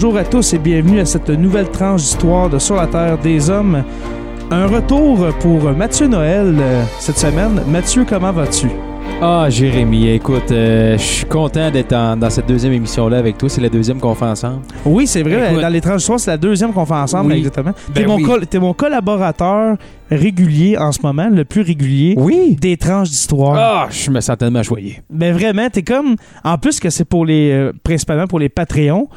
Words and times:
Bonjour 0.00 0.16
à 0.16 0.22
tous 0.22 0.54
et 0.54 0.58
bienvenue 0.58 1.00
à 1.00 1.04
cette 1.04 1.28
nouvelle 1.28 1.68
tranche 1.72 2.02
d'histoire 2.02 2.48
de 2.48 2.60
Sur 2.60 2.76
la 2.76 2.86
Terre 2.86 3.18
des 3.18 3.50
Hommes. 3.50 3.82
Un 4.48 4.68
retour 4.68 5.26
pour 5.40 5.60
Mathieu 5.72 6.06
Noël 6.06 6.54
euh, 6.56 6.84
cette 7.00 7.18
semaine. 7.18 7.60
Mathieu, 7.66 8.04
comment 8.08 8.30
vas-tu? 8.30 8.68
Ah, 9.20 9.46
Jérémy, 9.50 10.10
écoute, 10.10 10.52
euh, 10.52 10.96
je 10.96 11.02
suis 11.02 11.26
content 11.26 11.68
d'être 11.72 11.90
dans 11.90 12.30
cette 12.30 12.46
deuxième 12.46 12.74
émission-là 12.74 13.18
avec 13.18 13.38
toi. 13.38 13.48
C'est 13.48 13.60
la 13.60 13.68
deuxième 13.70 13.98
qu'on 13.98 14.14
fait 14.14 14.26
ensemble. 14.26 14.60
Oui, 14.86 15.08
c'est 15.08 15.24
vrai, 15.24 15.50
Écoute. 15.50 15.62
dans 15.62 15.68
les 15.68 15.80
tranches 15.80 15.96
d'histoire, 15.96 16.20
c'est 16.20 16.30
la 16.30 16.36
deuxième 16.36 16.72
qu'on 16.72 16.86
fait 16.86 16.94
ensemble, 16.94 17.32
Oui. 17.32 17.38
exactement. 17.38 17.72
T'es 17.92 18.02
Ben 18.02 18.06
mon, 18.08 18.16
oui. 18.18 18.22
col- 18.22 18.46
t'es 18.46 18.60
mon 18.60 18.74
collaborateur 18.74 19.78
régulier 20.12 20.78
en 20.78 20.92
ce 20.92 21.00
moment, 21.02 21.28
le 21.28 21.44
plus 21.44 21.62
régulier 21.62 22.14
Oui. 22.16 22.56
des 22.60 22.76
tranches 22.76 23.08
d'histoire. 23.10 23.56
Ah, 23.58 23.88
je 23.90 24.12
me 24.12 24.20
sens 24.20 24.38
tellement 24.38 24.62
choyé. 24.62 25.02
Mais 25.10 25.32
vraiment, 25.32 25.68
t'es 25.68 25.82
comme. 25.82 26.14
En 26.44 26.56
plus 26.56 26.78
que 26.78 26.88
c'est 26.88 27.04
pour 27.04 27.26
les. 27.26 27.50
euh, 27.50 27.72
principalement 27.82 28.28
pour 28.28 28.38
les 28.38 28.48
Patreons. 28.48 29.08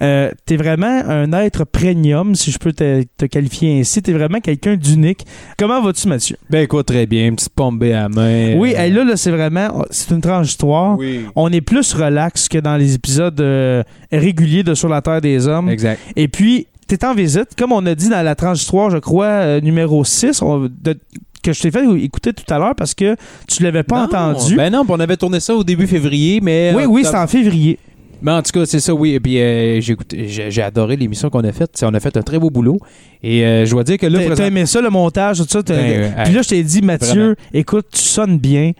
Euh, 0.00 0.30
t'es 0.46 0.56
vraiment 0.56 1.02
un 1.08 1.32
être 1.32 1.64
premium, 1.64 2.34
si 2.36 2.52
je 2.52 2.58
peux 2.58 2.72
te, 2.72 3.02
te 3.16 3.26
qualifier 3.26 3.80
ainsi. 3.80 4.00
T'es 4.00 4.12
vraiment 4.12 4.38
quelqu'un 4.40 4.76
d'unique. 4.76 5.26
Comment 5.58 5.82
vas-tu, 5.82 6.06
Mathieu? 6.06 6.36
Ben 6.50 6.62
écoute, 6.62 6.86
très 6.86 7.06
bien. 7.06 7.26
Une 7.26 7.36
petite 7.36 7.52
pompe 7.54 7.82
à 7.82 8.08
main. 8.08 8.54
Oui, 8.56 8.74
Euh, 8.78 8.88
là, 8.90 9.04
là 9.04 9.16
c'est 9.16 9.30
vraiment. 9.32 9.84
C'est 9.90 10.10
une 10.14 10.20
tranche 10.20 10.46
d'histoire. 10.46 10.96
Oui. 10.98 11.22
On 11.34 11.50
est 11.52 11.60
plus 11.60 11.92
relax 11.94 12.48
que 12.48 12.58
dans 12.58 12.76
les 12.76 12.94
épisodes 12.94 13.40
euh, 13.40 13.82
réguliers 14.12 14.62
de 14.62 14.74
Sur 14.74 14.88
la 14.88 15.02
Terre 15.02 15.20
des 15.20 15.48
Hommes. 15.48 15.68
Exact. 15.68 16.00
Et 16.14 16.28
puis, 16.28 16.68
t'es 16.86 17.04
en 17.04 17.14
visite, 17.14 17.48
comme 17.58 17.72
on 17.72 17.84
a 17.84 17.94
dit 17.94 18.08
dans 18.08 18.22
la 18.22 18.34
tranche 18.36 18.58
d'histoire, 18.58 18.90
je 18.90 18.98
crois, 18.98 19.26
euh, 19.26 19.60
numéro 19.60 20.04
6, 20.04 20.40
on- 20.42 20.68
de- 20.70 20.98
que 21.42 21.52
je 21.52 21.60
t'ai 21.62 21.70
fait 21.70 21.84
écouter 22.00 22.32
tout 22.32 22.52
à 22.52 22.58
l'heure 22.58 22.74
parce 22.76 22.94
que 22.94 23.14
tu 23.48 23.62
l'avais 23.62 23.82
pas 23.84 23.98
Non, 23.98 24.04
entendu. 24.32 24.56
Ben 24.56 24.72
non, 24.72 24.84
on 24.88 25.00
avait 25.00 25.16
tourné 25.16 25.38
ça 25.40 25.54
au 25.54 25.62
début 25.64 25.86
février, 25.86 26.40
mais. 26.42 26.72
oui, 26.74 26.82
euh, 26.82 26.86
oui, 26.86 27.02
t'as- 27.02 27.10
c'est 27.10 27.16
en 27.18 27.26
février. 27.26 27.78
Mais 28.20 28.32
en 28.32 28.42
tout 28.42 28.50
cas, 28.52 28.66
c'est 28.66 28.80
ça, 28.80 28.92
oui. 28.94 29.12
Et 29.14 29.20
puis 29.20 29.40
euh, 29.40 29.80
j'ai 29.80 29.92
écouté- 29.92 30.28
j'ai 30.28 30.50
j'ai 30.50 30.62
adoré 30.62 30.96
l'émission 30.96 31.30
qu'on 31.30 31.44
a 31.44 31.52
faite. 31.52 31.82
On 31.84 31.94
a 31.94 32.00
fait 32.00 32.16
un 32.16 32.22
très 32.22 32.38
beau 32.38 32.50
boulot. 32.50 32.78
Et 33.22 33.44
euh, 33.44 33.64
je 33.64 33.70
dois 33.70 33.84
dire 33.84 33.96
que 33.98 34.06
là, 34.06 34.18
T'as- 34.18 34.34
T'as 34.36 34.46
aimé 34.46 34.66
ça, 34.66 34.80
le 34.80 34.90
montage, 34.90 35.38
tout 35.38 35.46
ça? 35.48 35.62
t'as- 35.62 35.74
Ben, 35.76 36.14
Puis 36.24 36.32
là, 36.34 36.42
je 36.42 36.48
t'ai 36.48 36.62
dit, 36.62 36.82
Mathieu, 36.82 37.08
vraiment. 37.20 37.34
écoute, 37.52 37.86
tu 37.92 38.00
sonnes 38.00 38.38
bien, 38.38 38.72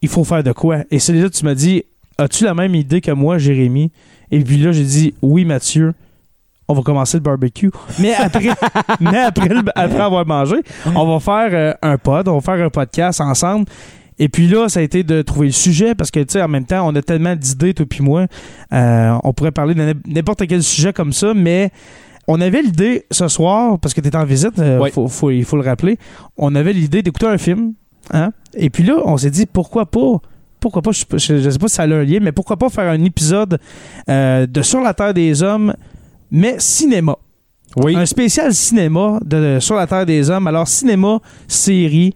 il 0.00 0.08
faut 0.08 0.24
faire 0.24 0.42
de 0.42 0.52
quoi? 0.52 0.78
Et 0.90 0.98
c'est 0.98 1.12
là 1.12 1.28
que 1.28 1.34
tu 1.34 1.44
m'as 1.44 1.54
dit, 1.54 1.82
as-tu 2.18 2.44
la 2.44 2.54
même 2.54 2.74
idée 2.74 3.00
que 3.00 3.10
moi, 3.12 3.38
Jérémy? 3.38 3.90
Et 4.30 4.40
puis 4.40 4.56
là, 4.58 4.72
j'ai 4.72 4.84
dit, 4.84 5.14
oui, 5.22 5.44
Mathieu, 5.44 5.92
on 6.68 6.74
va 6.74 6.80
commencer 6.82 7.18
le 7.18 7.22
barbecue. 7.22 7.70
Mais 7.98 8.14
après, 8.14 8.48
mais 9.00 9.18
après, 9.18 9.48
le- 9.48 9.62
après 9.74 10.00
avoir 10.00 10.24
mangé, 10.26 10.56
on 10.94 11.06
va 11.06 11.20
faire 11.20 11.50
euh, 11.52 11.74
un 11.82 11.98
pod, 11.98 12.26
on 12.28 12.38
va 12.38 12.40
faire 12.40 12.64
un 12.64 12.70
podcast 12.70 13.20
ensemble. 13.20 13.66
Et 14.18 14.28
puis 14.28 14.46
là, 14.46 14.68
ça 14.68 14.80
a 14.80 14.82
été 14.82 15.02
de 15.02 15.22
trouver 15.22 15.46
le 15.48 15.52
sujet 15.52 15.94
parce 15.94 16.10
que, 16.10 16.20
tu 16.20 16.32
sais, 16.34 16.42
en 16.42 16.48
même 16.48 16.64
temps, 16.66 16.86
on 16.88 16.94
a 16.94 17.02
tellement 17.02 17.34
d'idées, 17.34 17.74
toi 17.74 17.86
puis 17.88 18.02
moi. 18.02 18.26
Euh, 18.72 19.16
on 19.24 19.32
pourrait 19.32 19.50
parler 19.52 19.74
de 19.74 19.94
n'importe 20.06 20.46
quel 20.46 20.62
sujet 20.62 20.92
comme 20.92 21.12
ça, 21.12 21.32
mais 21.34 21.70
on 22.28 22.40
avait 22.40 22.62
l'idée 22.62 23.04
ce 23.10 23.26
soir, 23.28 23.78
parce 23.80 23.94
que 23.94 24.00
tu 24.00 24.08
étais 24.08 24.16
en 24.16 24.24
visite, 24.24 24.58
euh, 24.58 24.78
Ouais. 24.78 24.90
faut- 24.90 25.08
faut- 25.08 25.30
il 25.30 25.44
faut 25.44 25.56
le 25.56 25.62
rappeler, 25.64 25.98
on 26.36 26.54
avait 26.54 26.72
l'idée 26.72 27.02
d'écouter 27.02 27.26
un 27.26 27.38
film. 27.38 27.72
Hein? 28.12 28.32
Et 28.54 28.70
puis 28.70 28.84
là, 28.84 28.96
on 29.04 29.16
s'est 29.16 29.30
dit, 29.30 29.46
pourquoi 29.46 29.86
pas? 29.86 30.20
Pourquoi 30.60 30.82
pas? 30.82 30.92
Je, 30.92 31.04
je- 31.14 31.38
je 31.38 31.50
sais 31.50 31.58
pas 31.58 31.68
si 31.68 31.74
ça 31.74 31.82
a 31.82 31.86
un 31.86 32.04
lien, 32.04 32.18
mais 32.22 32.30
pourquoi 32.32 32.56
pas 32.56 32.68
faire 32.68 32.88
un 32.90 33.02
épisode 33.02 33.58
euh, 34.08 34.46
de 34.46 34.62
Sur 34.62 34.80
la 34.80 34.94
Terre 34.94 35.14
des 35.14 35.42
Hommes, 35.42 35.74
mais 36.30 36.56
cinéma. 36.58 37.16
Oui. 37.76 37.96
Un 37.96 38.06
spécial 38.06 38.52
cinéma 38.54 39.18
de, 39.24 39.54
de 39.54 39.60
Sur 39.60 39.74
la 39.76 39.86
Terre 39.86 40.04
des 40.06 40.28
Hommes. 40.30 40.46
Alors, 40.46 40.68
cinéma, 40.68 41.18
série. 41.48 42.14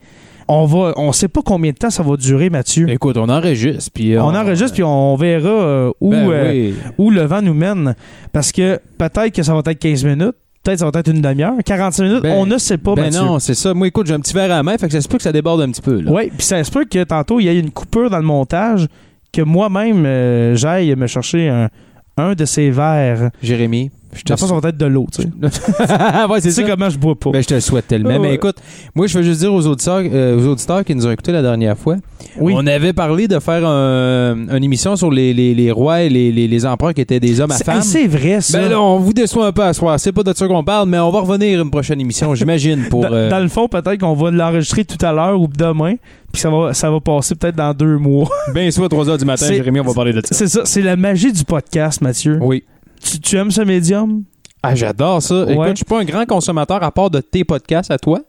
On 0.48 0.64
va, 0.64 0.92
on 0.96 1.10
sait 1.12 1.28
pas 1.28 1.40
combien 1.44 1.72
de 1.72 1.76
temps 1.76 1.90
ça 1.90 2.02
va 2.04 2.16
durer, 2.16 2.50
Mathieu. 2.50 2.88
Écoute, 2.88 3.16
on 3.16 3.28
enregistre. 3.28 3.90
Puis 3.92 4.16
on 4.18 4.26
enregistre, 4.34 4.74
puis 4.74 4.84
on 4.84 5.16
verra 5.16 5.48
euh, 5.48 5.92
où, 6.00 6.10
Ben 6.10 6.28
euh, 6.30 6.50
oui. 6.52 6.74
où 6.98 7.10
le 7.10 7.22
vent 7.22 7.42
nous 7.42 7.54
mène. 7.54 7.94
Parce 8.32 8.52
que 8.52 8.78
peut-être 8.98 9.30
que 9.34 9.42
ça 9.42 9.52
va 9.54 9.60
être 9.66 9.78
15 9.78 10.04
minutes, 10.04 10.34
peut-être 10.62 10.78
ça 10.80 10.88
va 10.88 11.00
être 11.00 11.10
une 11.10 11.20
demi-heure, 11.20 11.54
45 11.64 12.02
minutes, 12.04 12.22
Ben- 12.22 12.34
on 12.36 12.46
ne 12.46 12.58
sait 12.58 12.78
pas, 12.78 12.94
Ben 12.94 13.06
Mathieu. 13.06 13.20
non, 13.22 13.38
c'est 13.40 13.54
ça. 13.54 13.74
Moi, 13.74 13.88
écoute, 13.88 14.06
j'ai 14.06 14.14
un 14.14 14.20
petit 14.20 14.34
verre 14.34 14.44
à 14.52 14.56
la 14.58 14.62
main, 14.62 14.78
fait 14.78 14.86
que 14.86 14.92
ça 14.92 15.00
se 15.00 15.08
peut 15.08 15.16
que 15.16 15.22
ça 15.24 15.32
déborde 15.32 15.60
un 15.62 15.70
petit 15.70 15.82
peu. 15.82 16.00
Oui, 16.06 16.30
puis 16.36 16.46
ça 16.46 16.62
se 16.62 16.70
peut 16.70 16.84
que 16.84 17.02
tantôt, 17.02 17.40
il 17.40 17.44
y 17.44 17.48
ait 17.48 17.58
une 17.58 17.70
coupure 17.72 18.08
dans 18.10 18.18
le 18.18 18.24
montage, 18.24 18.86
que 19.32 19.42
moi-même, 19.42 20.04
euh, 20.06 20.54
j'aille 20.54 20.94
me 20.94 21.06
chercher 21.08 21.48
un, 21.48 21.68
un 22.16 22.34
de 22.34 22.44
ces 22.44 22.70
verres. 22.70 23.30
Jérémy, 23.42 23.90
je 24.16 24.22
te 24.22 24.34
ça 24.36 24.46
va 24.46 24.68
être 24.68 24.76
de 24.76 24.86
l'eau, 24.86 25.06
tu 25.12 25.22
sais. 25.22 25.28
ouais, 25.40 26.40
c'est 26.40 26.48
Tu 26.48 26.54
sais 26.54 26.62
ça. 26.62 26.68
comment 26.70 26.90
je 26.90 26.98
bois 26.98 27.14
pas. 27.14 27.30
Ben, 27.30 27.42
je 27.42 27.46
te 27.48 27.54
le 27.54 27.60
souhaite 27.60 27.86
tellement. 27.86 28.10
Ouais. 28.10 28.18
Mais 28.18 28.34
écoute, 28.34 28.56
moi, 28.94 29.06
je 29.06 29.18
veux 29.18 29.24
juste 29.24 29.40
dire 29.40 29.52
aux 29.52 29.66
auditeurs, 29.66 30.02
euh, 30.04 30.38
aux 30.38 30.46
auditeurs 30.48 30.84
qui 30.84 30.94
nous 30.94 31.06
ont 31.06 31.10
écoutés 31.10 31.32
la 31.32 31.42
dernière 31.42 31.76
fois, 31.76 31.96
oui. 32.40 32.52
on 32.56 32.66
avait 32.66 32.92
parlé 32.92 33.28
de 33.28 33.38
faire 33.38 33.66
un- 33.66 34.36
une 34.56 34.64
émission 34.64 34.96
sur 34.96 35.10
les, 35.10 35.32
les- 35.34 35.54
les 35.54 35.70
rois 35.70 36.02
et 36.02 36.08
les, 36.08 36.32
les- 36.32 36.48
les 36.48 36.66
empereurs 36.66 36.94
qui 36.94 37.00
étaient 37.00 37.20
des 37.20 37.40
hommes 37.40 37.50
à 37.50 37.56
C'est 37.56 37.64
femmes. 37.64 37.82
c'est 37.82 38.06
vrai, 38.06 38.40
ça. 38.40 38.58
Ben 38.60 38.68
là, 38.70 38.80
on 38.80 38.98
vous 38.98 39.12
déçoit 39.12 39.46
un 39.46 39.52
peu 39.52 39.62
à 39.62 39.72
soir. 39.72 39.98
C'est 40.00 40.12
pas 40.12 40.22
de 40.22 40.32
ça 40.34 40.46
qu'on 40.46 40.64
parle, 40.64 40.88
mais 40.88 40.98
on 40.98 41.10
va 41.10 41.20
revenir 41.20 41.60
une 41.60 41.70
prochaine 41.70 42.00
émission, 42.00 42.34
j'imagine, 42.34 42.84
pour... 42.90 43.02
dans, 43.02 43.12
euh, 43.12 43.28
dans 43.30 43.40
le 43.40 43.48
fond, 43.48 43.68
peut-être 43.68 43.98
qu'on 44.00 44.14
va 44.14 44.30
l'enregistrer 44.30 44.84
tout 44.84 45.04
à 45.04 45.12
l'heure 45.12 45.40
ou 45.40 45.48
demain, 45.48 45.94
puis 46.32 46.40
ça 46.42 46.50
va, 46.50 46.74
ça 46.74 46.90
va 46.90 47.00
passer 47.00 47.34
peut-être 47.34 47.56
dans 47.56 47.72
deux 47.74 47.96
mois. 47.98 48.28
Ben 48.54 48.70
soit 48.70 48.88
3 48.88 49.04
h 49.06 49.18
du 49.18 49.24
matin, 49.24 49.46
Jérémy, 49.48 49.80
on 49.80 49.84
va 49.84 49.94
parler 49.94 50.12
de 50.12 50.20
ça. 50.24 50.28
c'est 50.34 50.48
ça, 50.48 50.62
c'est 50.64 50.82
la 50.82 50.96
magie 50.96 51.32
du 51.32 51.44
podcast, 51.44 52.00
Mathieu. 52.00 52.38
Oui. 52.40 52.64
Tu, 53.00 53.20
tu 53.20 53.36
aimes 53.36 53.50
ce 53.50 53.60
médium? 53.62 54.24
Ah, 54.62 54.74
j'adore 54.74 55.22
ça. 55.22 55.44
Ouais. 55.44 55.52
Écoute, 55.52 55.68
je 55.70 55.76
suis 55.76 55.84
pas 55.84 56.00
un 56.00 56.04
grand 56.04 56.26
consommateur 56.26 56.82
à 56.82 56.90
part 56.90 57.10
de 57.10 57.20
tes 57.20 57.44
podcasts 57.44 57.90
à 57.90 57.98
toi. 57.98 58.20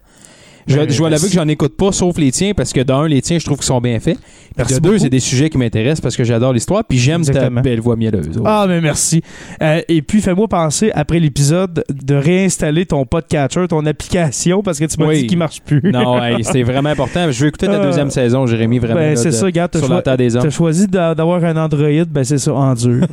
Je, 0.67 0.75
Ben, 0.75 0.89
je 0.89 0.97
dois 0.97 1.09
l'avouer 1.09 1.28
que 1.29 1.33
j'en 1.33 1.47
écoute 1.47 1.78
pas, 1.78 1.91
sauf 1.91 2.17
les 2.17 2.31
tiens, 2.31 2.53
parce 2.55 2.73
que 2.73 2.81
d'un, 2.81 3.07
les 3.07 3.22
tiens, 3.22 3.39
je 3.39 3.45
trouve 3.45 3.57
qu'ils 3.57 3.66
sont 3.67 3.79
bien 3.81 4.00
faits. 4.00 4.17
Puis 4.57 4.73
de 4.75 4.79
deux, 4.79 4.97
c'est 4.97 5.09
des 5.09 5.19
sujets 5.19 5.50
qui 5.50 5.57
m'intéressent 5.57 6.01
parce 6.01 6.17
que 6.17 6.23
j'adore 6.23 6.51
l'histoire, 6.51 6.83
puis 6.83 6.97
j'aime 6.97 7.23
ta 7.23 7.50
belle 7.50 7.79
voix 7.79 7.95
mielleuse. 7.95 8.29
Ah, 8.44 8.66
mais 8.67 8.81
merci. 8.81 9.22
Euh, 9.61 9.81
et 9.88 10.01
puis, 10.01 10.19
fais-moi 10.22 10.47
penser, 10.47 10.91
après 10.94 11.19
l'épisode, 11.19 11.83
de 11.89 12.16
réinstaller 12.16 12.85
ton 12.85 13.06
podcatcher, 13.06 13.67
ton 13.69 13.85
application, 13.85 14.63
parce 14.63 14.79
que 14.79 14.85
tu 14.85 15.00
m'as 15.00 15.07
Oui. 15.07 15.22
dit 15.22 15.27
qu'il 15.27 15.38
marche 15.38 15.61
plus. 15.61 15.81
Non, 15.83 16.22
hey, 16.23 16.44
c'est 16.44 16.63
vraiment 16.63 16.89
important. 16.89 17.31
Je 17.31 17.41
vais 17.41 17.50
écouter 17.50 17.67
la 17.67 17.73
Euh, 17.75 17.83
deuxième 17.83 18.09
saison, 18.09 18.45
Jérémy, 18.47 18.79
vraiment. 18.79 19.00
ben, 19.00 19.16
c'est 19.16 19.31
ça, 19.31 19.45
regarde, 19.45 19.75
Sur 19.77 19.85
choi- 19.85 19.95
la 19.97 20.01
terre 20.01 20.17
des 20.17 20.35
hommes. 20.35 20.44
T'as 20.44 20.50
choisi 20.50 20.88
d'a- 20.88 21.13
d'avoir 21.16 21.44
un 21.44 21.56
Android, 21.56 22.06
ben 22.09 22.23
c'est 22.23 22.39
ça, 22.39 22.53
en 22.53 22.73
dur. 22.73 23.06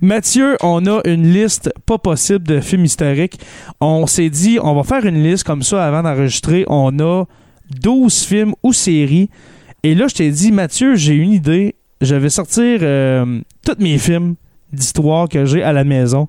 Mathieu, 0.00 0.56
on 0.62 0.84
a 0.86 1.00
une 1.06 1.32
liste 1.32 1.72
pas 1.86 1.98
possible 1.98 2.46
de 2.46 2.60
films 2.60 2.84
historiques. 2.84 3.38
On 3.80 4.06
s'est 4.06 4.30
dit, 4.30 4.58
on 4.62 4.74
va 4.74 4.82
faire 4.82 5.04
une 5.06 5.21
liste 5.22 5.44
comme 5.44 5.62
ça 5.62 5.84
avant 5.84 6.02
d'enregistrer. 6.02 6.64
On 6.68 6.98
a 6.98 7.24
12 7.80 8.24
films 8.24 8.54
ou 8.62 8.72
séries. 8.72 9.30
Et 9.82 9.94
là, 9.94 10.06
je 10.08 10.14
t'ai 10.14 10.30
dit, 10.30 10.52
Mathieu, 10.52 10.94
j'ai 10.94 11.14
une 11.14 11.32
idée. 11.32 11.74
Je 12.00 12.14
vais 12.14 12.30
sortir 12.30 12.80
euh, 12.82 13.40
tous 13.64 13.82
mes 13.82 13.98
films 13.98 14.34
d'histoire 14.72 15.28
que 15.28 15.44
j'ai 15.44 15.62
à 15.62 15.72
la 15.72 15.84
maison. 15.84 16.28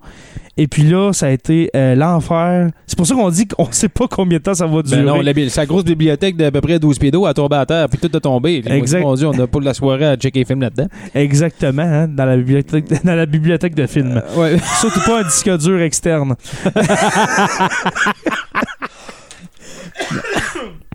Et 0.55 0.67
puis 0.67 0.83
là, 0.83 1.13
ça 1.13 1.27
a 1.27 1.29
été 1.29 1.71
euh, 1.75 1.95
l'enfer. 1.95 2.69
C'est 2.85 2.95
pour 2.95 3.07
ça 3.07 3.15
qu'on 3.15 3.29
dit 3.29 3.47
qu'on 3.47 3.67
sait 3.71 3.89
pas 3.89 4.05
combien 4.07 4.37
de 4.37 4.43
temps 4.43 4.53
ça 4.53 4.67
va 4.67 4.83
durer. 4.83 5.01
Ben 5.01 5.05
non, 5.05 5.21
la 5.21 5.33
sa 5.49 5.65
grosse 5.65 5.83
bibliothèque 5.83 6.37
d'à 6.37 6.51
peu 6.51 6.61
près 6.61 6.77
12 6.77 6.99
pieds 6.99 7.09
d'eau 7.09 7.25
a 7.25 7.33
tombé 7.33 7.55
à 7.55 7.65
terre, 7.65 7.89
puis 7.89 7.97
tout 7.97 8.15
a 8.15 8.19
tombé. 8.19 8.61
Exact. 8.65 9.01
Mon 9.01 9.15
Dieu, 9.15 9.27
on 9.27 9.33
n'a 9.33 9.47
pas 9.47 9.59
de 9.59 9.65
la 9.65 9.73
soirée 9.73 10.05
à 10.05 10.15
checker 10.15 10.39
les 10.39 10.45
films 10.45 10.61
là-dedans. 10.61 10.87
Exactement, 11.15 11.81
hein, 11.81 12.07
dans, 12.07 12.25
la 12.25 12.37
bibliothèque, 12.37 12.85
dans 13.03 13.15
la 13.15 13.25
bibliothèque 13.25 13.73
de 13.73 13.87
films. 13.87 14.21
ouais. 14.37 14.57
Surtout 14.79 15.01
pas 15.01 15.21
un 15.21 15.23
disque 15.23 15.57
dur 15.57 15.81
externe. 15.81 16.35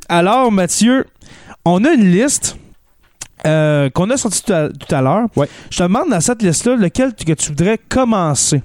Alors, 0.09 0.51
Mathieu, 0.51 1.07
on 1.65 1.85
a 1.85 1.93
une 1.93 2.11
liste 2.11 2.57
euh, 3.47 3.91
qu'on 3.91 4.11
a 4.11 4.17
sortie 4.17 4.43
tout 4.43 4.53
à, 4.53 4.69
à 4.99 5.03
l'heure. 5.03 5.27
Ouais. 5.37 5.49
Je 5.71 5.79
te 5.79 5.83
demande 5.83 6.11
dans 6.11 6.21
cette 6.21 6.43
liste-là 6.43 6.77
lequel 6.77 7.15
que 7.15 7.33
tu 7.33 7.49
voudrais 7.51 7.79
commencer? 7.79 8.63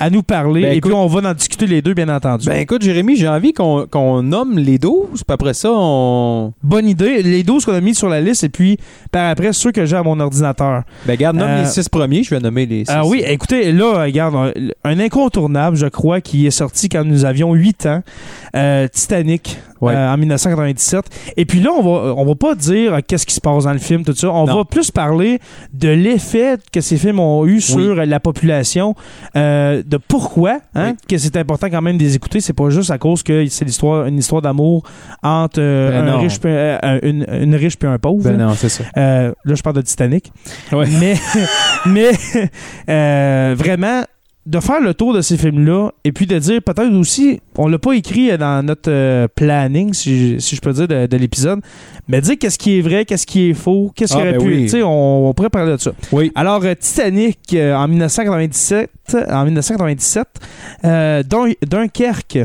À 0.00 0.10
nous 0.10 0.22
parler. 0.22 0.62
Ben, 0.62 0.72
et 0.72 0.76
écoute- 0.76 0.90
puis, 0.92 0.98
on 1.00 1.06
va 1.06 1.30
en 1.30 1.34
discuter 1.34 1.66
les 1.66 1.82
deux, 1.82 1.94
bien 1.94 2.08
entendu. 2.08 2.46
Ben 2.46 2.56
écoute, 2.60 2.82
Jérémy, 2.82 3.16
j'ai 3.16 3.28
envie 3.28 3.52
qu'on 3.52 4.22
nomme 4.22 4.58
les 4.58 4.78
12, 4.78 5.08
puis 5.24 5.24
après 5.28 5.54
ça, 5.54 5.70
on. 5.72 6.52
Bonne 6.62 6.88
idée. 6.88 7.22
Les 7.22 7.42
12 7.42 7.64
qu'on 7.64 7.74
a 7.74 7.80
mis 7.80 7.94
sur 7.94 8.08
la 8.08 8.20
liste, 8.20 8.44
et 8.44 8.48
puis 8.48 8.76
par 9.12 9.28
après, 9.30 9.52
ceux 9.52 9.72
que 9.72 9.84
j'ai 9.86 9.96
à 9.96 10.02
mon 10.02 10.18
ordinateur. 10.20 10.82
Ben 11.06 11.16
garde, 11.16 11.36
nomme 11.36 11.48
Euh, 11.48 11.62
les 11.62 11.68
6 11.68 11.88
premiers, 11.88 12.22
je 12.22 12.30
vais 12.30 12.40
nommer 12.40 12.66
les 12.66 12.84
6. 12.84 12.90
Ah 12.92 13.04
oui, 13.06 13.22
écoutez, 13.26 13.72
là, 13.72 14.02
regarde, 14.02 14.34
un, 14.34 14.52
un 14.84 14.98
incontournable, 14.98 15.76
je 15.76 15.86
crois, 15.86 16.20
qui 16.20 16.46
est 16.46 16.50
sorti 16.50 16.88
quand 16.88 17.04
nous 17.04 17.24
avions 17.24 17.52
8 17.54 17.86
ans, 17.86 18.02
euh, 18.56 18.88
Titanic, 18.88 19.58
Ouais. 19.80 19.92
euh, 19.94 20.12
en 20.12 20.16
1997. 20.16 21.04
Et 21.36 21.44
puis 21.44 21.60
là, 21.60 21.70
on 21.76 21.82
va, 21.82 22.14
on 22.16 22.24
va 22.24 22.34
pas 22.34 22.54
dire 22.54 22.94
euh, 22.94 22.98
qu'est-ce 23.06 23.26
qui 23.26 23.34
se 23.34 23.40
passe 23.40 23.64
dans 23.64 23.72
le 23.72 23.78
film, 23.78 24.02
tout 24.04 24.14
ça. 24.14 24.30
On 24.30 24.46
Non. 24.46 24.56
va 24.58 24.64
plus 24.64 24.90
parler 24.90 25.40
de 25.74 25.88
l'effet 25.90 26.56
que 26.72 26.80
ces 26.80 26.96
films 26.96 27.20
ont 27.20 27.44
eu 27.44 27.60
sur 27.60 27.96
Oui. 27.98 28.06
la 28.06 28.20
population, 28.20 28.94
euh, 29.36 29.73
de 29.82 29.96
pourquoi, 29.96 30.60
hein, 30.74 30.90
Oui. 30.92 30.96
que 31.08 31.18
c'est 31.18 31.36
important 31.36 31.68
quand 31.70 31.82
même 31.82 31.96
de 31.98 32.02
les 32.02 32.14
écouter. 32.16 32.40
C'est 32.40 32.52
pas 32.52 32.70
juste 32.70 32.90
à 32.90 32.98
cause 32.98 33.22
que 33.22 33.46
c'est 33.48 33.64
l'histoire, 33.64 34.06
une 34.06 34.18
histoire 34.18 34.42
d'amour 34.42 34.82
entre 35.22 35.60
euh, 35.60 35.90
Ben 36.02 36.08
un 36.08 36.18
riche, 36.18 36.38
euh, 36.44 36.78
un- 36.82 36.98
une, 37.02 37.26
une 37.28 37.54
riche 37.54 37.78
puis 37.78 37.88
un 37.88 37.98
pauvre. 37.98 38.22
Ben 38.24 38.36
non, 38.36 38.54
c'est 38.54 38.68
ça. 38.68 38.84
Euh, 38.96 39.32
là, 39.44 39.54
je 39.54 39.62
parle 39.62 39.76
de 39.76 39.82
Titanic. 39.82 40.32
Ouais. 40.72 40.86
Mais, 41.00 41.14
mais 41.86 42.10
euh, 42.88 43.54
vraiment, 43.56 44.02
de 44.46 44.60
faire 44.60 44.80
le 44.80 44.92
tour 44.92 45.14
de 45.14 45.22
ces 45.22 45.38
films-là 45.38 45.90
et 46.04 46.12
puis 46.12 46.26
de 46.26 46.38
dire 46.38 46.60
peut-être 46.62 46.92
aussi, 46.94 47.40
on 47.56 47.66
l'a 47.66 47.78
pas 47.78 47.92
écrit 47.92 48.36
dans 48.36 48.62
notre 48.64 48.90
euh, 48.90 49.26
planning, 49.34 49.94
si, 49.94 50.34
je- 50.34 50.38
si 50.38 50.54
je 50.56 50.60
peux 50.60 50.72
dire, 50.72 50.86
de, 50.86 51.06
de 51.06 51.16
l'épisode, 51.16 51.60
mais 52.08 52.20
dire 52.20 52.36
qu'est-ce 52.38 52.58
qui 52.58 52.78
est 52.78 52.82
vrai, 52.82 53.04
qu'est-ce 53.06 53.26
qui 53.26 53.48
est 53.50 53.54
faux, 53.54 53.90
qu'est-ce 53.96 54.12
Ah, 54.14 54.16
qui 54.16 54.22
aurait 54.22 54.32
ben 54.32 54.42
pu. 54.42 54.46
oui. 54.48 54.62
Tu 54.64 54.68
sais, 54.68 54.82
on, 54.82 55.28
on 55.28 55.32
pourrait 55.34 55.48
parler 55.50 55.72
de 55.72 55.76
ça. 55.78 55.92
Oui. 56.12 56.30
Alors, 56.34 56.62
euh, 56.64 56.74
Titanic, 56.78 57.38
euh, 57.54 57.74
en 57.74 57.88
1997, 57.88 58.90
en 59.30 59.44
1997 59.44 60.26
euh, 60.84 61.22
Dun- 61.22 61.52
Dunkerque, 61.66 62.38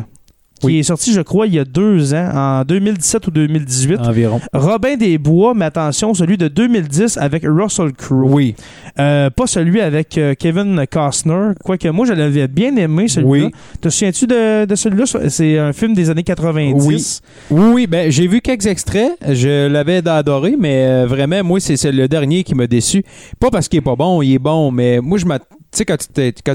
qui 0.59 0.67
Oui. 0.67 0.79
est 0.79 0.83
sorti, 0.83 1.13
je 1.13 1.21
crois, 1.21 1.47
il 1.47 1.53
y 1.55 1.59
a 1.59 1.65
deux 1.65 2.13
ans, 2.13 2.29
en 2.33 2.63
2017 2.63 3.27
ou 3.27 3.31
2018. 3.31 3.99
Environ. 4.01 4.39
Robin 4.53 4.95
des 4.97 5.17
Bois, 5.17 5.53
mais 5.55 5.65
attention, 5.65 6.13
celui 6.13 6.37
de 6.37 6.47
2010 6.47 7.17
avec 7.17 7.43
Russell 7.45 7.93
Crowe. 7.93 8.29
Oui. 8.33 8.55
Euh, 8.99 9.29
pas 9.29 9.47
celui 9.47 9.81
avec 9.81 10.17
euh, 10.17 10.33
Kevin 10.37 10.83
Costner. 10.91 11.51
Quoique 11.63 11.87
moi, 11.89 12.05
je 12.05 12.13
l'avais 12.13 12.47
bien 12.47 12.75
aimé, 12.75 13.07
celui-là. 13.07 13.45
Oui. 13.47 13.51
Te 13.81 13.89
souviens-tu 13.89 14.27
de, 14.27 14.65
de 14.65 14.75
celui-là? 14.75 15.05
C'est 15.29 15.57
un 15.57 15.73
film 15.73 15.93
des 15.93 16.09
années 16.09 16.23
90. 16.23 17.21
Oui. 17.51 17.59
Oui, 17.59 17.71
oui, 17.73 17.87
ben 17.87 18.11
j'ai 18.11 18.27
vu 18.27 18.41
quelques 18.41 18.65
extraits, 18.65 19.11
je 19.29 19.67
l'avais 19.67 20.07
adoré, 20.07 20.55
mais 20.59 20.85
euh, 20.85 21.05
vraiment, 21.07 21.43
moi, 21.43 21.59
c'est 21.59 21.91
le 21.91 22.07
dernier 22.07 22.43
qui 22.43 22.55
m'a 22.55 22.67
déçu. 22.67 23.03
Pas 23.39 23.49
parce 23.49 23.67
qu'il 23.67 23.77
est 23.79 23.81
pas 23.81 23.95
bon, 23.95 24.21
il 24.21 24.33
est 24.33 24.39
bon, 24.39 24.71
mais 24.71 24.99
moi, 24.99 25.17
je 25.17 25.25
m'att- 25.25 25.47
Tu 25.49 25.55
sais, 25.71 25.85
quand 25.85 25.97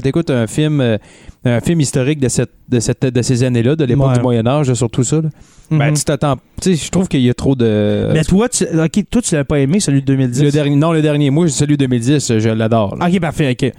tu 0.01 0.07
écoutes 0.07 0.29
un 0.29 0.47
film, 0.47 0.81
euh, 0.81 0.97
un 1.45 1.59
film 1.61 1.79
historique 1.79 2.19
de, 2.19 2.27
cette, 2.27 2.51
de, 2.69 2.79
cette, 2.79 3.05
de 3.05 3.21
ces 3.21 3.43
années-là, 3.43 3.75
de 3.75 3.85
l'époque 3.85 4.09
Ouais. 4.09 4.15
du 4.15 4.21
Moyen-Âge, 4.21 4.73
surtout 4.73 5.03
ça, 5.03 5.17
là, 5.21 5.29
ben, 5.71 5.93
tu 5.93 6.03
t'attends. 6.03 6.35
Tu 6.61 6.75
sais, 6.75 6.85
je 6.85 6.91
trouve 6.91 7.07
qu'il 7.07 7.21
y 7.21 7.29
a 7.29 7.33
trop 7.33 7.55
de. 7.55 8.09
Mais 8.13 8.23
toi, 8.23 8.49
tu, 8.49 8.65
ok, 8.65 9.03
toi, 9.09 9.21
tu 9.21 9.33
l'avais 9.33 9.43
pas 9.45 9.59
aimé, 9.59 9.79
celui 9.79 10.01
de 10.01 10.05
2010? 10.05 10.43
le 10.43 10.51
dernier, 10.51 10.75
non, 10.75 10.91
le 10.91 11.01
dernier, 11.01 11.29
moi, 11.29 11.47
celui 11.49 11.77
de 11.77 11.85
2010, 11.85 12.37
je 12.39 12.49
l'adore. 12.49 12.95
Ok, 13.01 13.19
parfait, 13.19 13.51
ok. 13.51 13.71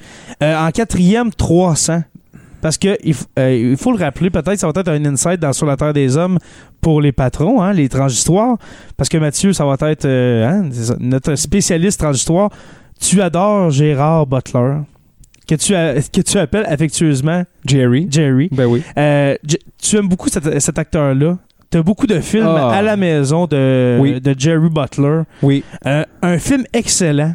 Euh, 0.43 0.56
en 0.67 0.71
quatrième, 0.71 1.31
300. 1.33 2.03
Parce 2.62 2.79
que 2.79 2.97
il, 3.05 3.15
euh, 3.39 3.71
il 3.73 3.77
faut 3.77 3.93
le 3.93 3.99
rappeler, 3.99 4.31
peut-être 4.31 4.59
ça 4.59 4.67
va 4.67 4.73
être 4.81 4.89
un 4.89 5.05
insight 5.05 5.39
dans 5.39 5.53
Sur 5.53 5.67
la 5.67 5.77
Terre 5.77 5.93
des 5.93 6.17
Hommes 6.17 6.39
pour 6.81 7.00
les 7.00 7.12
patrons, 7.12 7.61
hein, 7.62 7.73
les 7.73 7.89
transhistoires. 7.89 8.56
Parce 8.97 9.09
que 9.09 9.19
Mathieu, 9.19 9.53
ça 9.53 9.65
va 9.67 9.77
être 9.91 10.06
euh, 10.06 10.49
hein, 10.49 10.69
notre 10.99 11.35
spécialiste 11.37 12.00
transhistoire. 12.00 12.50
Tu 12.99 13.21
adores 13.21 13.71
Gérard 13.71 14.27
Butler, 14.27 14.79
que 15.46 15.54
tu, 15.54 15.72
que 15.72 16.20
tu 16.20 16.38
appelles 16.38 16.66
affectueusement 16.66 17.44
Jerry. 17.64 18.08
Jerry. 18.10 18.48
Ben 18.52 18.66
oui. 18.66 18.82
Euh, 18.98 19.37
tu 19.81 19.96
aimes 19.96 20.08
beaucoup 20.08 20.28
cet, 20.28 20.58
cet 20.60 20.78
acteur-là. 20.78 21.38
Tu 21.70 21.78
as 21.78 21.82
beaucoup 21.82 22.06
de 22.06 22.20
films 22.20 22.46
Ah. 22.46 22.70
à 22.70 22.82
la 22.82 22.96
maison 22.96 23.46
de, 23.46 23.98
Oui. 24.00 24.20
de 24.20 24.34
Jerry 24.38 24.69
Butler. 24.70 25.22
Oui. 25.43 25.64
Euh, 25.87 26.04
un 26.22 26.38
film 26.38 26.64
excellent 26.72 27.34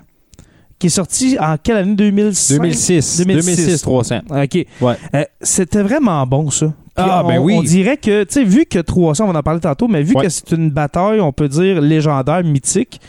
qui 0.79 0.87
est 0.87 0.91
sorti 0.91 1.37
en 1.39 1.57
quelle 1.61 1.77
année? 1.77 1.95
2005? 1.95 2.55
2006. 2.57 3.17
2006. 3.25 3.55
2006, 3.57 3.81
300. 3.81 4.19
OK. 4.29 4.65
Ouais. 4.81 4.95
Euh, 5.15 5.23
C'était 5.41 5.83
vraiment 5.83 6.25
bon, 6.25 6.49
ça. 6.49 6.67
Puis 6.95 7.05
Ah, 7.09 7.21
on, 7.23 7.27
ben 7.27 7.37
oui. 7.39 7.55
On 7.57 7.61
dirait 7.63 7.97
que, 7.97 8.23
tu 8.23 8.33
sais, 8.33 8.43
vu 8.43 8.65
que 8.65 8.79
300, 8.79 9.25
on 9.29 9.31
va 9.31 9.39
en 9.39 9.43
parler 9.43 9.59
tantôt, 9.61 9.87
mais 9.87 10.01
vu 10.03 10.13
Ouais. 10.15 10.23
que 10.23 10.29
c'est 10.29 10.51
une 10.51 10.71
bataille, 10.71 11.19
on 11.21 11.31
peut 11.31 11.47
dire 11.47 11.79
légendaire, 11.81 12.43
mythique, 12.43 12.99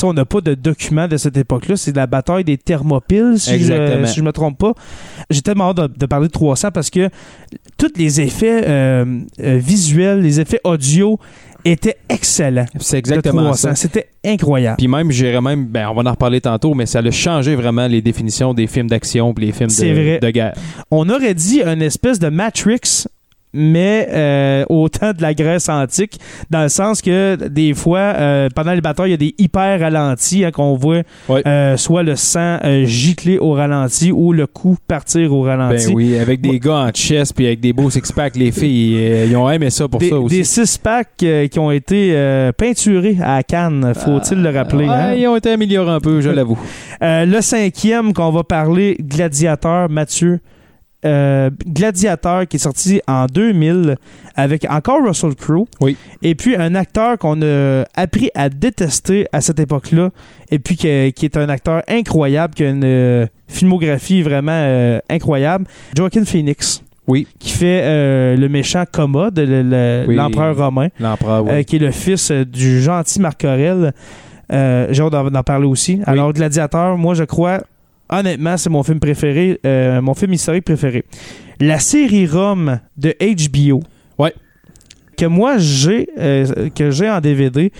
sais, 0.00 0.06
on 0.06 0.12
n'a 0.12 0.24
pas 0.24 0.40
de 0.40 0.54
documents 0.54 1.08
de 1.08 1.16
cette 1.16 1.36
époque-là. 1.36 1.76
C'est 1.76 1.94
la 1.94 2.06
bataille 2.06 2.44
des 2.44 2.58
Thermopyles, 2.58 3.34
si 3.38 3.60
je, 3.60 4.04
si 4.06 4.16
je 4.16 4.22
me 4.22 4.32
trompe 4.32 4.58
pas. 4.58 4.74
J'ai 5.30 5.42
tellement 5.42 5.70
hâte 5.70 5.76
de, 5.76 5.86
de 5.98 6.06
parler 6.06 6.28
de 6.28 6.32
300 6.32 6.70
parce 6.72 6.90
que 6.90 7.08
tous 7.76 7.92
les 7.96 8.20
effets 8.20 8.62
euh, 8.68 9.20
euh, 9.40 9.58
visuels, 9.58 10.20
les 10.20 10.40
effets 10.40 10.60
audio 10.64 11.18
étaient 11.64 11.96
excellents. 12.08 12.66
C'est 12.78 12.98
exactement 12.98 13.42
300. 13.44 13.68
ça. 13.68 13.74
C'était 13.74 14.08
incroyable. 14.24 14.76
Puis 14.78 14.88
même, 14.88 15.10
j'irais 15.10 15.40
même, 15.40 15.66
ben, 15.66 15.88
on 15.88 15.94
va 15.94 16.08
en 16.08 16.12
reparler 16.12 16.40
tantôt, 16.40 16.74
mais 16.74 16.86
ça 16.86 17.00
a 17.00 17.10
changé 17.10 17.54
vraiment 17.54 17.86
les 17.86 18.02
définitions 18.02 18.54
des 18.54 18.66
films 18.66 18.88
d'action 18.88 19.34
puis 19.34 19.46
les 19.46 19.52
films 19.52 19.68
de, 19.68 19.92
vrai. 19.92 20.18
de 20.20 20.30
guerre. 20.30 20.54
On 20.90 21.08
aurait 21.08 21.34
dit 21.34 21.62
une 21.62 21.82
espèce 21.82 22.18
de 22.18 22.28
Matrix, 22.28 23.06
mais 23.52 24.08
euh, 24.10 24.64
au 24.68 24.88
temps 24.88 25.12
de 25.12 25.22
la 25.22 25.34
Grèce 25.34 25.68
antique, 25.68 26.18
dans 26.50 26.62
le 26.62 26.68
sens 26.68 27.02
que 27.02 27.36
des 27.48 27.74
fois, 27.74 27.98
euh, 27.98 28.48
pendant 28.54 28.72
les 28.72 28.80
batailles, 28.80 29.08
il 29.08 29.12
y 29.12 29.14
a 29.14 29.16
des 29.16 29.34
hyper 29.38 29.80
ralentis 29.80 30.44
hein, 30.44 30.50
qu'on 30.50 30.74
voit 30.76 31.02
euh, 31.30 31.76
soit 31.76 32.02
le 32.02 32.16
sang 32.16 32.58
euh, 32.64 32.84
gicler 32.84 33.38
au 33.38 33.52
ralenti 33.52 34.12
ou 34.12 34.32
le 34.32 34.46
coup 34.46 34.76
partir 34.86 35.32
au 35.32 35.42
ralenti. 35.42 35.86
Ben 35.88 35.94
oui, 35.94 36.18
avec 36.18 36.40
des 36.40 36.58
gars 36.60 36.86
en 36.86 36.90
chest 36.90 37.34
puis 37.34 37.46
avec 37.46 37.60
des 37.60 37.72
beaux 37.72 37.90
six-packs, 37.90 38.36
les 38.36 38.52
filles, 38.52 38.96
euh, 38.98 39.26
ils 39.28 39.36
ont 39.36 39.50
aimé 39.50 39.70
ça 39.70 39.88
pour 39.88 40.00
Des, 40.00 40.10
ça 40.10 40.18
aussi. 40.18 40.36
des 40.38 40.44
six-packs 40.44 41.08
euh, 41.22 41.46
qui 41.48 41.58
ont 41.58 41.70
été 41.70 42.12
euh, 42.14 42.52
peinturés 42.52 43.18
à 43.22 43.42
Cannes, 43.42 43.92
faut-il 43.94 44.42
le 44.42 44.50
rappeler. 44.50 44.84
Ouais, 44.86 44.90
hein? 44.94 45.14
ils 45.14 45.26
ont 45.26 45.36
été 45.36 45.50
améliorés 45.50 45.90
un 45.90 46.00
peu, 46.00 46.20
je 46.20 46.30
l'avoue. 46.30 46.58
Euh, 47.02 47.24
le 47.26 47.40
cinquième 47.40 48.12
qu'on 48.12 48.30
va 48.30 48.44
parler, 48.44 48.96
Gladiateur, 49.00 49.88
Mathieu. 49.90 50.40
Euh, 51.06 51.48
Gladiateur 51.66 52.46
qui 52.46 52.56
est 52.56 52.60
sorti 52.60 53.00
en 53.08 53.24
2000 53.24 53.96
avec 54.36 54.66
encore 54.70 55.02
Russell 55.02 55.34
Crowe. 55.34 55.66
Oui. 55.80 55.96
Et 56.22 56.34
puis 56.34 56.56
un 56.56 56.74
acteur 56.74 57.16
qu'on 57.16 57.40
a 57.42 57.84
appris 57.94 58.30
à 58.34 58.50
détester 58.50 59.26
à 59.32 59.40
cette 59.40 59.58
époque-là. 59.60 60.10
Et 60.50 60.58
puis 60.58 60.76
que- 60.76 61.08
qui 61.10 61.24
est 61.24 61.36
un 61.38 61.48
acteur 61.48 61.82
incroyable, 61.88 62.52
qui 62.54 62.64
a 62.64 62.68
une 62.68 62.84
euh, 62.84 63.26
filmographie 63.48 64.20
vraiment 64.22 64.52
euh, 64.54 64.98
incroyable. 65.08 65.64
Joaquin 65.96 66.24
Phoenix. 66.24 66.82
Oui. 67.06 67.26
Qui 67.38 67.50
fait 67.50 67.80
euh, 67.82 68.36
le 68.36 68.48
méchant 68.48 68.84
Commode, 68.90 69.38
le- 69.38 69.62
le- 69.62 70.04
Oui. 70.06 70.14
l'empereur 70.16 70.54
romain. 70.56 70.88
L'empereur, 71.00 71.44
oui. 71.44 71.50
Euh, 71.50 71.62
qui 71.62 71.76
est 71.76 71.80
le 71.80 71.90
fils 71.92 72.30
du 72.30 72.82
gentil 72.82 73.20
Marc 73.20 73.42
Aurèle. 73.44 73.92
Euh, 74.52 74.88
J'ai 74.90 75.02
hâte 75.02 75.12
d'en 75.12 75.30
d'en 75.30 75.42
parler 75.42 75.66
aussi. 75.66 76.00
Alors, 76.06 76.32
Gladiateur, 76.32 76.98
moi, 76.98 77.14
je 77.14 77.24
crois, 77.24 77.60
honnêtement, 78.10 78.56
c'est 78.56 78.70
mon 78.70 78.82
film 78.82 79.00
préféré, 79.00 79.60
euh, 79.64 80.00
mon 80.00 80.14
film 80.14 80.32
historique 80.32 80.64
préféré. 80.64 81.04
La 81.60 81.78
série 81.78 82.26
Rome 82.26 82.80
de 82.96 83.14
HBO. 83.20 83.82
Ouais. 84.18 84.34
Que 85.16 85.26
moi, 85.26 85.58
j'ai 85.58 86.08
euh, 86.18 86.70
que 86.70 86.90
j'ai 86.90 87.08
en 87.08 87.20
DVD. 87.20 87.72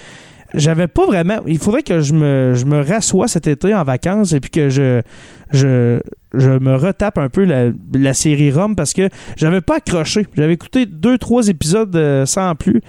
J'avais 0.53 0.89
pas 0.89 1.07
vraiment. 1.07 1.39
Il 1.47 1.59
faudrait 1.59 1.83
que 1.83 2.01
je 2.01 2.13
me, 2.13 2.55
je 2.55 2.65
me 2.65 2.83
rassoie 2.83 3.29
cet 3.29 3.47
été 3.47 3.73
en 3.75 3.85
vacances 3.85 4.33
et 4.33 4.41
puis 4.41 4.51
que 4.51 4.69
je, 4.69 5.01
je, 5.53 6.01
je 6.35 6.51
me 6.51 6.75
retape 6.75 7.19
un 7.19 7.29
peu 7.29 7.45
la, 7.45 7.71
la 7.95 8.15
série 8.15 8.51
Rome 8.51 8.75
parce 8.75 8.93
que 8.93 9.09
j'avais 9.37 9.61
pas 9.61 9.77
accroché. 9.77 10.27
J'avais 10.37 10.55
écouté 10.55 10.87
deux, 10.87 11.19
trois 11.19 11.49
épisodes 11.49 11.95
euh, 11.95 12.27
sans 12.27 12.55
plus. 12.57 12.83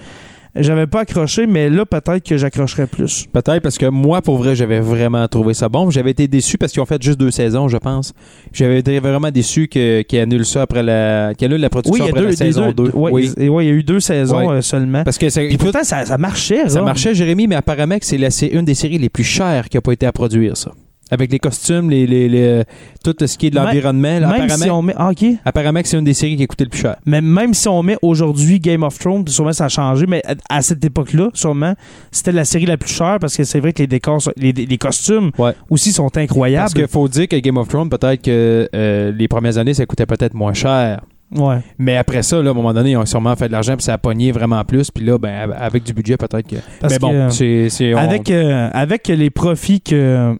J'avais 0.54 0.86
pas 0.86 1.00
accroché, 1.00 1.46
mais 1.46 1.70
là, 1.70 1.86
peut-être 1.86 2.22
que 2.28 2.36
j'accrocherais 2.36 2.86
plus. 2.86 3.26
Peut-être 3.32 3.60
parce 3.60 3.78
que 3.78 3.86
moi, 3.86 4.20
pour 4.20 4.36
vrai, 4.36 4.54
j'avais 4.54 4.80
vraiment 4.80 5.26
trouvé 5.26 5.54
ça 5.54 5.70
bon. 5.70 5.88
J'avais 5.88 6.10
été 6.10 6.28
déçu 6.28 6.58
parce 6.58 6.72
qu'ils 6.72 6.82
ont 6.82 6.86
fait 6.86 7.02
juste 7.02 7.18
deux 7.18 7.30
saisons, 7.30 7.68
je 7.68 7.78
pense. 7.78 8.12
J'avais 8.52 8.80
été 8.80 9.00
vraiment 9.00 9.30
déçu 9.30 9.66
que- 9.68 10.02
qu'ils 10.02 10.18
annulent 10.20 10.44
ça 10.44 10.62
après 10.62 10.82
la, 10.82 11.32
qu'ils 11.34 11.46
annulent 11.46 11.60
la 11.62 11.70
production 11.70 11.94
Oui, 11.94 12.00
il 12.00 12.04
y 12.04 12.08
a 12.08 12.10
après 12.10 12.20
deux, 12.20 12.26
la 12.28 12.36
saison 12.36 12.66
des 12.68 12.74
deux- 12.74 12.90
2. 12.90 12.98
ouais, 12.98 13.10
oui. 13.12 13.48
ouais, 13.48 13.64
il 13.64 13.68
y 13.68 13.70
a 13.70 13.74
eu 13.74 13.82
deux 13.82 14.00
saisons 14.00 14.46
Ouais. 14.46 14.56
euh, 14.56 14.60
seulement. 14.60 15.04
Parce 15.04 15.16
que 15.16 15.46
Puis 15.48 15.56
pourtant, 15.56 15.84
ça, 15.84 16.04
ça 16.04 16.18
marchait. 16.18 16.68
ça 16.68 16.82
marchait, 16.82 17.14
Jérémy, 17.14 17.46
mais 17.46 17.54
apparemment 17.56 17.98
que 17.98 18.04
c'est 18.04 18.46
une 18.48 18.66
des 18.66 18.74
séries 18.74 18.98
les 18.98 19.08
plus 19.08 19.24
chères 19.24 19.70
qui 19.70 19.78
n'a 19.78 19.80
pas 19.80 19.92
été 19.92 20.04
à 20.04 20.12
produire, 20.12 20.56
ça. 20.58 20.72
Avec 21.12 21.30
les 21.30 21.38
costumes, 21.38 21.90
les, 21.90 22.06
les, 22.06 22.28
les- 22.28 22.64
tout 23.04 23.14
ce 23.24 23.36
qui 23.38 23.46
est 23.48 23.50
de 23.50 23.56
l'environnement. 23.56 24.08
Même 24.08 24.24
apparemment, 24.24 24.56
si 24.56 24.70
on 24.70 24.82
met. 24.82 24.94
ah, 24.96 25.10
apparemment 25.44 25.82
que 25.82 25.88
c'est 25.88 25.98
une 25.98 26.04
des 26.04 26.14
séries 26.14 26.36
qui 26.36 26.42
a 26.42 26.46
coûté 26.46 26.64
le 26.64 26.70
plus 26.70 26.80
cher. 26.80 26.96
Mais 27.06 27.20
même 27.20 27.52
si 27.54 27.68
on 27.68 27.82
met 27.82 27.96
aujourd'hui 28.02 28.58
Game 28.58 28.82
of 28.82 28.98
Thrones, 28.98 29.28
sûrement 29.28 29.52
ça 29.52 29.66
a 29.66 29.68
changé, 29.68 30.06
mais 30.08 30.22
à, 30.48 30.62
cette 30.62 30.84
époque-là, 30.84 31.28
sûrement, 31.34 31.74
c'était 32.10 32.32
la 32.32 32.44
série 32.46 32.64
la 32.66 32.76
plus 32.78 32.90
chère 32.90 33.18
parce 33.20 33.36
que 33.36 33.44
c'est 33.44 33.60
vrai 33.60 33.72
que 33.72 33.80
les 33.82 33.86
décors, 33.86 34.20
les, 34.36 34.52
les 34.52 34.78
costumes 34.78 35.30
Ouais. 35.38 35.52
aussi 35.70 35.92
sont 35.92 36.16
incroyables. 36.16 36.62
Parce 36.62 36.74
qu'il 36.74 36.88
faut 36.88 37.06
dire 37.08 37.28
que 37.28 37.36
Game 37.36 37.58
of 37.58 37.68
Thrones, 37.68 37.90
peut-être 37.90 38.22
que 38.22 38.68
euh, 38.74 39.12
les 39.12 39.28
premières 39.28 39.58
années, 39.58 39.74
ça 39.74 39.84
coûtait 39.86 40.06
peut-être 40.06 40.34
moins 40.34 40.54
cher. 40.54 41.02
Ouais. 41.34 41.56
Mais 41.78 41.96
après 41.96 42.22
ça, 42.22 42.42
là, 42.42 42.48
à 42.48 42.52
un 42.52 42.54
moment 42.54 42.74
donné, 42.74 42.90
ils 42.90 42.96
ont 42.98 43.06
sûrement 43.06 43.34
fait 43.36 43.46
de 43.48 43.52
l'argent 43.52 43.74
puis 43.74 43.84
ça 43.84 43.94
a 43.94 43.98
pogné 43.98 44.32
vraiment 44.32 44.62
plus. 44.64 44.90
Puis 44.90 45.02
là, 45.04 45.16
ben, 45.18 45.30
av- 45.50 45.56
avec 45.58 45.82
du 45.82 45.94
budget, 45.94 46.16
peut-être 46.18 46.46
que. 46.46 46.56
Parce 46.80 46.92
mais 46.92 46.98
bon, 46.98 47.12
euh, 47.14 47.30
c'est. 47.30 47.68
c'est- 47.70 47.94
on- 47.94 47.98
Avec, 47.98 48.30
euh, 48.30 48.68
avec 48.72 49.08
les 49.08 49.30
profits 49.30 49.80
que, 49.80 50.36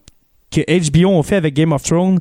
que 0.53 0.91
HBO 0.91 1.09
ont 1.09 1.23
fait 1.23 1.35
avec 1.35 1.53
Game 1.53 1.71
of 1.71 1.83
Thrones, 1.83 2.19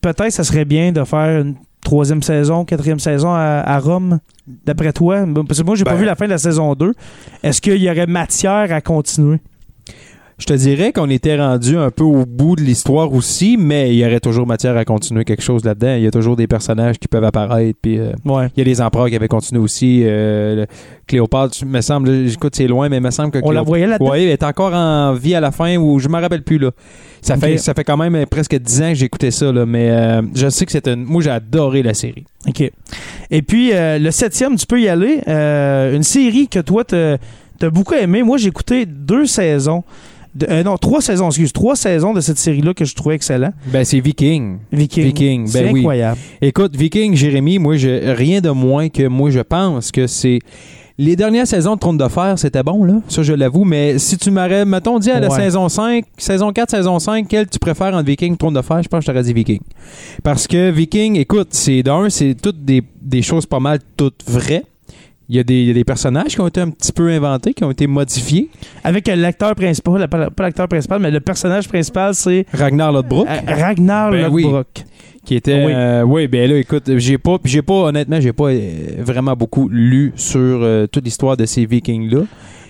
peut-être 0.00 0.30
ça 0.32 0.44
serait 0.44 0.64
bien 0.64 0.92
de 0.92 1.04
faire 1.04 1.40
une 1.40 1.54
troisième 1.84 2.22
saison, 2.22 2.64
quatrième 2.64 2.98
saison 2.98 3.32
à, 3.32 3.62
à 3.66 3.78
Rome, 3.78 4.18
d'après 4.64 4.92
toi? 4.92 5.24
Parce 5.48 5.60
que 5.60 5.64
moi, 5.66 5.74
j'ai 5.76 5.84
pas 5.84 5.92
Ben- 5.92 5.98
vu 5.98 6.04
la 6.04 6.14
fin 6.14 6.26
de 6.26 6.30
la 6.30 6.38
saison 6.38 6.74
2. 6.74 6.92
Est-ce 7.42 7.60
qu'il 7.60 7.76
y 7.82 7.90
aurait 7.90 8.06
matière 8.06 8.72
à 8.72 8.80
continuer? 8.80 9.38
Je 10.38 10.46
te 10.46 10.54
dirais 10.54 10.92
qu'on 10.92 11.08
était 11.10 11.36
rendu 11.38 11.76
un 11.76 11.90
peu 11.90 12.02
au 12.04 12.24
bout 12.26 12.56
de 12.56 12.62
l'histoire 12.62 13.12
aussi, 13.12 13.56
mais 13.56 13.90
il 13.94 13.98
y 13.98 14.04
aurait 14.04 14.18
toujours 14.18 14.46
matière 14.46 14.76
à 14.76 14.84
continuer 14.84 15.24
quelque 15.24 15.42
chose 15.42 15.64
là-dedans. 15.64 15.94
Il 15.96 16.02
y 16.02 16.06
a 16.06 16.10
toujours 16.10 16.34
des 16.36 16.46
personnages 16.46 16.98
qui 16.98 17.06
peuvent 17.06 17.22
apparaître, 17.24 17.78
puis 17.80 17.98
euh, 17.98 18.12
Ouais. 18.24 18.48
il 18.56 18.58
y 18.58 18.62
a 18.62 18.64
des 18.64 18.80
empereurs 18.80 19.08
qui 19.08 19.14
avaient 19.16 19.28
continué 19.28 19.60
aussi. 19.60 20.02
euh, 20.04 20.64
Cléopâtre, 21.06 21.64
me 21.66 21.80
semble, 21.80 22.08
écoute, 22.28 22.54
c'est 22.56 22.66
loin, 22.66 22.88
mais 22.88 22.96
il 22.96 23.02
me 23.02 23.10
semble 23.10 23.30
que 23.30 23.38
On 23.42 23.50
la 23.50 23.60
Cléopâtre- 23.60 23.66
voyait 23.66 23.86
là-dedans? 23.86 24.14
Elle 24.14 24.22
est 24.30 24.42
encore 24.42 24.72
en 24.74 25.12
vie 25.14 25.34
à 25.34 25.40
la 25.40 25.50
fin 25.52 25.76
ou 25.76 25.98
je 25.98 26.08
me 26.08 26.18
rappelle 26.20 26.42
plus 26.42 26.58
là. 26.58 26.70
Ça 27.20 27.36
fait 27.36 27.56
ça 27.58 27.72
fait 27.74 27.84
quand 27.84 27.96
même 27.96 28.26
presque 28.26 28.56
10 28.58 28.82
ans 28.82 28.88
que 28.88 28.94
j'ai 28.94 29.06
écouté 29.06 29.30
ça 29.30 29.52
là, 29.52 29.64
mais 29.64 29.90
euh, 29.90 30.22
je 30.34 30.48
sais 30.48 30.66
que 30.66 30.72
c'est 30.72 30.88
une 30.88 31.04
moi 31.04 31.22
j'ai 31.22 31.30
adoré 31.30 31.82
la 31.84 31.94
série. 31.94 32.24
OK. 32.48 32.68
Et 33.30 33.42
puis, 33.42 33.70
le 33.74 34.10
septième, 34.10 34.56
tu 34.56 34.66
peux 34.66 34.80
y 34.80 34.88
aller. 34.88 35.20
Une 35.94 36.02
série 36.02 36.48
que 36.48 36.58
toi, 36.58 36.82
t'as 36.84 37.16
as 37.62 37.70
beaucoup 37.70 37.94
aimé. 37.94 38.22
Moi, 38.24 38.38
j'ai 38.38 38.48
écouté 38.48 38.86
deux 38.86 39.26
saisons. 39.26 39.84
De- 40.34 40.46
euh, 40.50 40.62
non, 40.62 40.76
trois 40.76 41.00
saisons, 41.02 41.28
excuse. 41.28 41.52
Trois 41.52 41.76
saisons 41.76 42.12
de 42.12 42.20
cette 42.20 42.38
série-là 42.38 42.74
que 42.74 42.84
je 42.84 42.94
trouvais 42.94 43.14
excellent. 43.16 43.52
Ben 43.66 43.84
c'est 43.84 44.00
Viking. 44.00 44.58
Viking. 44.72 45.04
Viking, 45.04 45.46
C'est 45.46 45.62
ben 45.64 45.72
oui. 45.72 45.80
incroyable. 45.80 46.18
Écoute, 46.40 46.74
Viking, 46.76 47.14
Jérémy, 47.14 47.58
moi 47.58 47.76
je 47.76 48.12
rien 48.14 48.40
de 48.40 48.50
moins 48.50 48.88
que 48.88 49.06
moi 49.08 49.30
je 49.30 49.40
pense 49.40 49.90
que 49.90 50.06
c'est 50.06 50.38
les 50.98 51.16
dernières 51.16 51.46
saisons 51.46 51.74
de 51.74 51.80
Trône 51.80 51.96
de 51.96 52.06
Fer, 52.06 52.38
c'était 52.38 52.62
bon, 52.62 52.84
là. 52.84 53.00
Ça, 53.08 53.22
je 53.22 53.32
l'avoue. 53.32 53.64
Mais 53.64 53.98
si 53.98 54.18
tu 54.18 54.30
m'aurais, 54.30 54.66
mettons, 54.66 54.98
dit 54.98 55.10
à 55.10 55.20
la 55.20 55.30
Ouais. 55.30 55.36
saison 55.36 55.68
5, 55.70 56.04
saison 56.18 56.52
4, 56.52 56.70
saison 56.70 56.98
5, 56.98 57.26
quel 57.28 57.48
tu 57.48 57.58
préfères 57.58 57.94
entre 57.94 58.04
Viking 58.04 58.34
et 58.34 58.36
Trône 58.36 58.52
de 58.54 58.60
Fer, 58.60 58.82
je 58.82 58.88
pense 58.88 58.98
que 59.00 59.06
je 59.06 59.10
t'aurais 59.10 59.24
dit 59.24 59.32
Viking. 59.32 59.60
Parce 60.22 60.46
que 60.46 60.70
Viking, 60.70 61.16
écoute, 61.16 61.48
c'est 61.50 61.82
d'un, 61.82 62.10
c'est 62.10 62.34
toutes 62.40 62.62
des, 62.62 62.82
des 63.00 63.22
choses 63.22 63.46
pas 63.46 63.58
mal 63.58 63.78
toutes 63.96 64.22
vraies. 64.26 64.64
Il 65.32 65.36
y, 65.36 65.38
a 65.38 65.44
des, 65.44 65.54
il 65.62 65.66
y 65.68 65.70
a 65.70 65.72
des 65.72 65.84
personnages 65.84 66.34
qui 66.34 66.40
ont 66.42 66.46
été 66.46 66.60
un 66.60 66.68
petit 66.68 66.92
peu 66.92 67.08
inventés, 67.08 67.54
qui 67.54 67.64
ont 67.64 67.70
été 67.70 67.86
modifiés? 67.86 68.50
Avec 68.84 69.08
euh, 69.08 69.16
l'acteur 69.16 69.54
principal, 69.54 70.06
pas 70.06 70.28
l'acteur 70.40 70.68
principal, 70.68 71.00
mais 71.00 71.10
le 71.10 71.20
personnage 71.20 71.66
principal, 71.68 72.14
c'est 72.14 72.44
Ragnar 72.52 72.92
Lodbrok, 72.92 73.26
euh, 73.26 73.38
Ragnar 73.46 74.10
Ben 74.10 74.28
oui. 74.30 74.42
Lodbrok. 74.42 74.84
qui 75.24 75.34
était... 75.36 75.64
Oui. 75.64 75.72
euh, 75.74 76.02
oui, 76.02 76.28
ben 76.28 76.50
là, 76.50 76.58
écoute, 76.58 76.84
j'ai 76.98 77.16
pas, 77.16 77.38
j'ai 77.46 77.62
pas, 77.62 77.72
honnêtement, 77.84 78.20
j'ai 78.20 78.34
pas 78.34 78.50
euh, 78.50 78.60
vraiment 78.98 79.34
beaucoup 79.34 79.70
lu 79.70 80.12
sur 80.16 80.38
euh, 80.38 80.86
toute 80.86 81.06
l'histoire 81.06 81.38
de 81.38 81.46
ces 81.46 81.64
Vikings-là. 81.64 82.24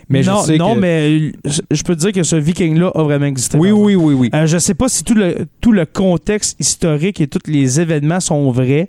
Mais 0.09 0.23
non, 0.23 0.43
je 0.43 0.47
sais 0.47 0.57
non 0.57 0.75
que... 0.75 0.81
mais 0.81 1.33
je, 1.45 1.63
je 1.69 1.83
peux 1.83 1.97
te 1.97 2.01
dire 2.01 2.13
que 2.13 2.23
ce 2.23 2.37
Viking-là 2.37 2.93
a 2.95 3.03
vraiment 3.03 3.27
existé. 3.27 3.59
Oui, 3.59 3.73
oui, 3.73 3.97
oui, 3.97 4.15
oui. 4.15 4.31
Euh, 4.35 4.47
je 4.47 4.59
sais 4.59 4.75
pas 4.75 4.89
si 4.89 5.03
tout 5.03 5.15
le, 5.15 5.47
tout 5.61 5.73
le 5.73 5.85
contexte 5.87 6.61
historique 6.61 7.21
et 7.21 7.27
tous 7.27 7.51
les 7.51 7.81
événements 7.81 8.21
sont 8.21 8.51
vrais, 8.51 8.89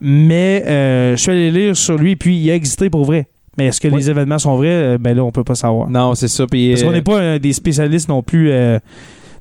mais 0.00 0.62
euh, 0.66 1.16
je 1.16 1.22
suis 1.22 1.30
allé 1.30 1.50
lire 1.50 1.76
sur 1.76 1.96
lui, 1.96 2.16
puis 2.16 2.36
il 2.36 2.50
a 2.50 2.54
existé 2.54 2.90
pour 2.90 3.04
vrai. 3.04 3.26
Mais 3.58 3.66
est-ce 3.68 3.80
que 3.80 3.88
Oui. 3.88 3.96
les 3.96 4.10
événements 4.10 4.38
sont 4.38 4.56
vrais? 4.56 4.68
Euh, 4.68 4.98
Ben 4.98 5.16
là, 5.16 5.24
on 5.24 5.32
peut 5.32 5.44
pas 5.44 5.54
savoir. 5.54 5.88
Non, 5.88 6.14
c'est 6.14 6.28
ça. 6.28 6.46
Puis, 6.46 6.70
Parce 6.70 6.82
qu'on 6.82 6.92
n'est 6.92 7.00
pas 7.02 7.18
euh, 7.20 7.38
des 7.38 7.54
spécialistes 7.54 8.08
non 8.08 8.22
plus 8.22 8.50
euh, 8.50 8.78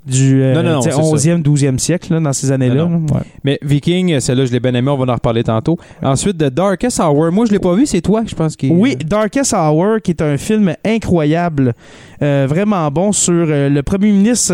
du 0.06 0.42
euh, 0.42 0.54
Non, 0.54 0.64
non, 0.64 0.74
non, 0.76 0.80
tu 0.80 0.90
sais, 0.90 0.96
c'est 0.96 1.02
ça. 1.04 1.36
11e, 1.36 1.44
12e 1.44 1.78
siècle, 1.78 2.14
là, 2.14 2.22
dans 2.22 2.32
ces 2.32 2.50
années-là. 2.52 2.86
Ouais. 2.86 3.22
Mais 3.44 3.60
Viking, 3.62 4.18
celle-là, 4.22 4.46
je 4.46 4.54
l'ai 4.54 4.62
bien 4.62 4.74
aimé, 4.74 4.90
on 4.90 4.96
va 4.96 5.12
en 5.12 5.16
reparler 5.16 5.44
tantôt. 5.44 5.78
Ensuite, 6.02 6.38
The 6.38 6.46
Darkest 6.46 7.02
Hour, 7.02 7.30
moi, 7.34 7.46
je 7.46 7.52
l'ai 7.52 7.60
pas 7.60 7.74
vu, 7.76 7.86
c'est 7.86 8.00
toi, 8.02 8.24
je 8.26 8.36
pense. 8.36 8.56
Qui... 8.56 8.70
Oui, 8.70 8.96
Darkest 8.96 9.54
Hour, 9.54 9.98
qui 10.02 10.12
est 10.12 10.22
un 10.22 10.38
film 10.38 10.74
incroyable, 10.86 11.74
vraiment 12.22 12.90
bon 12.92 13.12
sur 13.12 13.34
le 13.34 13.82
premier 13.82 14.12
ministre 14.12 14.54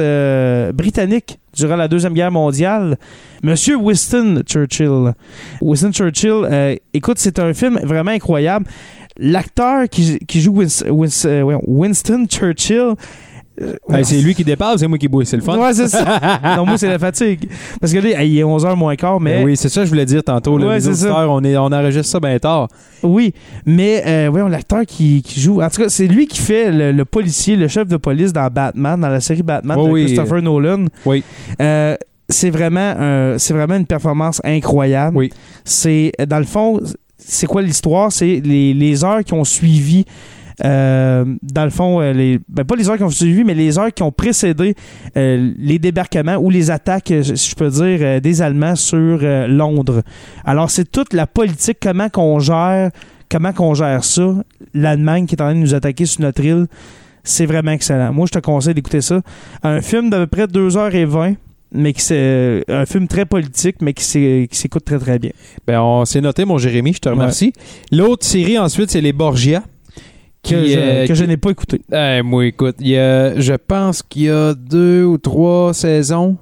britannique 0.72 1.38
durant 1.54 1.76
la 1.76 1.88
Deuxième 1.88 2.14
Guerre 2.14 2.32
mondiale, 2.32 2.98
Monsieur 3.44 3.76
Winston 3.76 4.42
Churchill. 4.46 5.14
Winston 5.62 5.92
Churchill, 5.92 6.48
euh, 6.50 6.76
écoute, 6.94 7.18
c'est 7.18 7.40
un 7.40 7.54
film 7.54 7.80
vraiment 7.84 8.12
incroyable. 8.12 8.66
L'acteur 9.18 9.90
qui, 9.90 10.20
qui 10.20 10.42
joue 10.42 10.62
euh, 10.62 11.60
Winston 11.68 12.26
Churchill... 12.28 12.96
euh, 13.62 13.74
Ben, 13.90 14.04
c'est 14.04 14.18
lui 14.22 14.34
qui 14.36 14.44
dépasse, 14.44 14.80
c'est 14.80 14.88
moi 14.88 14.98
qui 14.98 15.08
bois, 15.08 15.24
c'est 15.26 15.38
le 15.38 15.44
fun. 15.44 15.58
Ouais, 15.58 15.74
c'est 15.74 15.88
ça. 15.88 16.20
non, 16.58 16.66
moi, 16.66 16.78
c'est 16.78 16.88
la 16.90 17.00
fatigue. 17.00 17.48
Parce 17.80 17.94
que 17.94 18.00
là, 18.00 18.24
il 18.24 18.38
est 18.38 18.44
11h 18.44 18.76
moins 18.76 18.96
quart, 18.96 19.20
mais... 19.20 19.40
Ben 19.40 19.46
oui, 19.46 19.58
c'est 19.58 19.70
ça 19.70 19.82
que 19.82 19.86
je 19.86 19.90
voulais 19.92 20.06
dire 20.06 20.24
tantôt. 20.24 20.58
Là, 20.58 20.68
Ouais, 20.68 20.76
les 20.76 20.88
auditeurs, 20.88 21.30
on, 21.32 21.44
est, 21.44 21.56
on 21.58 21.66
enregistre 21.66 22.12
ça 22.12 22.20
bien 22.20 22.38
tard. 22.40 22.68
Oui, 23.04 23.34
mais 23.66 24.04
euh, 24.06 24.28
voyons, 24.32 24.48
l'acteur 24.48 24.82
qui, 24.86 25.22
qui 25.22 25.40
joue. 25.40 25.62
En 25.62 25.70
tout 25.70 25.82
cas, 25.82 25.90
c'est 25.90 26.08
lui 26.08 26.28
qui 26.28 26.40
fait 26.40 26.72
le, 26.72 26.92
le 26.92 27.06
policier, 27.06 27.56
le 27.56 27.68
chef 27.68 27.88
de 27.88 27.98
police 27.98 28.34
dans 28.34 28.48
Batman, 28.48 29.00
dans 29.00 29.10
la 29.10 29.20
série 29.22 29.44
Batman 29.44 29.78
Oh 29.80 29.88
de 29.88 29.92
oui. 29.92 30.06
Christopher 30.06 30.42
Nolan. 30.42 30.86
Oui. 31.06 31.24
Euh, 31.62 31.96
c'est 32.30 32.50
vraiment, 32.50 33.36
c'est 33.38 33.54
vraiment 33.54 33.76
une 33.76 33.86
performance 33.86 34.40
incroyable. 34.46 35.18
Oui. 35.18 35.32
C'est 35.66 36.14
dans 36.30 36.40
le 36.40 36.46
fond, 36.46 36.80
c'est 37.18 37.46
quoi 37.46 37.62
l'histoire? 37.62 38.12
C'est 38.12 38.42
les, 38.44 38.74
les 38.74 39.04
heures 39.04 39.24
qui 39.24 39.34
ont 39.34 39.44
suivi. 39.44 40.06
Euh, 40.64 41.26
dans 41.42 41.64
le 41.64 41.70
fond, 41.70 42.02
euh, 42.02 42.14
les, 42.14 42.40
ben, 42.50 42.64
pas 42.64 42.76
les 42.76 42.90
heures 42.90 42.98
qui 42.98 43.04
ont 43.04 43.10
suivi, 43.10 43.44
mais 43.44 43.54
les 43.54 43.78
heures 43.78 43.94
qui 43.94 44.04
ont 44.04 44.12
précédé 44.12 44.76
euh, 45.18 45.54
les 45.58 45.80
débarquements 45.80 46.36
ou 46.36 46.50
les 46.50 46.72
attaques, 46.72 47.14
si 47.24 47.50
je 47.50 47.56
peux 47.56 47.70
dire, 47.70 48.22
des 48.22 48.42
Allemands 48.42 48.76
sur 48.76 49.20
Londres. 49.48 50.02
Alors, 50.46 50.70
c'est 50.70 50.90
toute 50.90 51.14
la 51.14 51.28
politique, 51.28 51.78
comment 51.82 52.10
qu'on 52.10 52.40
gère, 52.40 52.92
comment 53.30 53.54
qu'on 53.54 53.74
gère 53.74 54.04
ça. 54.04 54.36
L'Allemagne 54.74 55.26
qui 55.26 55.36
est 55.36 55.42
en 55.42 55.46
train 55.46 55.56
de 55.56 55.60
nous 55.60 55.76
attaquer 55.76 56.06
sur 56.06 56.22
notre 56.22 56.44
île, 56.44 56.68
c'est 57.24 57.46
vraiment 57.46 57.72
excellent. 57.72 58.14
Moi, 58.14 58.26
je 58.28 58.40
te 58.40 58.40
conseille 58.40 58.74
d'écouter 58.74 59.02
ça. 59.02 59.22
Un 59.64 59.82
film 59.82 60.10
d'à 60.10 60.18
peu 60.18 60.28
près 60.28 60.46
2h20, 60.46 61.36
mais 61.74 61.94
qui 61.94 62.02
c'est 62.02 62.64
un 62.68 62.86
film 62.86 63.08
très 63.08 63.26
politique, 63.26 63.78
mais 63.82 63.94
qui 63.94 64.04
s'écoute 64.04 64.86
très 64.86 65.00
très 65.00 65.20
bien. 65.20 65.32
Ben, 65.66 65.82
on 65.82 66.06
s'est 66.06 66.22
noté, 66.22 66.46
mon 66.46 66.58
Jérémy, 66.58 66.94
je 66.94 67.00
te 67.00 67.10
remercie. 67.10 67.54
L'autre 67.92 68.26
série, 68.26 68.58
ensuite, 68.58 68.92
c'est 68.92 69.02
Les 69.02 69.14
Borgia. 69.14 69.64
Que, 70.44 70.66
je, 70.66 70.76
euh, 70.78 71.08
que 71.08 71.14
je 71.14 71.24
n'ai 71.24 71.38
pas 71.38 71.52
écouté. 71.52 71.82
Eh, 71.94 72.22
moi, 72.24 72.46
écoute, 72.46 72.76
il 72.80 72.88
y 72.90 72.98
a, 72.98 73.40
je 73.40 73.54
pense 73.54 74.02
qu'il 74.02 74.24
y 74.24 74.30
a 74.30 74.54
deux 74.56 75.04
ou 75.06 75.18
trois 75.18 75.74
saisons. 75.74 76.36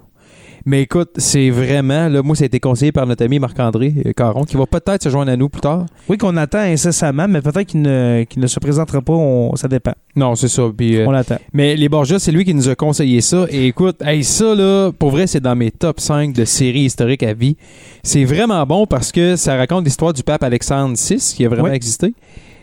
Mais 0.65 0.81
écoute, 0.83 1.11
c'est 1.17 1.49
vraiment, 1.49 2.09
là, 2.09 2.21
moi, 2.21 2.35
ça 2.35 2.43
a 2.43 2.45
été 2.45 2.59
conseillé 2.59 2.91
par 2.91 3.07
notre 3.07 3.23
ami 3.25 3.39
Marc-André 3.39 3.93
euh, 4.05 4.11
Caron, 4.13 4.43
qui 4.43 4.55
va 4.55 4.65
peut-être 4.67 5.01
se 5.03 5.09
joindre 5.09 5.31
à 5.31 5.37
nous 5.37 5.49
plus 5.49 5.61
tard. 5.61 5.85
Oui, 6.09 6.17
qu'on 6.17 6.35
attend 6.37 6.59
incessamment, 6.59 7.27
mais 7.27 7.41
peut-être 7.41 7.63
qu'il 7.65 7.81
ne, 7.81 8.23
ne 8.37 8.47
se 8.47 8.59
présentera 8.59 9.01
pas, 9.01 9.13
on- 9.13 9.55
ça 9.55 9.67
dépend. 9.67 9.93
Non, 10.15 10.35
c'est 10.35 10.49
ça. 10.49 10.63
Euh, 10.63 11.05
On 11.07 11.11
l'attend. 11.11 11.37
mais 11.53 11.75
Les 11.75 11.89
Borgia, 11.89 12.19
c'est 12.19 12.31
lui 12.31 12.45
qui 12.45 12.53
nous 12.53 12.69
a 12.69 12.75
conseillé 12.75 13.21
ça. 13.21 13.47
Et 13.49 13.67
écoute, 13.67 14.01
hey, 14.03 14.23
ça, 14.23 14.53
là, 14.53 14.91
pour 14.91 15.09
vrai, 15.11 15.27
c'est 15.27 15.39
dans 15.39 15.55
mes 15.55 15.71
top 15.71 15.99
5 15.99 16.33
de 16.33 16.45
séries 16.45 16.81
historiques 16.83 17.23
à 17.23 17.33
vie. 17.33 17.55
C'est 18.03 18.25
vraiment 18.25 18.63
bon 18.65 18.85
parce 18.85 19.11
que 19.11 19.37
ça 19.37 19.55
raconte 19.55 19.85
l'histoire 19.85 20.13
du 20.13 20.23
pape 20.23 20.43
Alexandre 20.43 20.95
VI, 20.97 21.17
qui 21.35 21.45
a 21.45 21.49
vraiment 21.49 21.69
Oui. 21.69 21.75
existé. 21.75 22.13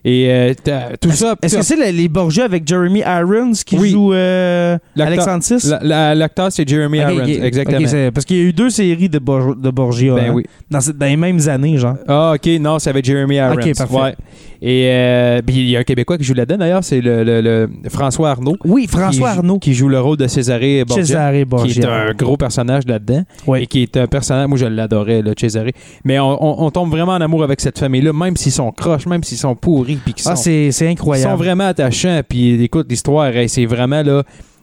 Et 0.08 0.30
euh, 0.30 0.54
tout 1.00 1.10
ça. 1.10 1.34
Est-ce 1.42 1.56
que 1.56 1.62
c'est 1.62 1.74
le- 1.74 1.90
les 1.96 2.06
Borgia 2.08 2.44
avec 2.44 2.66
Jeremy 2.66 3.00
Irons 3.00 3.50
qui 3.66 3.76
Oui. 3.76 3.90
joue 3.90 4.12
euh, 4.12 4.78
L'acteur- 4.94 5.26
Alexandre 5.28 5.58
VI? 5.58 5.68
la- 5.68 5.80
la- 5.82 6.14
L'acteur, 6.14 6.52
c'est 6.52 6.68
Jeremy 6.68 7.00
Ok, 7.04 7.10
Irons. 7.10 7.24
exactement. 7.44 7.88
c'est- 7.88 8.10
parce 8.12 8.24
qu'il 8.24 8.36
y 8.36 8.40
a 8.40 8.44
eu 8.44 8.52
deux 8.52 8.70
séries 8.70 9.08
de, 9.08 9.18
Bor- 9.18 9.56
de 9.56 9.70
Borgia 9.70 10.14
ben 10.14 10.26
hein, 10.26 10.32
oui. 10.32 10.44
dans, 10.70 10.78
les 11.00 11.16
mêmes 11.16 11.40
années, 11.48 11.76
genre. 11.76 11.96
Ah, 12.06 12.34
ok, 12.36 12.46
non, 12.60 12.78
c'est 12.78 12.90
avec 12.90 13.04
Jeremy 13.04 13.34
Irons. 13.34 13.54
Ok, 13.54 13.76
parfait. 13.76 13.94
Ouais. 13.96 14.14
Et 14.62 14.88
euh, 14.90 15.40
il 15.48 15.68
y 15.68 15.76
a 15.76 15.80
un 15.80 15.84
Québécois 15.84 16.16
qui 16.18 16.24
joue 16.24 16.34
là-dedans, 16.34 16.58
d'ailleurs, 16.58 16.82
c'est 16.84 17.00
le, 17.00 17.24
le- 17.24 17.40
le 17.40 17.68
François 17.90 18.30
Arnaud. 18.30 18.56
Oui, 18.64 18.86
François 18.88 19.32
qui, 19.32 19.38
Arnaud. 19.38 19.58
Qui 19.58 19.74
joue 19.74 19.88
le 19.88 20.00
rôle 20.00 20.16
de 20.16 20.26
Césaré 20.26 20.84
Borgia. 20.84 21.04
Cesare 21.04 21.46
Borgia. 21.46 21.72
Qui 21.74 21.80
est 21.80 21.84
un 21.86 22.12
gros 22.14 22.36
personnage 22.36 22.84
là-dedans. 22.86 23.22
Oui. 23.46 23.62
Et 23.62 23.66
qui 23.66 23.82
est 23.82 23.96
un 23.96 24.06
personnage, 24.06 24.48
moi 24.48 24.58
je 24.58 24.66
l'adorais, 24.66 25.22
le 25.22 25.34
Césaré. 25.38 25.74
Mais 26.04 26.18
on, 26.18 26.42
on- 26.42 26.66
on 26.66 26.70
tombe 26.70 26.90
vraiment 26.90 27.12
en 27.12 27.20
amour 27.20 27.44
avec 27.44 27.60
cette 27.60 27.78
famille-là, 27.78 28.12
même 28.12 28.36
s'ils 28.36 28.52
sont 28.52 28.72
croches, 28.72 29.06
même 29.06 29.22
s'ils 29.22 29.38
sont 29.38 29.54
pourris, 29.54 29.96
puis 30.04 30.14
Ah, 30.24 30.36
c'est 30.36 30.70
c'est 30.72 30.86
ils 30.86 30.88
incroyable. 30.88 31.30
sont 31.32 31.36
vraiment 31.36 31.66
attachants. 31.66 32.20
Puis 32.28 32.62
écoute, 32.62 32.86
l'histoire, 32.88 33.30
c'est 33.48 33.66
vraiment 33.66 34.02
là, 34.02 34.22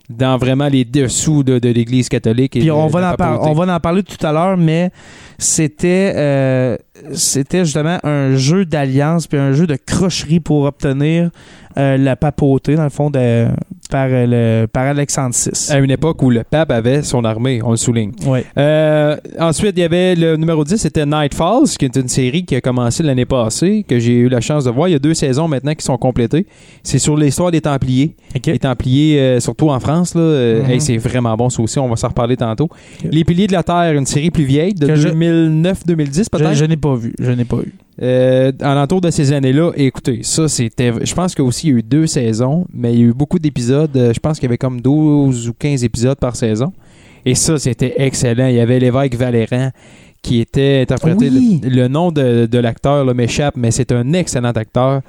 dans 0.09 0.37
vraiment 0.37 0.67
les 0.67 0.83
dessous 0.85 1.43
de, 1.43 1.59
de 1.59 1.69
l'Église 1.69 2.09
catholique. 2.09 2.55
Et 2.55 2.59
Puis 2.59 2.67
de- 2.67 2.73
on 2.73 2.87
de 2.87 2.91
va, 2.91 3.15
en 3.19 3.49
on 3.49 3.53
va 3.53 3.75
en 3.75 3.79
parler 3.79 4.03
tout 4.03 4.23
à 4.25 4.31
l'heure, 4.31 4.57
mais 4.57 4.91
c'était 5.37 6.13
euh, 6.15 6.77
c'était 7.13 7.65
justement 7.65 7.99
un 8.03 8.35
jeu 8.35 8.65
d'alliance 8.65 9.27
puis 9.27 9.37
un 9.39 9.53
jeu 9.53 9.65
de 9.67 9.75
crocherie 9.75 10.39
pour 10.39 10.63
obtenir 10.63 11.29
euh, 11.77 11.97
la 11.97 12.15
papauté, 12.15 12.75
dans 12.75 12.83
le 12.83 12.89
fond, 12.89 13.09
de, 13.09 13.47
par, 13.93 14.07
euh, 14.09 14.25
le, 14.63 14.65
par 14.67 14.87
Alexandre 14.87 15.35
VI. 15.35 15.71
À 15.71 15.77
une 15.77 15.91
époque 15.91 16.23
où 16.23 16.31
le 16.31 16.43
pape 16.43 16.71
avait 16.71 17.03
son 17.03 17.23
armée, 17.25 17.61
on 17.63 17.69
le 17.71 17.77
souligne. 17.77 18.11
Ouais. 18.25 18.43
Euh, 18.57 19.15
ensuite, 19.39 19.73
il 19.77 19.81
y 19.81 19.83
avait 19.83 20.15
le 20.15 20.35
numéro 20.35 20.63
10, 20.63 20.77
c'était 20.77 21.05
Night 21.05 21.35
Falls, 21.35 21.67
qui 21.77 21.85
est 21.85 21.95
une 21.95 22.07
série 22.07 22.43
qui 22.43 22.55
a 22.55 22.61
commencé 22.61 23.03
l'année 23.03 23.25
passée, 23.25 23.85
que 23.87 23.99
j'ai 23.99 24.13
eu 24.13 24.29
la 24.29 24.41
chance 24.41 24.63
de 24.65 24.71
voir. 24.71 24.87
Il 24.87 24.93
y 24.93 24.95
a 24.95 24.99
deux 24.99 25.13
saisons 25.13 25.47
maintenant 25.47 25.75
qui 25.75 25.85
sont 25.85 25.97
complétées. 25.97 26.47
C'est 26.81 26.97
sur 26.97 27.15
l'histoire 27.15 27.51
des 27.51 27.61
Templiers. 27.61 28.15
Les 28.47 28.57
Templiers, 28.57 29.19
euh, 29.19 29.39
surtout 29.39 29.69
en 29.69 29.79
France, 29.79 30.15
là, 30.15 30.21
euh, 30.21 30.63
Mhm. 30.63 30.69
hey, 30.71 30.81
c'est 30.81 30.97
vraiment 30.97 31.35
bon 31.37 31.51
ça 31.51 31.61
aussi, 31.61 31.77
on 31.77 31.87
va 31.87 31.95
s'en 31.95 32.07
reparler 32.07 32.35
tantôt. 32.35 32.69
Les 33.03 33.23
Piliers 33.23 33.45
de 33.45 33.53
la 33.53 33.61
Terre, 33.61 33.93
une 33.93 34.07
série 34.07 34.31
plus 34.31 34.45
vieille, 34.45 34.73
de 34.73 34.87
Que 34.87 34.95
je- 34.95 35.09
2009-2010 35.09 36.23
Je, 36.25 36.29
peut-être? 36.29 36.53
je 36.55 36.65
n'ai 36.65 36.77
pas 36.77 36.95
vu. 36.95 37.13
Je 37.19 37.31
n'ai 37.31 37.45
pas 37.45 37.57
vu. 37.57 37.73
Euh, 38.01 38.51
en 38.63 38.73
l'entour 38.73 39.01
de 39.01 39.11
ces 39.11 39.31
années-là, 39.33 39.71
écoutez, 39.75 40.21
ça 40.23 40.47
c'était. 40.47 40.91
Je 41.05 41.13
pense 41.13 41.35
qu'aussi 41.35 41.67
il 41.67 41.71
y 41.71 41.75
a 41.75 41.79
eu 41.79 41.83
deux 41.83 42.07
saisons, 42.07 42.65
mais 42.73 42.93
il 42.93 42.99
y 42.99 43.03
a 43.03 43.05
eu 43.05 43.13
beaucoup 43.13 43.37
d'épisodes. 43.39 43.95
Euh, 43.95 44.13
Je 44.13 44.19
pense 44.19 44.39
qu'il 44.39 44.47
y 44.47 44.49
avait 44.49 44.57
comme 44.57 44.81
12 44.81 45.47
ou 45.49 45.53
15 45.53 45.83
épisodes 45.83 46.17
par 46.17 46.35
saison. 46.35 46.73
Et 47.25 47.35
ça, 47.35 47.57
c'était 47.57 47.93
excellent. 47.97 48.47
Il 48.47 48.55
y 48.55 48.59
avait 48.59 48.79
l'évêque 48.79 49.15
Valéran 49.15 49.69
qui 50.21 50.39
était 50.41 50.79
interprété. 50.81 51.29
Oui. 51.29 51.61
Le, 51.63 51.69
le 51.69 51.87
nom 51.87 52.11
de, 52.11 52.45
de 52.47 52.57
l'acteur 52.57 53.05
m'échappe, 53.13 53.55
mais 53.57 53.71
c'est 53.71 53.91
un 53.91 54.11
excellent 54.13 54.51
acteur. 54.51 55.01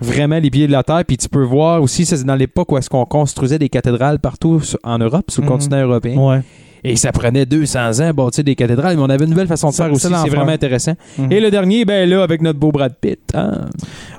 Vraiment 0.00 0.38
les 0.40 0.50
pieds 0.50 0.66
de 0.66 0.72
la 0.72 0.82
terre. 0.82 1.04
Puis 1.06 1.16
tu 1.18 1.28
peux 1.28 1.44
voir 1.44 1.80
aussi, 1.82 2.04
c'est 2.06 2.24
dans 2.24 2.34
l'époque 2.34 2.72
où 2.72 2.78
est-ce 2.78 2.90
qu'on 2.90 3.04
construisait 3.04 3.58
des 3.58 3.68
cathédrales 3.68 4.18
partout 4.18 4.60
en 4.82 4.98
Europe, 4.98 5.30
sur 5.30 5.42
le 5.42 5.46
Mhm. 5.46 5.52
continent 5.52 5.82
européen. 5.82 6.16
Ouais. 6.16 6.40
Et 6.84 6.96
ça 6.96 7.12
prenait 7.12 7.46
200 7.46 8.00
ans 8.00 8.10
bâtir 8.12 8.42
des 8.42 8.54
cathédrales, 8.56 8.96
mais 8.96 9.02
on 9.02 9.08
avait 9.10 9.24
une 9.24 9.30
nouvelle 9.30 9.46
façon 9.46 9.70
de 9.70 9.74
faire 9.74 9.92
aussi. 9.92 10.08
c'est 10.08 10.28
vraiment 10.30 10.52
intéressant. 10.52 10.94
Mhm. 11.18 11.30
Et 11.32 11.40
le 11.40 11.50
dernier, 11.50 11.84
ben 11.84 12.08
là, 12.08 12.22
avec 12.22 12.42
notre 12.42 12.58
beau 12.58 12.72
Brad 12.72 12.94
Pitt. 13.00 13.20
hein. 13.34 13.66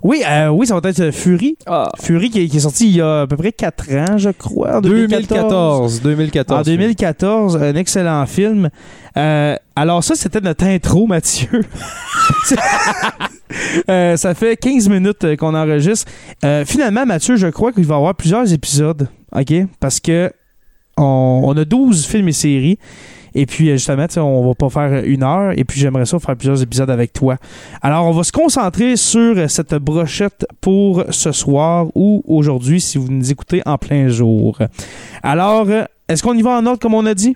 Oui, 0.01 0.21
euh, 0.29 0.47
oui, 0.47 0.65
ça 0.67 0.79
va 0.79 0.89
être 0.89 0.99
euh, 0.99 1.11
Fury. 1.11 1.57
Ah. 1.65 1.89
Fury 2.01 2.29
qui, 2.29 2.41
est- 2.43 2.47
qui 2.47 2.57
est 2.57 2.61
sorti 2.61 2.87
il 2.89 2.95
y 2.97 3.01
a 3.01 3.21
à 3.21 3.27
peu 3.27 3.35
près 3.37 3.51
4 3.51 3.91
ans, 3.95 4.17
je 4.17 4.29
crois. 4.29 4.77
en 4.77 4.81
2014. 4.81 6.01
2014. 6.01 6.59
En 6.59 6.63
2014, 6.63 7.57
un 7.57 7.75
excellent 7.75 8.25
film. 8.25 8.69
Euh, 9.17 9.55
alors 9.75 10.03
ça, 10.03 10.15
c'était 10.15 10.41
notre 10.41 10.65
intro, 10.65 11.05
Mathieu. 11.07 11.61
C'est- 12.45 12.55
Euh, 13.89 14.17
ça 14.17 14.33
fait 14.33 14.55
15 14.57 14.89
minutes 14.89 15.35
qu'on 15.37 15.53
enregistre. 15.53 16.11
Euh, 16.43 16.65
finalement, 16.65 17.05
Mathieu, 17.05 17.35
je 17.35 17.47
crois 17.47 17.71
qu'il 17.71 17.85
va 17.85 17.93
y 17.95 17.97
avoir 17.97 18.15
plusieurs 18.15 18.51
épisodes, 18.51 19.07
OK? 19.35 19.53
Parce 19.79 19.99
que 19.99 20.31
on, 20.97 21.41
on 21.45 21.57
a 21.57 21.65
12 21.65 22.05
films 22.05 22.27
et 22.29 22.33
séries. 22.33 22.77
Et 23.35 23.47
puis, 23.47 23.69
euh, 23.69 23.73
justement, 23.73 24.05
sais, 24.07 24.19
on 24.19 24.47
va 24.47 24.53
pas 24.53 24.69
faire 24.69 25.03
une 25.05 25.23
heure. 25.23 25.53
Et 25.57 25.63
puis, 25.63 25.79
j'aimerais 25.79 26.05
ça 26.05 26.19
faire 26.19 26.35
plusieurs 26.35 26.61
épisodes 26.61 26.89
avec 26.91 27.13
toi. 27.13 27.37
Alors, 27.81 28.05
on 28.05 28.11
va 28.11 28.23
se 28.23 28.31
concentrer 28.31 28.95
sur 28.95 29.49
cette 29.49 29.73
brochette 29.73 30.45
pour 30.61 31.03
ce 31.09 31.31
soir 31.31 31.87
ou 31.95 32.21
aujourd'hui, 32.27 32.79
si 32.79 32.99
vous 32.99 33.07
nous 33.09 33.31
écoutez 33.31 33.63
en 33.65 33.79
plein 33.79 34.07
jour. 34.07 34.59
Alors, 35.23 35.65
euh, 35.67 35.83
est-ce 36.07 36.21
qu'on 36.21 36.35
y 36.35 36.43
va 36.43 36.51
en 36.59 36.65
ordre 36.67 36.79
comme 36.79 36.93
on 36.93 37.05
a 37.07 37.15
dit? 37.15 37.35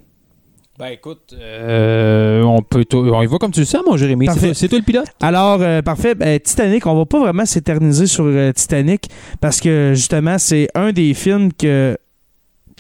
Ben 0.79 0.89
écoute, 0.89 1.33
euh, 1.33 2.43
on 2.43 2.61
peut 2.61 2.85
on 2.93 3.21
y 3.23 3.25
va 3.25 3.37
comme 3.39 3.49
tu 3.49 3.61
le 3.61 3.65
sens, 3.65 3.81
mon 3.83 3.97
Jérémy. 3.97 4.27
C'est 4.31 4.39
toi- 4.39 4.53
C'est 4.53 4.67
toi 4.67 4.77
le 4.77 4.83
pilote? 4.83 5.07
Alors, 5.19 5.57
euh, 5.61 5.81
parfait. 5.81 6.13
Ben, 6.13 6.39
Titanic, 6.39 6.85
on 6.85 6.95
va 6.95 7.05
pas 7.07 7.19
vraiment 7.19 7.47
s'éterniser 7.47 8.05
sur 8.05 8.25
euh, 8.25 8.51
Titanic 8.51 9.09
parce 9.41 9.59
que 9.59 9.93
justement, 9.95 10.37
c'est 10.37 10.67
un 10.75 10.91
des 10.91 11.15
films 11.15 11.51
que 11.51 11.97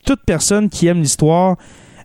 toute 0.07 0.21
personne 0.25 0.69
qui 0.69 0.87
aime 0.87 1.01
l'histoire 1.01 1.57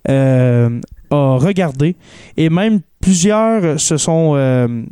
euh, 0.09 0.81
a 1.11 1.37
regardé 1.37 1.95
et 2.37 2.51
même 2.51 2.81
plusieurs 3.01 3.81
se 3.81 3.97
sont. 3.97 4.33
euh, 4.37 4.83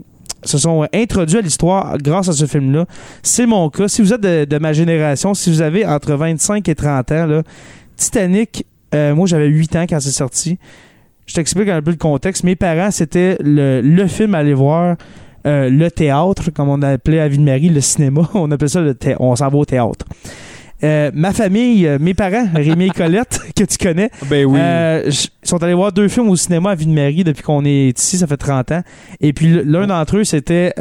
se 0.43 0.57
sont 0.57 0.87
introduits 0.95 1.37
à 1.37 1.43
l'histoire 1.43 1.99
grâce 1.99 2.31
à 2.31 2.33
ce 2.33 2.47
film-là. 2.47 2.87
C'est 3.23 3.45
mon 3.45 3.69
cas. 3.69 3.89
Si 3.89 4.01
vous 4.01 4.15
êtes 4.15 4.23
de, 4.23 4.59
ma 4.59 4.73
génération, 4.73 5.35
si 5.35 5.51
vous 5.51 5.61
avez 5.61 5.85
entre 5.85 6.15
25 6.15 6.67
et 6.67 6.75
30 6.75 7.13
ans, 7.13 7.43
Titanic, 7.95 8.65
euh, 8.95 9.15
moi 9.15 9.27
j'avais 9.27 9.49
8 9.49 9.77
ans 9.77 9.85
quand 9.87 10.01
c'est 10.01 10.11
sorti. 10.11 10.59
Je 11.27 11.35
t'explique 11.35 11.69
un 11.69 11.83
peu 11.83 11.91
le 11.91 11.99
contexte. 11.99 12.45
Mes 12.45 12.57
parents, 12.57 12.91
c'était 12.91 13.37
le, 13.41 14.07
film 14.07 14.35
à 14.35 14.39
aller 14.39 14.55
voir, 14.55 14.97
le 15.45 15.89
théâtre, 15.91 16.51
comme 16.55 16.71
on 16.71 16.81
appelait 16.81 17.21
à 17.21 17.29
Ville-Marie, 17.29 17.69
le 17.69 17.83
cinéma. 17.83 18.27
On 18.35 18.51
appelait 18.51 18.69
ça 18.69 18.81
le 18.81 18.97
On 19.19 19.37
s'en 19.37 19.51
va 19.51 19.59
au 19.59 19.67
théâtre. 19.67 20.07
Euh, 20.83 21.11
ma 21.15 21.33
famille, 21.33 21.87
euh, 21.87 21.99
mes 22.01 22.15
parents, 22.15 22.47
Rémi 22.55 22.87
et 22.87 22.91
Colette, 22.91 23.39
que 23.57 23.65
tu 23.65 23.77
connais, 23.79 24.11
Ben 24.31 24.45
oui. 24.47 24.59
euh, 24.61 25.11
sont 25.43 25.63
allés 25.63 25.75
voir 25.75 25.93
deux 25.93 26.09
films 26.09 26.29
au 26.31 26.37
cinéma 26.37 26.71
à 26.71 26.75
Ville-Marie 26.75 27.25
depuis 27.25 27.43
qu'on 27.43 27.65
est 27.65 27.99
ici, 27.99 28.17
ça 28.19 28.27
fait 28.27 28.37
30 28.37 28.73
ans. 28.73 28.83
Et 29.21 29.33
puis 29.33 29.63
l'un 29.65 29.87
d'entre 29.87 30.17
eux, 30.19 30.25
c'était 30.25 30.73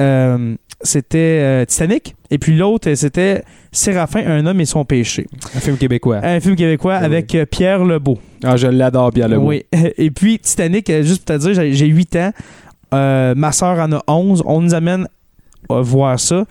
c'était 0.82 1.66
Titanic. 1.68 2.16
Et 2.32 2.38
puis 2.38 2.56
l'autre, 2.56 2.94
c'était 2.94 3.44
Séraphin, 3.72 4.22
un 4.26 4.46
homme 4.46 4.62
et 4.62 4.66
son 4.66 4.86
péché. 4.86 5.28
un 5.56 5.60
film 5.60 5.78
québécois. 5.78 6.20
Un 6.24 6.40
film 6.40 6.56
québécois 6.56 6.98
oui. 7.00 7.06
avec 7.06 7.38
Pierre 7.52 7.84
Lebeau. 7.84 8.18
Ah, 8.44 8.56
je 8.56 8.68
l'adore, 8.68 9.12
Pierre 9.12 9.28
Lebeau. 9.28 9.48
Oui. 9.48 9.64
Et 9.98 10.10
puis, 10.12 10.40
Titanic, 10.40 10.90
juste 11.04 11.26
pour 11.26 11.36
te 11.36 11.42
dire, 11.42 11.54
j'ai- 11.54 11.74
j'ai 11.74 11.88
8 11.88 12.16
ans. 12.16 12.32
Euh, 12.94 13.34
ma 13.36 13.52
soeur 13.52 13.78
en 13.80 13.92
a 13.92 14.02
11. 14.08 14.42
On 14.46 14.62
nous 14.62 14.74
amène 14.74 15.08
voir 15.70 16.20
ça. 16.20 16.46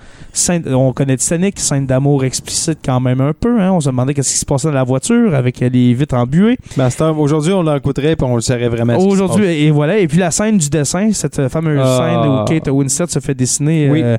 On 0.66 0.92
connaît 0.92 1.16
Titanic, 1.16 1.58
scène 1.58 1.86
d'amour 1.86 2.24
explicite 2.24 2.78
quand 2.84 3.00
même 3.00 3.20
un 3.20 3.32
peu. 3.32 3.60
hein. 3.60 3.72
On 3.72 3.80
se 3.80 3.88
demandait 3.88 4.14
qu'est-ce 4.14 4.32
qui 4.32 4.38
se 4.38 4.44
passait 4.46 4.68
dans 4.68 4.74
la 4.74 4.84
voiture 4.84 5.34
avec 5.34 5.60
euh, 5.62 5.68
les 5.68 5.92
vitres 5.94 6.14
embuées. 6.16 6.56
Master, 6.76 7.18
aujourd'hui, 7.18 7.52
on 7.52 7.62
l'écouterait 7.62 8.14
puis 8.16 8.26
on 8.26 8.34
le 8.36 8.40
saurait 8.40 8.68
vraiment. 8.68 8.96
Aujourd'hui, 8.98 9.46
et 9.64 9.70
voilà. 9.70 9.98
Et 9.98 10.06
puis 10.06 10.18
la 10.18 10.30
scène 10.30 10.58
du 10.58 10.68
dessin, 10.70 11.10
cette 11.12 11.38
euh, 11.38 11.48
fameuse 11.48 11.80
Ah. 11.82 11.98
scène 11.98 12.30
où 12.30 12.44
Kate 12.44 12.68
Winslet 12.72 13.06
se 13.08 13.18
fait 13.18 13.34
dessiner 13.34 13.90
Oui. 13.90 14.02
euh, 14.02 14.16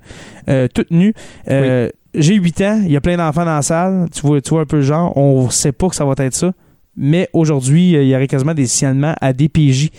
euh, 0.50 0.68
toute 0.74 0.92
nue. 0.92 1.14
Euh, 1.50 1.90
J'ai 2.16 2.34
8 2.36 2.62
ans, 2.62 2.82
il 2.84 2.92
y 2.92 2.98
a 2.98 3.02
plein 3.02 3.18
d'enfants 3.18 3.46
dans 3.46 3.56
la 3.56 3.62
salle. 3.62 4.08
Tu 4.14 4.22
vois, 4.26 4.42
tu 4.42 4.50
vois 4.50 4.62
un 4.62 4.66
peu 4.66 4.78
le 4.78 4.82
genre. 4.82 5.16
On 5.16 5.50
sait 5.50 5.72
pas 5.72 5.88
que 5.90 5.96
ça 5.96 6.04
va 6.06 6.14
être 6.18 6.34
ça. 6.36 6.52
Mais 7.02 7.30
aujourd'hui, 7.32 7.96
euh, 7.96 8.04
il 8.04 8.10
y 8.10 8.16
aurait 8.16 8.28
quasiment 8.28 8.54
des 8.54 8.68
signalements 8.68 9.16
à 9.22 9.32
DPJ 9.32 9.90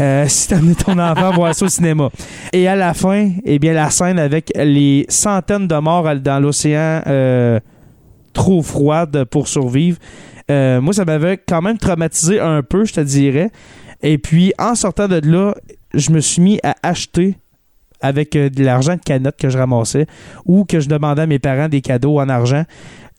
euh, 0.00 0.24
si 0.28 0.48
tu 0.48 0.54
amené 0.54 0.74
ton 0.74 0.98
enfant 0.98 1.32
voir 1.32 1.54
ça 1.54 1.64
au 1.64 1.68
cinéma. 1.68 2.10
Et 2.52 2.66
à 2.66 2.74
la 2.74 2.92
fin, 2.92 3.30
eh 3.44 3.60
bien, 3.60 3.72
la 3.72 3.88
scène 3.90 4.18
avec 4.18 4.50
les 4.56 5.06
centaines 5.08 5.68
de 5.68 5.76
morts 5.76 6.12
dans 6.16 6.40
l'océan 6.40 7.02
euh, 7.06 7.60
trop 8.32 8.62
froide 8.62 9.24
pour 9.30 9.46
survivre. 9.46 9.98
Moi, 10.48 10.92
ça 10.92 11.04
m'avait 11.04 11.38
quand 11.38 11.62
même 11.62 11.78
traumatisé 11.78 12.40
un 12.40 12.64
peu, 12.64 12.84
je 12.84 12.94
te 12.94 13.00
dirais. 13.00 13.50
Et 14.02 14.18
puis, 14.18 14.52
en 14.58 14.74
sortant 14.74 15.06
de 15.06 15.20
là, 15.24 15.54
je 15.94 16.10
me 16.10 16.18
suis 16.18 16.42
mis 16.42 16.58
à 16.64 16.74
acheter 16.82 17.36
avec 18.00 18.32
de 18.32 18.64
l'argent 18.64 18.96
de 18.96 19.00
canette 19.00 19.36
que 19.36 19.48
je 19.48 19.56
ramassais 19.56 20.08
ou 20.46 20.64
que 20.64 20.80
je 20.80 20.88
demandais 20.88 21.22
à 21.22 21.26
mes 21.26 21.38
parents 21.38 21.68
des 21.68 21.80
cadeaux 21.80 22.18
en 22.18 22.28
argent. 22.28 22.64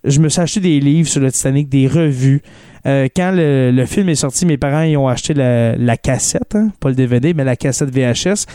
Je 0.03 0.19
me 0.19 0.27
suis 0.27 0.41
acheté 0.41 0.59
des 0.59 0.81
livres 0.81 1.07
sur 1.07 1.21
le 1.21 1.31
Titanic, 1.31 1.69
des 1.69 1.87
revues. 1.87 2.41
Euh, 2.87 3.07
quand 3.15 3.31
le, 3.33 3.85
film 3.85 4.09
est 4.09 4.15
sorti, 4.15 4.45
mes 4.45 4.57
parents 4.57 4.81
ils 4.81 4.97
ont 4.97 5.07
acheté 5.07 5.33
la, 5.33 5.75
la 5.75 5.97
cassette, 5.97 6.55
hein, 6.55 6.69
pas 6.79 6.89
le 6.89 6.95
DVD, 6.95 7.33
mais 7.33 7.43
la 7.43 7.55
cassette 7.55 7.89
VHS. 7.89 8.45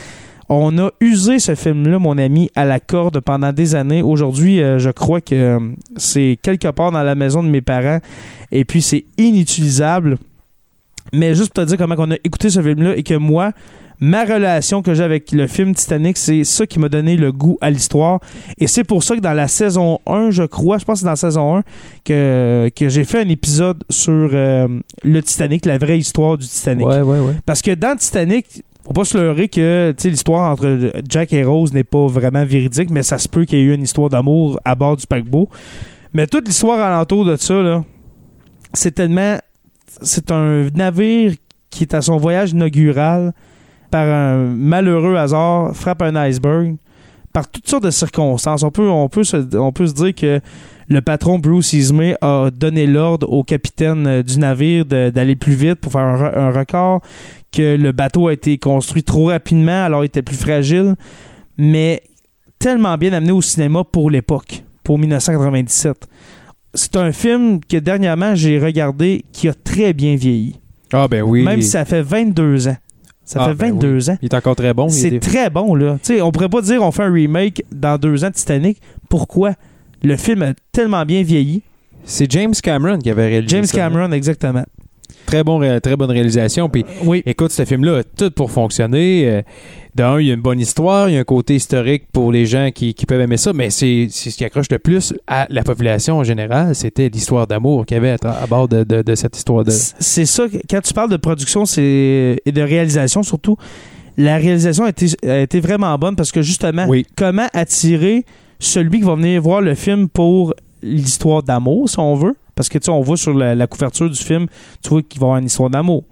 On 0.48 0.78
a 0.78 0.90
usé 1.00 1.40
ce 1.40 1.56
film-là, 1.56 1.98
mon 1.98 2.18
ami, 2.18 2.50
à 2.54 2.64
la 2.64 2.78
corde 2.78 3.18
pendant 3.18 3.52
des 3.52 3.74
années. 3.74 4.02
Aujourd'hui, 4.02 4.62
euh, 4.62 4.78
je 4.78 4.90
crois 4.90 5.20
que 5.20 5.34
euh, 5.34 5.58
c'est 5.96 6.38
quelque 6.40 6.68
part 6.68 6.92
dans 6.92 7.02
la 7.02 7.16
maison 7.16 7.42
de 7.42 7.48
mes 7.48 7.62
parents 7.62 7.98
et 8.52 8.64
puis 8.64 8.80
c'est 8.80 9.04
inutilisable. 9.18 10.18
Mais 11.12 11.34
juste 11.34 11.52
pour 11.52 11.64
te 11.64 11.68
dire 11.68 11.78
comment 11.78 11.96
on 11.98 12.12
a 12.12 12.16
écouté 12.22 12.50
ce 12.50 12.62
film-là 12.62 12.96
et 12.96 13.02
que 13.02 13.14
moi, 13.14 13.52
ma 14.00 14.24
relation 14.24 14.82
que 14.82 14.94
j'ai 14.94 15.02
avec 15.02 15.32
le 15.32 15.46
film 15.46 15.74
Titanic, 15.74 16.16
c'est 16.16 16.44
ça 16.44 16.66
qui 16.66 16.78
m'a 16.78 16.88
donné 16.88 17.16
le 17.16 17.32
goût 17.32 17.58
à 17.60 17.70
l'histoire. 17.70 18.20
Et 18.58 18.66
c'est 18.66 18.84
pour 18.84 19.02
ça 19.02 19.16
que 19.16 19.20
dans 19.20 19.32
la 19.32 19.48
saison 19.48 20.00
1, 20.06 20.30
je 20.30 20.42
crois, 20.42 20.78
je 20.78 20.84
pense 20.84 20.94
que 20.94 20.98
c'est 21.00 21.04
dans 21.06 21.12
la 21.12 21.16
saison 21.16 21.56
1, 21.56 21.62
que, 22.04 22.70
que 22.74 22.88
j'ai 22.88 23.04
fait 23.04 23.20
un 23.20 23.28
épisode 23.28 23.82
sur 23.90 24.30
euh, 24.32 24.68
le 25.02 25.22
Titanic, 25.22 25.64
la 25.66 25.78
vraie 25.78 25.98
histoire 25.98 26.36
du 26.36 26.46
Titanic. 26.46 26.86
Ouais, 26.86 27.00
ouais, 27.00 27.20
ouais. 27.20 27.34
Parce 27.46 27.62
que 27.62 27.72
dans 27.72 27.96
Titanic, 27.96 28.62
faut 28.86 28.92
pas 28.92 29.04
se 29.04 29.18
leurrer 29.18 29.48
que 29.48 29.94
l'histoire 30.04 30.52
entre 30.52 30.92
Jack 31.08 31.32
et 31.32 31.42
Rose 31.42 31.72
n'est 31.72 31.84
pas 31.84 32.06
vraiment 32.06 32.44
véridique, 32.44 32.90
mais 32.90 33.02
ça 33.02 33.18
se 33.18 33.28
peut 33.28 33.44
qu'il 33.44 33.58
y 33.58 33.62
ait 33.62 33.64
eu 33.64 33.74
une 33.74 33.82
histoire 33.82 34.08
d'amour 34.08 34.60
à 34.64 34.76
bord 34.76 34.96
du 34.96 35.06
paquebot. 35.06 35.48
Mais 36.12 36.26
toute 36.28 36.46
l'histoire 36.46 36.80
alentour 36.80 37.24
de 37.24 37.34
ça, 37.36 37.84
c'est 38.72 38.92
tellement. 38.92 39.38
C'est 40.02 40.30
un 40.30 40.68
navire 40.74 41.32
qui 41.70 41.84
est 41.84 41.94
à 41.94 42.02
son 42.02 42.16
voyage 42.16 42.52
inaugural 42.52 43.32
par 43.96 44.06
un 44.08 44.36
malheureux 44.54 45.16
hasard, 45.16 45.74
frappe 45.74 46.02
un 46.02 46.14
iceberg, 46.16 46.76
par 47.32 47.48
toutes 47.50 47.66
sortes 47.66 47.84
de 47.84 47.90
circonstances. 47.90 48.62
On 48.62 48.70
peut, 48.70 48.88
on 48.90 49.08
peut, 49.08 49.24
se, 49.24 49.56
on 49.56 49.72
peut 49.72 49.86
se 49.86 49.94
dire 49.94 50.14
que 50.14 50.40
le 50.88 51.00
patron 51.00 51.38
Bruce 51.38 51.72
Ismay 51.72 52.14
a 52.20 52.50
donné 52.54 52.86
l'ordre 52.86 53.26
au 53.32 53.42
capitaine 53.42 54.06
euh, 54.06 54.22
du 54.22 54.38
navire 54.38 54.84
d'aller 54.84 55.34
plus 55.34 55.54
vite 55.54 55.76
pour 55.76 55.92
faire 55.92 56.02
un, 56.02 56.16
re- 56.16 56.38
un 56.38 56.50
record, 56.50 57.00
que 57.52 57.76
le 57.76 57.92
bateau 57.92 58.28
a 58.28 58.34
été 58.34 58.58
construit 58.58 59.02
trop 59.02 59.28
rapidement, 59.28 59.84
alors 59.84 60.04
il 60.04 60.08
était 60.08 60.20
plus 60.22 60.36
fragile, 60.36 60.94
mais 61.56 62.02
tellement 62.58 62.98
bien 62.98 63.14
amené 63.14 63.32
au 63.32 63.40
cinéma 63.40 63.82
pour 63.82 64.10
l'époque, 64.10 64.62
pour 64.84 64.98
1997. 64.98 66.06
C'est 66.74 66.96
un 66.96 67.12
film 67.12 67.60
que 67.66 67.78
dernièrement 67.78 68.34
j'ai 68.34 68.58
regardé 68.58 69.24
qui 69.32 69.48
a 69.48 69.54
très 69.54 69.94
bien 69.94 70.16
vieilli. 70.16 70.60
Ah, 70.92 71.08
ben 71.08 71.22
oui. 71.22 71.42
Même 71.42 71.62
si 71.62 71.68
ça 71.70 71.84
fait 71.86 72.02
22 72.02 72.68
ans. 72.68 72.76
Ça 73.26 73.40
Ah, 73.42 73.48
fait 73.48 73.54
ben 73.56 73.72
22 73.72 74.08
ans. 74.10 74.16
Il 74.22 74.26
est 74.26 74.34
encore 74.34 74.56
très 74.56 74.72
bon. 74.72 74.88
C'est 74.88 75.18
très 75.20 75.50
bon, 75.50 75.74
là. 75.74 75.98
Tu 76.02 76.14
sais, 76.14 76.22
on 76.22 76.30
pourrait 76.32 76.48
pas 76.48 76.62
dire 76.62 76.80
on 76.82 76.90
fait 76.92 77.02
un 77.02 77.12
remake 77.12 77.62
dans 77.72 77.98
deux 77.98 78.24
ans 78.24 78.28
de 78.28 78.34
Titanic. 78.34 78.80
Pourquoi? 79.10 79.52
Le 80.02 80.16
film 80.16 80.42
a 80.42 80.54
tellement 80.72 81.04
bien 81.04 81.22
vieilli. 81.22 81.62
C'est 82.04 82.30
James 82.30 82.54
Cameron 82.62 82.98
qui 82.98 83.10
avait 83.10 83.26
réalisé 83.26 83.56
James 83.56 83.64
ça. 83.66 83.76
Cameron, 83.76 84.12
exactement. 84.12 84.64
Très, 85.26 85.42
bon, 85.44 85.60
très 85.80 85.96
bonne 85.96 86.10
réalisation. 86.10 86.68
Puis 86.68 86.84
Oui. 87.04 87.22
Écoute, 87.26 87.50
ce 87.52 87.64
film-là 87.64 87.98
a 87.98 88.02
tout 88.04 88.30
pour 88.30 88.50
fonctionner. 88.50 89.28
Euh, 89.28 89.42
D'un, 89.94 90.20
il 90.20 90.26
y 90.26 90.30
a 90.30 90.34
une 90.34 90.42
bonne 90.42 90.60
histoire, 90.60 91.08
il 91.08 91.14
y 91.14 91.16
a 91.16 91.20
un 91.20 91.24
côté 91.24 91.54
historique 91.54 92.04
pour 92.12 92.30
les 92.30 92.44
gens 92.44 92.68
qui, 92.74 92.92
qui 92.92 93.06
peuvent 93.06 93.20
aimer 93.22 93.38
ça, 93.38 93.54
mais 93.54 93.70
c'est 93.70 94.08
ce 94.10 94.28
qui 94.36 94.44
accroche 94.44 94.66
le 94.70 94.78
plus 94.78 95.14
à 95.26 95.46
la 95.48 95.62
population 95.62 96.18
en 96.18 96.22
général, 96.24 96.74
c'était 96.74 97.08
l'histoire 97.08 97.46
d'amour 97.46 97.86
qu'il 97.86 97.94
y 97.94 97.98
avait 97.98 98.14
à, 98.22 98.46
bord 98.46 98.68
de, 98.68 98.84
de- 98.84 99.00
de 99.00 99.14
cette 99.14 99.34
histoire 99.38 99.64
de... 99.64 99.70
C'est 99.70 100.26
ça, 100.26 100.44
quand 100.68 100.82
tu 100.82 100.92
parles 100.92 101.10
de 101.10 101.16
production 101.16 101.64
et 101.78 102.36
de 102.44 102.60
réalisation 102.60 103.22
surtout, 103.22 103.56
la 104.18 104.36
réalisation 104.36 104.84
a 104.84 104.90
été, 104.90 105.06
a 105.26 105.38
été 105.40 105.60
vraiment 105.60 105.96
bonne 105.96 106.14
parce 106.14 106.30
que 106.30 106.42
justement, 106.42 106.84
Oui. 106.86 107.06
comment 107.16 107.46
attirer 107.54 108.26
celui 108.58 108.98
qui 109.00 109.06
va 109.06 109.14
venir 109.14 109.40
voir 109.40 109.62
le 109.62 109.74
film 109.74 110.10
pour 110.10 110.52
l'histoire 110.82 111.42
d'amour, 111.42 111.88
si 111.88 111.98
on 111.98 112.14
veut? 112.16 112.34
Parce 112.56 112.68
que 112.68 112.78
tu 112.78 112.86
sais, 112.86 112.90
on 112.90 113.00
voit 113.02 113.16
sur 113.16 113.32
la, 113.34 113.54
la 113.54 113.66
couverture 113.68 114.10
du 114.10 114.18
film, 114.18 114.46
tu 114.82 114.88
vois 114.88 115.02
qu'il 115.02 115.20
va 115.20 115.26
y 115.26 115.28
avoir 115.28 115.38
une 115.38 115.46
histoire 115.46 115.70
d'amour. 115.70 116.02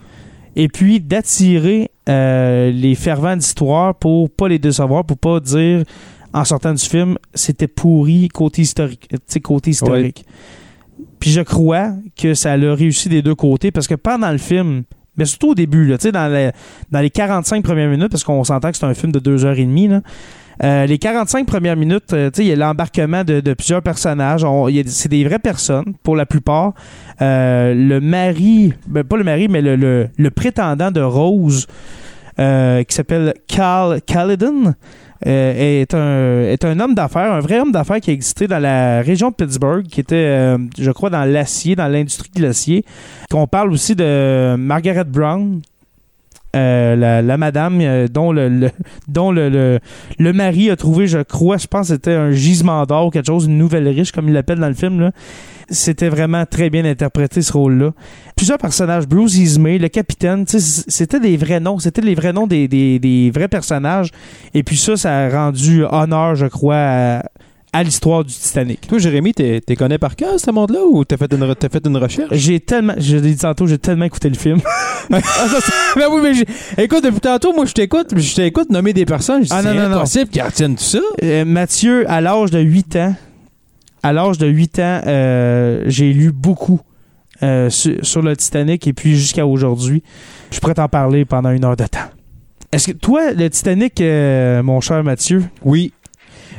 et 0.54 0.68
puis 0.68 1.00
d'attirer 1.00 1.90
euh, 2.08 2.70
les 2.70 2.94
fervents 2.94 3.34
d'histoire 3.36 3.94
pour 3.96 4.30
pas 4.30 4.46
les 4.46 4.60
décevoir, 4.60 5.04
pour 5.04 5.16
pas 5.18 5.40
dire 5.40 5.82
en 6.32 6.44
sortant 6.44 6.72
du 6.74 6.84
film 6.84 7.16
c'était 7.34 7.66
pourri 7.66 8.28
côté 8.28 8.62
historique, 8.62 9.08
côté 9.42 9.70
historique. 9.70 10.24
Puis 11.18 11.30
je 11.30 11.40
crois 11.40 11.92
que 12.16 12.34
ça 12.34 12.56
l'a 12.56 12.74
réussi 12.74 13.08
des 13.08 13.22
deux 13.22 13.34
côtés 13.34 13.70
parce 13.70 13.88
que 13.88 13.94
pendant 13.94 14.30
le 14.30 14.38
film, 14.38 14.82
mais 15.16 15.24
surtout 15.24 15.50
au 15.50 15.54
début, 15.54 15.86
là, 15.86 15.96
tu 15.96 16.02
sais, 16.02 16.12
dans, 16.12 16.30
les- 16.32 16.50
dans 16.90 17.00
les 17.00 17.10
45 17.10 17.62
premières 17.64 17.88
minutes, 17.88 18.10
parce 18.10 18.24
qu'on 18.24 18.44
s'entend 18.44 18.70
que 18.70 18.76
c'est 18.76 18.84
un 18.84 18.94
film 18.94 19.12
de 19.12 19.18
deux 19.20 19.44
heures 19.44 19.58
et 19.58 19.64
demie, 19.64 19.88
là, 19.88 20.02
euh, 20.62 20.86
les 20.86 20.98
45 20.98 21.46
premières 21.46 21.76
minutes, 21.76 22.12
euh, 22.12 22.30
il 22.38 22.44
y 22.44 22.52
a 22.52 22.56
l'embarquement 22.56 23.24
de, 23.24 23.54
plusieurs 23.54 23.82
personnages. 23.82 24.46
C'est 24.86 25.08
des 25.08 25.24
vraies 25.24 25.38
personnes, 25.38 25.94
pour 26.02 26.16
la 26.16 26.26
plupart. 26.26 26.74
Euh, 27.22 27.74
le 27.74 28.00
mari, 28.00 28.72
ben, 28.86 29.04
pas 29.04 29.16
le 29.16 29.24
mari, 29.24 29.48
mais 29.48 29.62
le, 29.62 30.30
prétendant 30.30 30.90
de 30.90 31.00
Rose, 31.00 31.66
qui 32.36 32.94
s'appelle 32.94 33.34
Carl 33.46 34.00
Caledon, 34.02 34.74
est, 35.24 35.94
un, 35.94 36.54
un 36.62 36.80
homme 36.80 36.94
d'affaires, 36.94 37.32
un 37.32 37.40
vrai 37.40 37.58
homme 37.58 37.72
d'affaires 37.72 38.00
qui 38.00 38.10
a 38.10 38.12
existé 38.12 38.46
dans 38.46 38.58
la 38.58 39.00
région 39.00 39.30
de 39.30 39.34
Pittsburgh, 39.34 39.86
qui 39.86 40.00
était, 40.00 40.56
je 40.78 40.90
crois, 40.90 41.10
dans 41.10 41.24
l'acier, 41.24 41.76
dans 41.76 41.88
l'industrie 41.88 42.30
de 42.34 42.42
l'acier. 42.42 42.84
Qu'on 43.30 43.46
parle 43.46 43.72
aussi 43.72 43.94
de 43.96 44.56
Margaret 44.56 45.04
Brown, 45.04 45.62
euh, 46.54 47.22
la, 47.22 47.36
madame 47.36 47.80
euh, 47.80 48.06
dont, 48.08 48.32
le, 48.32 48.48
le- 48.48 49.78
le, 50.18 50.32
mari 50.32 50.70
a 50.70 50.76
trouvé, 50.76 51.06
je 51.06 51.18
crois, 51.18 51.56
je 51.56 51.66
pense 51.66 51.88
c'était 51.88 52.14
un 52.14 52.30
gisement 52.30 52.84
d'or 52.86 53.06
ou 53.06 53.10
quelque 53.10 53.26
chose, 53.26 53.46
une 53.46 53.58
nouvelle 53.58 53.88
riche, 53.88 54.12
comme 54.12 54.28
il 54.28 54.34
l'appelle 54.34 54.58
dans 54.58 54.68
le 54.68 54.74
film. 54.74 55.10
C'était 55.70 56.08
vraiment 56.10 56.44
très 56.44 56.68
bien 56.68 56.84
interprété, 56.84 57.40
ce 57.40 57.52
rôle-là. 57.52 57.92
Plusieurs 58.36 58.58
personnages, 58.58 59.06
Bruce 59.08 59.36
Ismay, 59.36 59.78
le 59.78 59.88
capitaine, 59.88 60.44
c'était 60.46 61.20
des 61.20 61.36
vrais 61.36 61.60
noms, 61.60 61.78
c'était 61.78 62.02
les 62.02 62.14
vrais 62.14 62.32
noms 62.34 62.46
des, 62.46 62.68
des, 62.68 62.98
des 62.98 63.30
vrais 63.34 63.48
personnages. 63.48 64.10
Et 64.52 64.62
puis 64.62 64.76
ça, 64.76 64.96
ça 64.96 65.16
a 65.16 65.28
rendu 65.30 65.84
honneur, 65.84 66.34
je 66.34 66.46
crois, 66.46 66.76
à, 66.76 67.22
à 67.74 67.82
l'histoire 67.82 68.24
du 68.24 68.32
Titanic. 68.32 68.86
Toi, 68.86 68.98
Jérémy, 68.98 69.34
t'es 69.34 69.60
t'es 69.60 69.74
connais 69.76 69.98
par 69.98 70.14
cœur 70.16 70.38
ce 70.38 70.50
monde-là 70.50 70.78
ou 70.90 71.04
t'as 71.04 71.16
fait, 71.16 71.30
une 71.34 71.42
re- 71.42 71.56
t'as 71.56 71.68
fait 71.68 71.84
une 71.86 71.96
recherche? 71.96 72.28
J'ai 72.32 72.60
tellement, 72.60 72.94
je 72.96 73.16
l'ai 73.16 73.32
dit 73.32 73.36
tantôt, 73.36 73.66
j'ai 73.66 73.78
tellement 73.78 74.04
écouté 74.06 74.28
le 74.30 74.36
film. 74.36 74.60
Ah, 75.12 75.20
ça, 75.20 75.58
c'est- 75.60 75.98
ben 76.00 76.06
oui, 76.10 76.20
mais 76.22 76.32
j'ai- 76.32 76.82
écoute, 76.82 77.04
depuis 77.04 77.20
tantôt, 77.20 77.52
moi, 77.52 77.66
je 77.66 77.74
t'écoute, 77.74 78.16
je 78.16 78.34
t'écoute 78.34 78.70
nommer 78.70 78.94
des 78.94 79.04
personnes. 79.04 79.42
Je 79.42 79.48
dis, 79.48 79.52
Ah, 79.52 79.62
non, 79.62 79.70
c'est 79.72 79.76
non, 79.76 79.88
non. 79.90 79.96
impossible 79.96 80.30
qu'ils 80.30 80.42
retiennent 80.42 80.76
tout 80.76 80.82
ça. 80.84 80.98
Euh, 81.22 81.44
Mathieu, 81.44 82.08
à 82.10 82.22
l'âge 82.22 82.50
de 82.50 82.60
8 82.60 82.96
ans, 82.96 83.14
à 84.02 84.12
l'âge 84.14 84.38
de 84.38 84.46
8 84.46 84.78
ans, 84.78 85.00
euh, 85.06 85.82
j'ai 85.86 86.12
lu 86.12 86.32
beaucoup 86.32 86.80
euh, 87.42 87.68
sur, 87.70 87.96
sur 88.02 88.22
le 88.22 88.34
Titanic 88.36 88.86
et 88.86 88.92
puis 88.94 89.14
jusqu'à 89.16 89.46
aujourd'hui. 89.46 90.02
Je 90.50 90.60
pourrais 90.60 90.74
t'en 90.74 90.88
parler 90.88 91.24
pendant 91.24 91.50
une 91.50 91.64
heure 91.64 91.76
de 91.76 91.84
temps. 91.86 91.98
Est-ce 92.72 92.86
que 92.92 92.96
toi, 92.96 93.32
le 93.32 93.50
Titanic, 93.50 94.00
euh, 94.00 94.62
mon 94.62 94.80
cher 94.80 95.02
Mathieu, 95.04 95.44
Oui. 95.64 95.92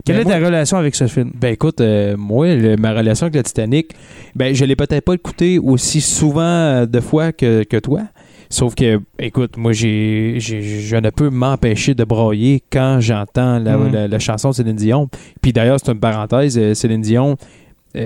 Quelle 0.04 0.18
Ben, 0.18 0.22
est 0.22 0.26
moi- 0.26 0.34
ta 0.40 0.46
relation 0.46 0.78
avec 0.78 0.96
ce 0.96 1.08
film? 1.08 1.32
Ben 1.40 1.54
écoute, 1.54 1.80
euh, 1.82 2.16
moi, 2.18 2.54
le- 2.56 2.76
ma 2.78 2.92
relation 2.94 3.26
avec 3.28 3.36
le 3.36 3.44
Titanic, 3.44 3.92
ben 4.36 4.54
je 4.54 4.66
l'ai 4.66 4.76
peut-être 4.76 5.06
pas 5.06 5.14
écouté 5.14 5.60
aussi 5.60 6.02
souvent 6.02 6.42
euh, 6.42 6.86
de 6.86 7.00
fois 7.00 7.32
que, 7.32 7.64
que 7.64 7.78
toi. 7.78 8.02
Sauf 8.50 8.76
que, 8.76 9.00
écoute, 9.18 9.58
moi, 9.58 9.72
j'ai, 9.74 10.36
je 10.40 10.96
ne 10.98 11.10
peux 11.10 11.30
m'empêcher 11.32 11.96
de 11.96 12.04
broyer 12.04 12.62
quand 12.72 13.00
j'entends 13.02 13.58
la, 13.58 13.76
Mhm. 13.76 13.92
la- 13.92 14.08
la 14.08 14.20
chanson 14.20 14.52
de 14.52 14.56
Céline 14.56 14.76
Dion. 14.76 15.10
Puis 15.42 15.52
d'ailleurs, 15.52 15.80
c'est 15.84 15.92
une 15.92 16.00
parenthèse, 16.00 16.58
euh, 16.58 16.74
Céline 16.76 17.02
Dion, 17.02 17.38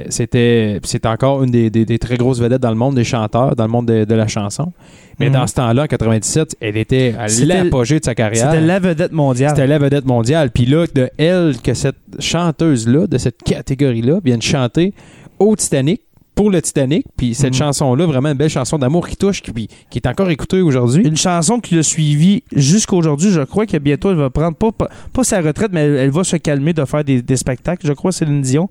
c'était, 0.10 0.80
c'est 0.84 1.06
encore 1.06 1.44
une 1.44 1.52
des, 1.52 1.70
des- 1.70 1.86
des 1.86 2.00
très 2.00 2.18
grosses 2.18 2.40
vedettes 2.40 2.62
dans 2.62 2.70
le 2.70 2.76
monde 2.76 2.96
des 2.96 3.04
chanteurs, 3.04 3.56
dans 3.56 3.66
le 3.66 3.72
monde 3.72 3.88
de, 3.88 4.06
de 4.06 4.16
la 4.16 4.28
chanson. 4.28 4.72
Mais 5.20 5.28
Mhm. 5.28 5.34
dans 5.34 5.48
ce 5.48 5.56
temps-là, 5.56 5.84
en 5.84 5.88
97, 5.88 6.56
elle 6.62 6.78
était 6.78 7.16
à 7.18 7.28
l'apogée 7.46 8.00
de 8.00 8.06
sa 8.06 8.16
carrière. 8.16 8.52
C'était 8.52 8.62
la 8.66 8.80
vedette 8.80 9.12
mondiale. 9.12 9.50
C'était 9.56 9.68
la 9.68 9.78
vedette 9.80 10.06
mondiale. 10.06 10.52
Puis 10.52 10.66
là, 10.66 10.86
de 10.94 11.10
elle, 11.18 11.58
que 11.62 11.74
cette 11.74 11.98
chanteuse-là, 12.20 13.08
de 13.08 13.18
cette 13.18 13.42
catégorie-là, 13.44 14.20
vienne 14.24 14.42
chanter 14.42 14.94
au 15.40 15.56
Titanic, 15.56 16.02
pour 16.36 16.50
le 16.52 16.62
Titanic. 16.62 17.06
Puis 17.18 17.34
cette 17.36 17.48
Mhm. 17.54 17.60
chanson-là, 17.60 18.06
vraiment 18.06 18.30
une 18.30 18.38
belle 18.38 18.50
chanson 18.50 18.78
d'amour 18.78 19.06
qui 19.10 19.18
touche, 19.18 19.42
qui, 19.42 19.52
qui 19.90 19.98
est 20.00 20.08
encore 20.08 20.30
écoutée 20.30 20.62
aujourd'hui. 20.62 21.06
Une 21.06 21.18
chanson 21.18 21.60
qui 21.60 21.76
l'a 21.76 21.84
suivi 21.84 22.44
jusqu'à 22.56 22.96
aujourd'hui. 22.96 23.30
Je 23.32 23.42
crois 23.42 23.66
que 23.66 23.76
bientôt, 23.78 24.12
elle 24.12 24.16
va 24.16 24.30
prendre, 24.30 24.56
pas, 24.56 24.72
pas, 24.72 24.88
pas 25.12 25.24
sa 25.26 25.42
retraite, 25.42 25.72
mais 25.74 25.82
elle, 25.82 25.96
elle 25.98 26.12
va 26.12 26.24
se 26.24 26.38
calmer 26.38 26.72
de 26.72 26.86
faire 26.86 27.04
des, 27.04 27.22
des 27.22 27.36
spectacles. 27.36 27.86
Je 27.86 27.92
crois, 27.92 28.14
Céline 28.14 28.42
Dion. 28.42 28.70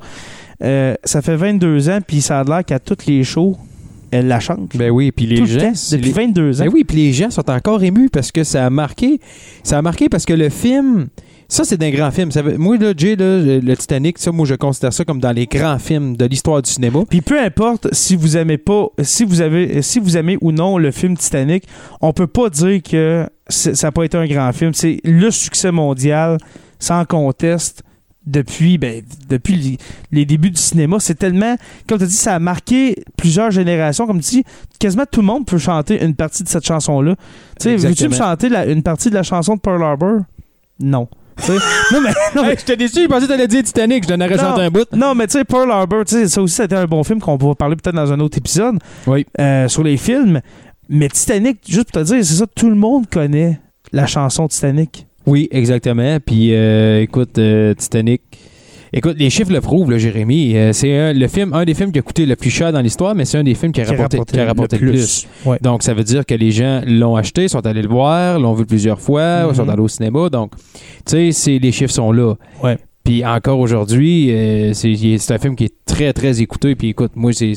Euh, 0.63 0.95
ça 1.05 1.23
fait 1.23 1.37
22 1.37 1.89
ans, 1.89 1.99
puis 2.07 2.21
ça 2.21 2.41
a 2.41 2.45
l'air 2.45 2.65
qu'à 2.65 2.79
toutes 2.79 3.07
les 3.07 3.23
shows, 3.25 3.57
elle 4.11 4.27
la 4.27 4.41
chante. 4.41 4.77
Ben 4.77 4.91
oui, 4.91 5.13
puis 5.13 5.27
les 5.27 5.37
Tout 5.37 5.43
le 5.43 5.49
gens... 5.49 5.61
temps, 5.61 5.73
depuis 5.93 6.07
les- 6.07 6.13
22 6.13 6.61
ans. 6.61 6.65
Ben 6.65 6.71
oui, 6.73 6.85
puis 6.85 6.97
les 6.97 7.13
gens 7.13 7.31
sont 7.31 7.49
encore 7.51 7.83
émus 7.83 8.09
parce 8.09 8.33
que 8.33 8.43
ça 8.43 8.67
a 8.67 8.71
marqué. 8.71 9.21
Ça 9.63 9.79
a 9.79 9.83
marqué 9.83 10.09
parce 10.09 10.25
que 10.25 10.33
le 10.33 10.49
film... 10.49 11.09
Ça, 11.51 11.65
c'est 11.65 11.83
un 11.83 11.89
grand 11.91 12.11
film. 12.11 12.31
Ça 12.31 12.43
veut- 12.43 12.59
moi, 12.59 12.77
là, 12.77 12.93
Jay, 12.95 13.17
là, 13.17 13.39
le 13.41 13.75
Titanic, 13.75 14.19
ça, 14.19 14.31
moi, 14.33 14.45
je 14.45 14.55
considère 14.55 14.93
ça 14.93 15.03
comme 15.07 15.19
dans 15.19 15.33
les 15.33 15.47
grands 15.47 15.79
films 15.79 16.15
de 16.15 16.27
l'histoire 16.27 16.61
du 16.61 16.71
cinéma. 16.71 17.05
Puis 17.09 17.23
peu 17.23 17.41
importe 17.41 17.89
si 17.95 18.17
vous 18.17 18.37
aimez 18.37 18.59
pas, 18.59 18.89
si 19.01 19.25
vous 19.25 19.41
avez, 19.41 19.81
si 19.81 19.99
vous 19.99 20.19
aimez 20.19 20.37
ou 20.43 20.53
non 20.53 20.77
le 20.77 20.91
film 20.91 21.17
Titanic, 21.17 21.65
on 22.03 22.13
peut 22.13 22.27
pas 22.27 22.51
dire 22.51 22.83
que 22.83 23.27
ça 23.49 23.73
n'a 23.87 23.93
pas 23.93 24.05
été 24.05 24.19
un 24.19 24.27
grand 24.27 24.53
film. 24.53 24.75
C'est 24.75 25.01
le 25.05 25.31
succès 25.31 25.71
mondial, 25.73 26.37
sans 26.79 27.07
conteste, 27.07 27.83
depuis, 28.31 28.79
ben, 28.79 29.03
depuis 29.29 29.55
les, 29.57 29.79
les 30.13 30.25
débuts 30.25 30.51
du 30.51 30.61
cinéma. 30.61 30.99
C'est 31.01 31.15
tellement, 31.19 31.57
comme 31.89 31.99
tu 31.99 32.05
as 32.05 32.09
dit, 32.09 32.13
ça 32.15 32.35
a 32.35 32.39
marqué 32.39 32.97
plusieurs 33.17 33.51
générations. 33.51 34.07
Comme 34.07 34.21
tu 34.21 34.31
dis, 34.31 34.45
quasiment 34.79 35.05
tout 35.11 35.21
le 35.21 35.27
monde 35.27 35.47
peut 35.47 35.59
chanter 35.59 36.05
une 36.05 36.15
partie 36.15 36.43
de 36.45 36.49
cette 36.49 36.67
chanson-là. 36.67 37.17
Tu 37.61 37.65
sais, 37.65 37.77
veux-tu 37.77 38.09
me 38.09 38.15
chanter 38.15 38.49
la- 38.49 38.67
une 38.67 38.83
partie 38.83 39.11
de 39.11 39.15
la 39.15 39.23
chanson 39.23 39.57
de 39.57 39.61
Pearl 39.61 39.83
Harbor? 39.83 40.21
Non. 40.81 41.09
Non, 41.93 42.01
mais, 42.03 42.11
non, 42.35 42.43
mais 42.43 42.51
Hey, 42.51 42.57
j'étais 42.59 42.77
déçu, 42.77 43.03
je 43.05 43.07
pensais 43.09 43.23
que 43.27 43.29
t'allais 43.33 43.47
dire 43.47 43.63
Titanic, 43.63 44.03
je 44.05 44.09
donnerais 44.09 44.35
Non. 44.37 44.43
chanter 44.43 44.63
un 44.63 44.71
bout. 44.71 44.87
non, 44.93 45.15
mais 45.15 45.27
tu 45.29 45.35
sais, 45.39 45.45
Pearl 45.45 45.71
Harbor, 45.71 46.05
tu 46.05 46.15
sais, 46.17 46.29
ça 46.29 46.43
aussi, 46.43 46.55
c'était 46.57 46.75
un 46.77 46.87
bon 46.87 47.03
film 47.05 47.21
qu'on 47.21 47.39
pourra 47.39 47.55
parler 47.55 47.77
peut-être 47.77 47.95
dans 47.97 48.13
un 48.13 48.21
autre 48.21 48.37
épisode 48.39 48.79
Oui. 49.07 49.25
euh, 49.41 49.69
sur 49.69 49.83
les 49.85 49.97
films. 49.97 50.41
Mais 50.89 51.09
Titanic, 51.09 51.59
juste 51.69 51.93
pour 51.93 52.03
te 52.03 52.07
dire, 52.07 52.25
c'est 52.25 52.35
ça, 52.35 52.47
tout 52.55 52.69
le 52.69 52.75
monde 52.77 53.09
connaît 53.09 53.61
la 53.93 54.07
chanson 54.07 54.49
Titanic. 54.49 55.07
Oui, 55.29 55.49
exactement. 55.51 56.19
Puis, 56.25 56.55
euh, 56.55 57.03
écoute, 57.03 57.39
euh, 57.39 57.75
Titanic. 57.75 58.23
Écoute, 58.91 59.17
les 59.19 59.29
chiffres 59.29 59.53
le 59.53 59.61
prouvent, 59.61 59.91
là, 59.91 59.99
Jérémy. 59.99 60.57
Euh, 60.57 60.73
c'est 60.73 60.97
un, 60.97 61.13
le 61.13 61.29
film, 61.29 61.53
un 61.53 61.67
des 61.67 61.75
films 61.75 61.93
qui 61.93 61.99
a 61.99 62.03
coûté 62.03 62.25
le 62.25 62.35
plus 62.37 62.49
cher 62.49 62.73
dans 62.73 62.81
l'histoire, 62.81 63.15
mais 63.15 63.27
c'est 63.27 63.37
un 63.37 63.45
des 63.45 63.55
films 63.55 63.71
qui 63.73 63.83
a 63.83 63.85
rapporté, 63.85 64.19
qui 64.27 64.41
a 64.41 64.47
rapporté 64.47 64.79
le 64.79 64.91
plus. 64.93 65.27
Ouais. 65.45 65.59
Donc, 65.61 65.83
ça 65.83 65.93
veut 65.93 66.05
dire 66.05 66.25
que 66.25 66.35
les 66.35 66.51
gens 66.51 66.81
l'ont 66.87 67.15
acheté, 67.15 67.49
sont 67.49 67.67
allés 67.67 67.83
le 67.83 67.89
voir, 67.89 68.41
l'ont 68.41 68.55
vu 68.55 68.65
plusieurs 68.65 68.99
fois, 69.01 69.47
Mhm. 69.49 69.55
sont 69.55 69.69
allés 69.69 69.83
au 69.83 69.89
cinéma. 69.89 70.31
Donc, 70.31 70.53
tu 71.05 71.33
sais, 71.33 71.59
les 71.59 71.73
chiffres 71.73 71.93
sont 71.93 72.11
là. 72.13 72.35
Ouais. 72.65 72.79
Puis 73.05 73.25
encore 73.27 73.59
aujourd'hui, 73.61 74.31
euh, 74.31 74.73
c'est 74.73 74.95
c'est 75.19 75.35
un 75.35 75.39
film 75.39 75.55
qui 75.55 75.65
est 75.65 75.75
très, 75.85 76.15
très 76.15 76.41
écouté. 76.41 76.75
Puis 76.75 76.89
écoute, 76.89 77.13
moi, 77.15 77.33
c'est 77.35 77.53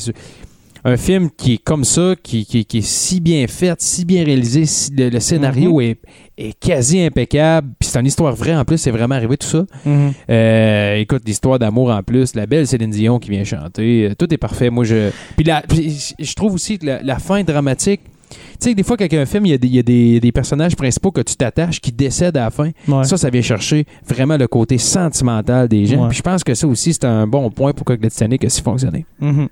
un 0.84 0.96
film 0.96 1.30
qui 1.36 1.54
est 1.54 1.62
comme 1.62 1.84
ça, 1.84 2.14
qui, 2.22 2.44
qui- 2.44 2.64
qui 2.64 2.78
est 2.78 2.86
si 2.86 3.20
bien 3.20 3.46
fait, 3.46 3.80
si 3.80 4.04
bien 4.04 4.24
réalisé, 4.24 4.66
si- 4.66 4.90
le, 4.92 5.10
le 5.10 5.20
scénario 5.20 5.80
est, 5.80 5.98
est 6.36 6.58
quasi 6.58 7.00
impeccable. 7.00 7.68
Puis 7.78 7.88
c'est 7.88 8.00
une 8.00 8.06
histoire 8.06 8.34
vraie 8.34 8.56
en 8.56 8.64
plus, 8.64 8.78
c'est 8.78 8.90
vraiment 8.90 9.14
arrivé 9.14 9.36
tout 9.36 9.46
ça. 9.46 9.64
Mhm. 9.84 10.12
Euh, 10.28 10.96
écoute, 10.96 11.22
l'histoire 11.26 11.58
d'amour 11.58 11.90
en 11.90 12.02
plus, 12.02 12.34
la 12.34 12.46
belle 12.46 12.66
Céline 12.66 12.90
Dion 12.90 13.18
qui 13.18 13.30
vient 13.30 13.44
chanter, 13.44 14.08
euh, 14.10 14.14
tout 14.16 14.32
est 14.32 14.38
parfait. 14.38 14.70
Moi, 14.70 14.84
je. 14.84 15.10
Puis, 15.36 15.44
la- 15.44 15.62
puis 15.62 16.14
je 16.18 16.34
trouve 16.34 16.54
aussi 16.54 16.78
que 16.78 16.86
la, 16.86 17.02
la 17.02 17.18
fin 17.18 17.42
dramatique. 17.44 18.00
Tu 18.32 18.68
sais, 18.70 18.74
des 18.74 18.82
fois, 18.82 18.96
quand 18.96 19.04
il 19.04 19.12
y 19.12 19.18
a 19.18 19.20
un 19.20 19.26
film, 19.26 19.44
il 19.44 19.50
y 19.50 19.54
a 19.54 19.58
des, 19.58 19.68
y 19.68 19.78
a 19.78 19.82
des- 19.82 20.18
des 20.18 20.32
personnages 20.32 20.74
principaux 20.74 21.10
que 21.10 21.20
tu 21.20 21.36
t'attaches 21.36 21.80
qui 21.80 21.92
décèdent 21.92 22.38
à 22.38 22.44
la 22.44 22.50
fin. 22.50 22.70
Ouais. 22.88 23.04
Ça, 23.04 23.16
ça 23.18 23.28
vient 23.28 23.42
chercher 23.42 23.84
vraiment 24.08 24.38
le 24.38 24.46
côté 24.48 24.78
sentimental 24.78 25.68
des 25.68 25.84
gens. 25.86 26.02
Ouais. 26.04 26.08
Puis 26.08 26.16
je 26.18 26.22
pense 26.22 26.42
que 26.42 26.54
ça 26.54 26.66
aussi, 26.66 26.94
c'est 26.94 27.04
un 27.04 27.26
bon 27.26 27.50
point 27.50 27.72
pour 27.74 27.84
que 27.84 27.92
le 27.92 28.08
Titanic 28.10 28.42
ait 28.44 28.48
si 28.48 28.62
fonctionné. 28.62 29.04
Mhm. 29.20 29.48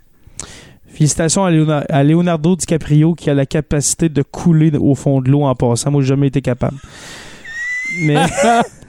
Félicitations 1.00 1.46
à, 1.46 1.50
Leona- 1.50 1.86
à 1.88 2.04
Leonardo 2.04 2.56
DiCaprio 2.56 3.14
qui 3.14 3.30
a 3.30 3.34
la 3.34 3.46
capacité 3.46 4.10
de 4.10 4.20
couler 4.20 4.70
au 4.76 4.94
fond 4.94 5.22
de 5.22 5.30
l'eau 5.30 5.44
en 5.44 5.54
passant. 5.54 5.90
Moi, 5.90 6.02
j'ai 6.02 6.08
jamais 6.08 6.26
été 6.26 6.42
capable. 6.42 6.76
Mais. 8.02 8.16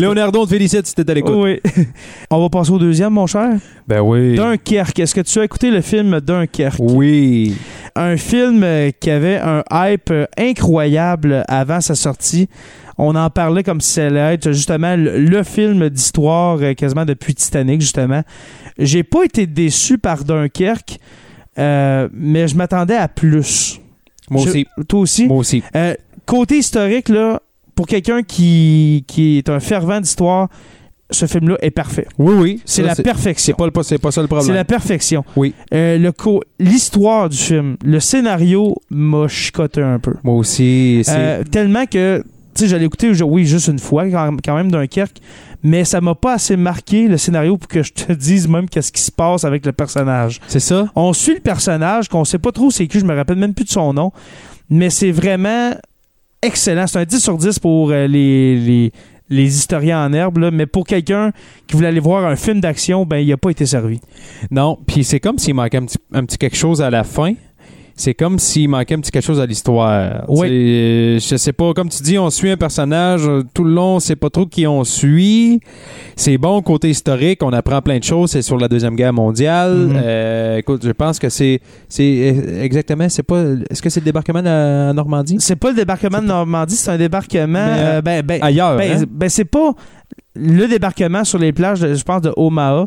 Leonardo, 0.00 0.40
on 0.42 0.44
te 0.44 0.50
félicite 0.50 0.86
si 0.86 0.94
t'es 0.94 1.10
à 1.10 1.14
l'écoute. 1.14 1.34
oui. 1.36 1.60
On 2.30 2.40
va 2.40 2.48
passer 2.48 2.70
au 2.70 2.78
deuxième, 2.78 3.12
mon 3.14 3.26
cher. 3.26 3.50
Ben 3.86 4.00
oui. 4.00 4.34
Dunkerque. 4.36 4.98
Est-ce 4.98 5.14
que 5.14 5.20
tu 5.20 5.38
as 5.38 5.44
écouté 5.44 5.70
le 5.70 5.80
film 5.80 6.20
Dunkerque? 6.20 6.78
Oui. 6.80 7.56
Un 7.94 8.16
film 8.16 8.64
qui 9.00 9.10
avait 9.10 9.38
un 9.38 9.62
hype 9.72 10.12
incroyable 10.38 11.44
avant 11.48 11.80
sa 11.80 11.94
sortie. 11.94 12.48
On 12.98 13.14
en 13.14 13.30
parlait 13.30 13.62
comme 13.62 13.80
si 13.80 13.92
ça 13.92 14.06
allait 14.06 14.34
être 14.34 14.50
justement 14.52 14.96
le, 14.96 15.18
le 15.20 15.42
film 15.44 15.88
d'histoire 15.88 16.58
euh, 16.60 16.74
quasiment 16.74 17.04
depuis 17.04 17.34
Titanic, 17.34 17.80
justement. 17.80 18.22
J'ai 18.76 19.04
pas 19.04 19.22
été 19.24 19.46
déçu 19.46 19.98
par 19.98 20.24
Dunkerque, 20.24 20.98
euh, 21.58 22.08
mais 22.12 22.48
je 22.48 22.56
m'attendais 22.56 22.96
à 22.96 23.06
plus. 23.06 23.80
Moi 24.30 24.42
Je- 24.44 24.48
aussi. 24.50 24.66
Toi 24.88 25.00
aussi? 25.00 25.26
Moi 25.28 25.36
aussi. 25.36 25.62
Euh, 25.76 25.94
côté 26.26 26.58
historique, 26.58 27.08
là, 27.08 27.40
pour 27.78 27.86
quelqu'un 27.86 28.24
qui, 28.24 29.04
qui 29.06 29.38
est 29.38 29.48
un 29.48 29.60
fervent 29.60 30.00
d'histoire, 30.00 30.48
ce 31.12 31.26
film-là 31.26 31.56
est 31.62 31.70
parfait. 31.70 32.08
Oui, 32.18 32.34
oui. 32.36 32.62
C'est 32.64 32.82
la 32.82 32.96
perfection. 32.96 33.54
C'est 33.54 33.56
pas, 33.56 33.66
le- 33.66 33.82
c'est 33.84 33.98
pas 33.98 34.10
ça 34.10 34.20
le 34.20 34.26
C'est 34.26 34.34
problème. 34.34 34.56
la 34.56 34.64
perfection. 34.64 35.24
Oui. 35.36 35.54
Euh, 35.72 35.96
le 35.96 36.10
co- 36.10 36.42
L'histoire 36.58 37.28
du 37.28 37.36
film, 37.36 37.76
le 37.84 38.00
scénario 38.00 38.74
m'a 38.90 39.28
chicoté 39.28 39.80
un 39.80 40.00
peu. 40.00 40.14
Moi 40.24 40.34
aussi. 40.34 41.02
c'est- 41.04 41.12
Euh, 41.16 41.44
tellement 41.44 41.86
que, 41.86 42.18
tu 42.52 42.62
sais, 42.64 42.66
j'allais 42.66 42.86
écouter, 42.86 43.12
oui, 43.22 43.46
juste 43.46 43.68
une 43.68 43.78
fois, 43.78 44.06
quand, 44.10 44.54
même, 44.56 44.72
Dunkerque, 44.72 45.18
mais 45.62 45.84
ça 45.84 46.00
m'a 46.00 46.16
pas 46.16 46.34
assez 46.34 46.56
marqué 46.56 47.06
le 47.06 47.16
scénario 47.16 47.56
pour 47.58 47.68
que 47.68 47.84
je 47.84 47.92
te 47.92 48.12
dise 48.28 48.48
même 48.48 48.68
qu'est-ce 48.68 48.90
qui 48.90 49.02
se 49.02 49.12
passe 49.12 49.44
avec 49.44 49.64
le 49.64 49.70
personnage. 49.70 50.40
C'est 50.48 50.58
ça? 50.58 50.88
On 50.96 51.12
suit 51.12 51.34
le 51.34 51.40
personnage, 51.40 52.08
qu'on 52.08 52.24
sait 52.24 52.40
pas 52.40 52.50
trop 52.50 52.72
c'est 52.72 52.88
qui, 52.88 52.98
je 52.98 53.04
me 53.04 53.14
rappelle 53.14 53.38
même 53.38 53.54
plus 53.54 53.66
de 53.66 53.70
son 53.70 53.92
nom, 53.92 54.10
mais 54.68 54.90
c'est 54.90 55.12
vraiment 55.12 55.70
excellent. 56.42 56.86
C'est 56.86 56.98
un 56.98 57.04
10 57.04 57.20
sur 57.20 57.36
10 57.36 57.58
pour 57.58 57.90
euh, 57.90 58.06
les, 58.06 58.92
les, 59.28 59.58
historiens 59.58 60.04
en 60.04 60.12
herbe, 60.12 60.50
mais 60.52 60.66
pour 60.66 60.86
quelqu'un 60.86 61.32
qui 61.66 61.76
voulait 61.76 61.88
aller 61.88 62.00
voir 62.00 62.24
un 62.24 62.36
film 62.36 62.60
d'action, 62.60 63.04
ben, 63.04 63.18
il 63.18 63.32
a 63.32 63.36
pas 63.36 63.50
été 63.50 63.66
servi. 63.66 64.00
Non. 64.50 64.78
Puis 64.86 65.04
c'est 65.04 65.20
comme 65.20 65.38
s'il 65.38 65.54
manquait 65.54 65.80
un 66.12 66.24
petit 66.24 66.38
quelque 66.38 66.56
chose 66.56 66.82
à 66.82 66.90
la 66.90 67.04
fin. 67.04 67.34
C'est 68.00 68.14
comme 68.14 68.38
s'il 68.38 68.68
manquait 68.68 68.94
un 68.94 69.00
petit 69.00 69.10
quelque 69.10 69.24
chose 69.24 69.40
à 69.40 69.44
l'histoire. 69.46 70.24
Oui. 70.28 70.46
Euh, 70.48 71.18
Je 71.18 71.36
sais 71.36 71.52
pas, 71.52 71.72
comme 71.74 71.88
tu 71.88 72.00
dis, 72.00 72.16
on 72.16 72.30
suit 72.30 72.48
un 72.48 72.56
personnage 72.56 73.22
euh, 73.26 73.42
tout 73.52 73.64
le 73.64 73.72
long, 73.74 73.96
on 73.96 74.00
sait 74.00 74.14
pas 74.14 74.30
trop 74.30 74.46
qui 74.46 74.68
on 74.68 74.84
suit. 74.84 75.58
C'est 76.14 76.38
bon 76.38 76.62
côté 76.62 76.90
historique, 76.90 77.42
on 77.42 77.52
apprend 77.52 77.82
plein 77.82 77.98
de 77.98 78.04
choses. 78.04 78.30
C'est 78.30 78.42
sur 78.42 78.56
la 78.56 78.68
deuxième 78.68 78.94
guerre 78.94 79.12
mondiale. 79.12 79.74
Mhm. 79.74 80.00
Euh, 80.00 80.56
écoute, 80.58 80.82
je 80.84 80.92
pense 80.92 81.18
que 81.18 81.28
c'est, 81.28 81.60
c'est 81.88 82.34
exactement, 82.62 83.08
c'est 83.08 83.24
pas. 83.24 83.42
Est-ce 83.68 83.82
que 83.82 83.90
c'est 83.90 83.98
le 84.00 84.04
débarquement 84.04 84.40
de 84.40 84.44
la 84.46 84.92
Normandie? 84.92 85.36
C'est 85.40 85.56
pas 85.56 85.70
le 85.70 85.76
débarquement 85.76 86.20
de 86.22 86.26
Normandie, 86.26 86.76
c'est 86.76 86.92
un 86.92 86.98
débarquement. 86.98 87.58
Euh, 87.58 88.00
ben, 88.00 88.22
ben, 88.24 88.38
Ailleurs. 88.42 88.76
Ben, 88.76 89.02
hein? 89.02 89.04
ben, 89.10 89.28
c'est 89.28 89.44
pas 89.44 89.72
le 90.36 90.68
débarquement 90.68 91.24
sur 91.24 91.40
les 91.40 91.52
plages, 91.52 91.80
de- 91.80 91.94
je 91.94 92.04
pense, 92.04 92.22
de 92.22 92.32
Omaha. 92.36 92.86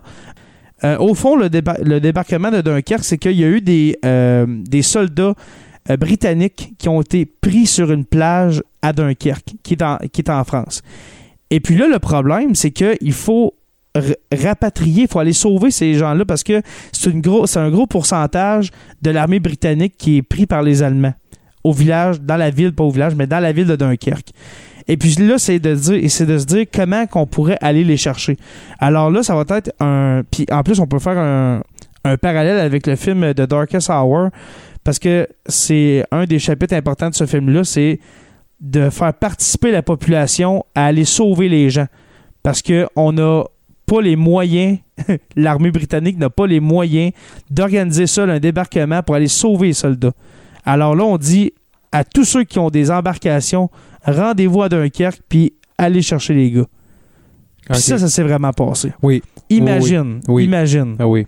Euh, 0.84 0.98
au 0.98 1.13
fond, 1.13 1.36
le, 1.36 1.48
déba- 1.50 1.82
le 1.84 2.00
débarquement 2.00 2.50
de 2.52 2.62
Dunkerque, 2.62 3.04
c'est 3.04 3.17
qu'il 3.17 3.39
y 3.39 3.44
a 3.44 3.48
eu 3.48 3.62
des, 3.62 3.98
euh, 4.04 4.48
soldats 4.82 5.34
euh, 5.89 5.98
britanniques 5.98 6.74
qui 6.78 6.89
ont 6.89 7.02
été 7.02 7.26
pris 7.26 7.65
sur 7.67 7.91
une 7.91 8.06
plage 8.06 8.63
à 8.82 8.94
Dunkerque, 8.94 9.54
qui 9.63 9.74
est 9.76 9.84
en, 9.84 9.98
qui 10.12 10.22
est 10.22 10.30
en 10.30 10.44
France. 10.44 10.82
Et 11.52 11.60
puis 11.60 11.76
là, 11.76 11.88
le 11.88 12.00
problème, 12.00 12.56
c'est 12.56 12.72
qu'il 12.72 13.13
faut 13.13 13.54
rapatrier, 14.32 15.04
il 15.04 15.08
faut 15.08 15.20
aller 15.20 15.34
sauver 15.34 15.70
ces 15.70 15.96
gens-là 15.96 16.24
parce 16.26 16.44
que 16.44 16.62
c'est 16.94 17.58
un 17.58 17.70
gros 17.70 17.88
pourcentage 17.88 18.70
de 19.02 19.12
l'armée 19.12 19.39
britannique 19.39 19.96
qui 19.98 20.17
est 20.17 20.22
pris 20.22 20.46
par 20.46 20.63
les 20.63 20.82
Allemands 20.82 21.13
au 21.63 21.74
village, 21.74 22.22
dans 22.22 22.38
la 22.38 22.50
ville, 22.50 22.74
pas 22.74 22.84
au 22.86 22.89
village, 22.89 23.15
mais 23.15 23.28
dans 23.28 23.39
la 23.39 23.52
ville 23.52 23.67
de 23.67 23.76
Dunkerque. 23.76 24.30
Et 24.88 24.98
puis 24.98 25.15
là, 25.15 25.38
c'est 25.38 25.60
de 25.60 25.76
dire, 25.76 26.10
c'est 26.10 26.26
de 26.26 26.38
se 26.38 26.46
dire 26.46 26.65
comment 26.74 27.06
qu'on 27.08 27.26
pourrait 27.26 27.58
aller 27.62 27.84
les 27.84 27.98
chercher. 27.98 28.38
Alors 28.80 29.12
là, 29.12 29.24
ça 29.24 29.36
va 29.36 29.44
être 29.56 29.74
un. 29.80 30.24
Puis 30.30 30.46
en 30.52 30.63
plus, 30.63 30.80
on 30.80 30.88
peut 30.88 31.00
faire 31.00 31.17
un, 31.17 31.62
un 32.04 32.17
parallèle 32.17 32.60
avec 32.60 32.88
le 32.88 32.96
film 32.96 33.34
The 33.34 33.41
Darkest 33.41 33.89
Hour, 33.89 34.30
parce 34.84 35.00
que 35.00 35.28
c'est 35.46 36.06
un 36.12 36.26
des 36.26 36.39
chapitres 36.39 36.76
importants 36.76 37.10
de 37.10 37.15
ce 37.15 37.26
film-là, 37.26 37.63
c'est 37.63 38.00
de 38.60 38.89
faire 38.89 39.13
participer 39.13 39.72
la 39.72 39.82
population 39.82 40.65
à 40.76 40.86
aller 40.86 41.06
sauver 41.06 41.50
les 41.50 41.70
gens. 41.70 41.88
Parce 42.44 42.62
que 42.62 42.88
on 42.96 43.12
n'a 43.12 43.44
pas 43.86 44.02
les 44.02 44.15
moyens, 44.15 44.78
l'armée 45.36 45.72
britannique 45.72 46.17
n'a 46.17 46.30
pas 46.30 46.48
les 46.48 46.60
moyens 46.60 47.12
d'organiser 47.50 48.08
ça, 48.08 48.24
un 48.24 48.39
débarquement 48.39 49.04
pour 49.04 49.15
aller 49.15 49.28
sauver 49.28 49.67
les 49.67 49.74
soldats. 49.74 50.13
Alors 50.65 50.96
là, 50.96 51.04
on 51.04 51.17
dit 51.17 51.54
à 51.91 52.04
tous 52.04 52.24
ceux 52.24 52.44
qui 52.44 52.58
ont 52.60 52.70
des 52.70 52.89
embarcations, 52.89 53.70
rendez-vous 54.06 54.62
à 54.64 54.70
Dunkerque, 54.70 55.20
puis 55.30 55.54
allez 55.78 56.02
chercher 56.02 56.34
les 56.34 56.52
gars. 56.52 56.66
Puis 57.70 57.80
ça, 57.80 57.98
ça 57.98 58.08
s'est 58.08 58.24
vraiment 58.24 58.52
passé. 58.52 58.92
Oui. 59.02 59.22
Imagine, 59.50 60.20
Oui. 60.28 60.46
imagine. 60.46 60.96
Ah 61.00 61.08
oui. 61.08 61.26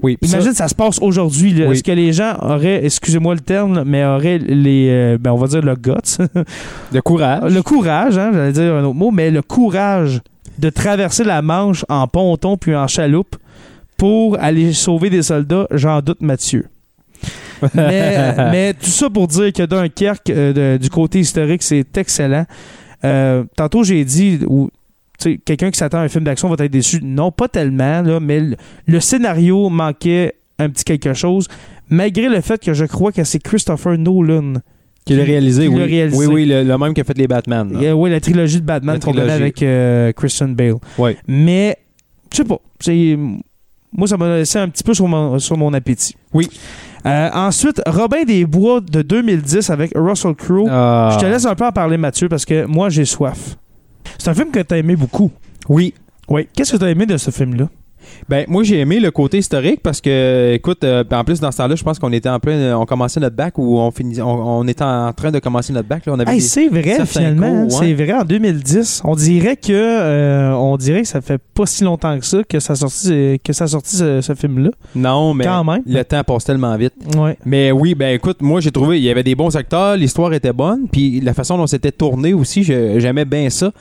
Oui. 0.00 0.16
puis 0.16 0.30
ça- 0.30 0.36
Imagine, 0.36 0.54
ça, 0.54 0.68
se 0.68 0.74
passe 0.76 0.98
aujourd'hui. 1.02 1.52
Oui. 1.66 1.72
Est-ce 1.72 1.82
que 1.82 1.90
les 1.90 2.12
gens 2.12 2.36
auraient, 2.40 2.84
excusez-moi 2.84 3.34
le 3.34 3.40
terme, 3.40 3.82
mais 3.84 4.04
auraient 4.04 4.38
les, 4.38 4.88
euh, 4.90 5.18
ben, 5.18 5.32
on 5.32 5.36
va 5.36 5.48
dire 5.48 5.60
le 5.62 5.74
guts, 5.74 5.92
de 6.92 7.00
courage. 7.00 7.52
le 7.52 7.62
courage, 7.62 8.16
hein, 8.16 8.30
j'allais 8.32 8.52
dire 8.52 8.74
un 8.74 8.84
autre 8.84 8.94
mot, 8.94 9.10
mais 9.10 9.30
le 9.32 9.42
courage 9.42 10.20
de 10.58 10.70
traverser 10.70 11.24
la 11.24 11.42
Manche 11.42 11.84
en 11.88 12.06
ponton 12.06 12.56
puis 12.56 12.76
en 12.76 12.86
chaloupe 12.86 13.36
pour 13.96 14.38
aller 14.38 14.72
sauver 14.72 15.10
des 15.10 15.22
soldats, 15.22 15.66
j'en 15.72 16.00
doute 16.00 16.20
Mathieu. 16.22 16.66
Mais, 17.74 18.34
mais 18.50 18.74
tout 18.74 18.86
ça 18.90 19.08
pour 19.10 19.26
dire 19.28 19.52
que 19.52 19.64
Dunkerque, 19.64 20.30
euh, 20.30 20.76
de- 20.76 20.82
du 20.82 20.90
côté 20.90 21.20
historique, 21.20 21.62
c'est 21.62 21.96
excellent. 21.96 22.44
Euh, 23.04 23.44
tantôt, 23.56 23.84
j'ai 23.84 24.04
dit, 24.04 24.40
ou, 24.46 24.70
quelqu'un 25.44 25.70
qui 25.70 25.78
s'attend 25.78 25.98
à 25.98 26.02
un 26.02 26.08
film 26.08 26.24
d'action 26.24 26.48
va 26.48 26.64
être 26.64 26.70
déçu. 26.70 27.00
Non, 27.02 27.30
pas 27.32 27.48
tellement, 27.48 28.02
là, 28.02 28.20
mais 28.20 28.40
le, 28.40 28.56
le 28.86 29.00
scénario 29.00 29.68
manquait 29.68 30.34
un 30.58 30.68
petit 30.70 30.84
quelque 30.84 31.14
chose, 31.14 31.46
malgré 31.88 32.28
le 32.28 32.40
fait 32.40 32.60
que 32.62 32.74
je 32.74 32.84
crois 32.84 33.12
que 33.12 33.24
c'est 33.24 33.38
Christopher 33.42 33.96
Nolan. 33.98 34.54
Qui 35.04 35.14
l'a 35.14 35.24
réalisé, 35.24 35.62
qui 35.62 35.68
oui. 35.74 35.84
réalisé. 35.84 36.18
Oui, 36.18 36.26
oui, 36.26 36.44
le, 36.46 36.64
le 36.64 36.78
même 36.78 36.92
qui 36.92 37.00
a 37.00 37.04
fait 37.04 37.16
les 37.16 37.26
Batman. 37.26 37.72
là. 37.72 37.80
Euh, 37.80 37.92
oui, 37.92 38.10
la 38.10 38.20
trilogie 38.20 38.60
de 38.60 38.66
Batman 38.66 38.98
qu'on 39.00 39.16
avec 39.16 39.62
euh, 39.62 40.12
Christian 40.12 40.48
Bale. 40.48 40.74
Ouais. 40.98 41.16
Mais, 41.26 41.76
je 42.30 42.36
sais 42.38 42.44
pas. 42.44 42.60
Moi, 43.98 44.06
ça 44.06 44.16
m'a 44.16 44.36
laissé 44.36 44.60
un 44.60 44.68
petit 44.68 44.84
peu 44.84 44.94
sur 44.94 45.08
mon, 45.08 45.40
sur 45.40 45.56
mon 45.56 45.74
appétit. 45.74 46.14
Oui. 46.32 46.48
Euh, 47.04 47.30
ensuite, 47.34 47.82
Robin 47.84 48.22
des 48.22 48.46
Bois 48.46 48.80
de 48.80 49.02
2010 49.02 49.70
avec 49.70 49.90
Russell 49.96 50.36
Crowe. 50.36 50.68
Ah. 50.70 51.10
Je 51.14 51.18
te 51.18 51.26
laisse 51.26 51.44
un 51.46 51.56
peu 51.56 51.66
en 51.66 51.72
parler, 51.72 51.96
Mathieu, 51.96 52.28
parce 52.28 52.44
que 52.44 52.64
moi, 52.64 52.90
j'ai 52.90 53.04
soif. 53.04 53.56
C'est 54.16 54.30
un 54.30 54.34
film 54.34 54.52
que 54.52 54.60
tu 54.60 54.72
as 54.72 54.78
aimé 54.78 54.94
beaucoup. 54.94 55.32
Oui. 55.68 55.94
Oui. 56.28 56.46
Qu'est-ce 56.54 56.74
que 56.74 56.76
tu 56.76 56.84
as 56.84 56.90
aimé 56.90 57.06
de 57.06 57.16
ce 57.16 57.32
film-là? 57.32 57.68
Ben, 58.28 58.44
moi, 58.48 58.62
j'ai 58.62 58.78
aimé 58.80 59.00
le 59.00 59.10
côté 59.10 59.38
historique 59.38 59.80
parce 59.82 60.00
que, 60.00 60.52
écoute, 60.54 60.84
euh, 60.84 61.04
en 61.10 61.24
plus, 61.24 61.40
dans 61.40 61.50
ce 61.50 61.58
temps-là, 61.58 61.74
je 61.76 61.82
pense 61.84 61.98
qu'on 61.98 62.12
était 62.12 62.28
en 62.28 62.38
plein. 62.40 62.76
On 62.78 62.84
commençait 62.86 63.20
notre 63.20 63.36
bac 63.36 63.58
ou 63.58 63.78
on, 63.78 63.90
finissait, 63.90 64.22
on, 64.22 64.58
on 64.60 64.66
était 64.68 64.84
en 64.84 65.12
train 65.12 65.30
de 65.30 65.38
commencer 65.38 65.72
notre 65.72 65.88
bac. 65.88 66.06
Là. 66.06 66.12
On 66.14 66.18
avait 66.18 66.32
Hey, 66.32 66.40
c'est 66.40 66.68
vrai, 66.68 67.04
finalement. 67.06 67.46
hein. 67.46 67.68
C'est 67.70 67.94
vrai, 67.94 68.12
en 68.12 68.24
2010. 68.24 69.02
On 69.04 69.14
dirait 69.14 69.56
que 69.56 69.72
euh, 69.72 70.52
on 70.54 70.76
dirait 70.76 71.02
que 71.02 71.08
ça 71.08 71.20
fait 71.20 71.38
pas 71.54 71.66
si 71.66 71.84
longtemps 71.84 72.18
que 72.18 72.24
ça 72.26 72.38
que 72.48 72.60
ça 72.60 72.72
a 72.74 72.76
sorti, 72.76 73.38
que 73.44 73.52
ça 73.52 73.64
a 73.64 73.66
sorti 73.68 73.96
ce, 73.96 74.20
ce 74.20 74.34
film-là. 74.34 74.70
Non, 74.94 75.34
mais 75.34 75.44
Quand 75.44 75.64
même. 75.64 75.82
le 75.86 76.02
temps 76.04 76.22
passe 76.24 76.44
tellement 76.44 76.76
vite. 76.76 76.94
Ouais. 77.16 77.36
Mais 77.44 77.72
oui, 77.72 77.94
ben 77.94 78.14
écoute, 78.14 78.38
moi 78.42 78.60
j'ai 78.60 78.70
trouvé 78.70 78.98
il 78.98 79.04
y 79.04 79.10
avait 79.10 79.22
des 79.22 79.34
bons 79.34 79.54
acteurs, 79.56 79.96
l'histoire 79.96 80.32
était 80.32 80.52
bonne, 80.52 80.86
puis 80.90 81.20
la 81.20 81.34
façon 81.34 81.56
dont 81.56 81.66
c'était 81.66 81.92
tourné 81.92 82.32
aussi, 82.34 82.62
j'aimais 82.62 83.24
bien 83.24 83.48
ça. 83.50 83.72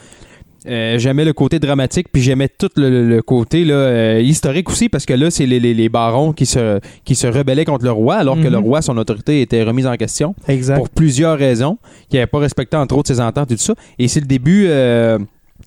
Euh, 0.68 0.98
j'aimais 1.00 1.26
le 1.26 1.34
côté 1.34 1.60
dramatique, 1.60 2.08
puis 2.12 2.22
j'aimais 2.22 2.50
tout 2.50 2.70
le, 2.76 3.22
côté 3.22 3.64
là, 3.66 3.74
euh, 3.76 4.22
historique 4.22 4.70
aussi, 4.70 4.90
parce 4.90 5.06
que 5.06 5.14
là, 5.14 5.32
c'est 5.32 5.46
les, 5.46 5.60
les- 5.60 5.74
les 5.74 5.90
barons 5.90 6.34
qui 6.34 6.46
se, 6.46 6.80
qui 7.06 7.16
se 7.16 7.28
rebellaient 7.28 7.66
contre 7.66 7.86
le 7.86 7.92
roi, 7.92 8.16
alors 8.16 8.36
que 8.36 8.42
Mhm. 8.48 8.52
le 8.52 8.58
roi, 8.58 8.82
son 8.82 8.98
autorité 8.98 9.42
était 9.42 9.64
remise 9.64 9.88
en 9.88 9.96
question 9.96 10.36
Exact. 10.48 10.76
pour 10.78 10.90
plusieurs 10.90 11.38
raisons, 11.38 11.78
qui 12.10 12.18
n'avait 12.18 12.28
pas 12.28 12.40
respecté 12.40 12.76
entre 12.78 12.96
autres 12.98 13.08
ses 13.08 13.20
ententes 13.22 13.52
et 13.52 13.56
tout 13.56 13.62
ça. 13.64 13.76
Et 14.00 14.08
c'est 14.08 14.20
le 14.20 14.28
début. 14.28 14.66
euh, 14.68 15.20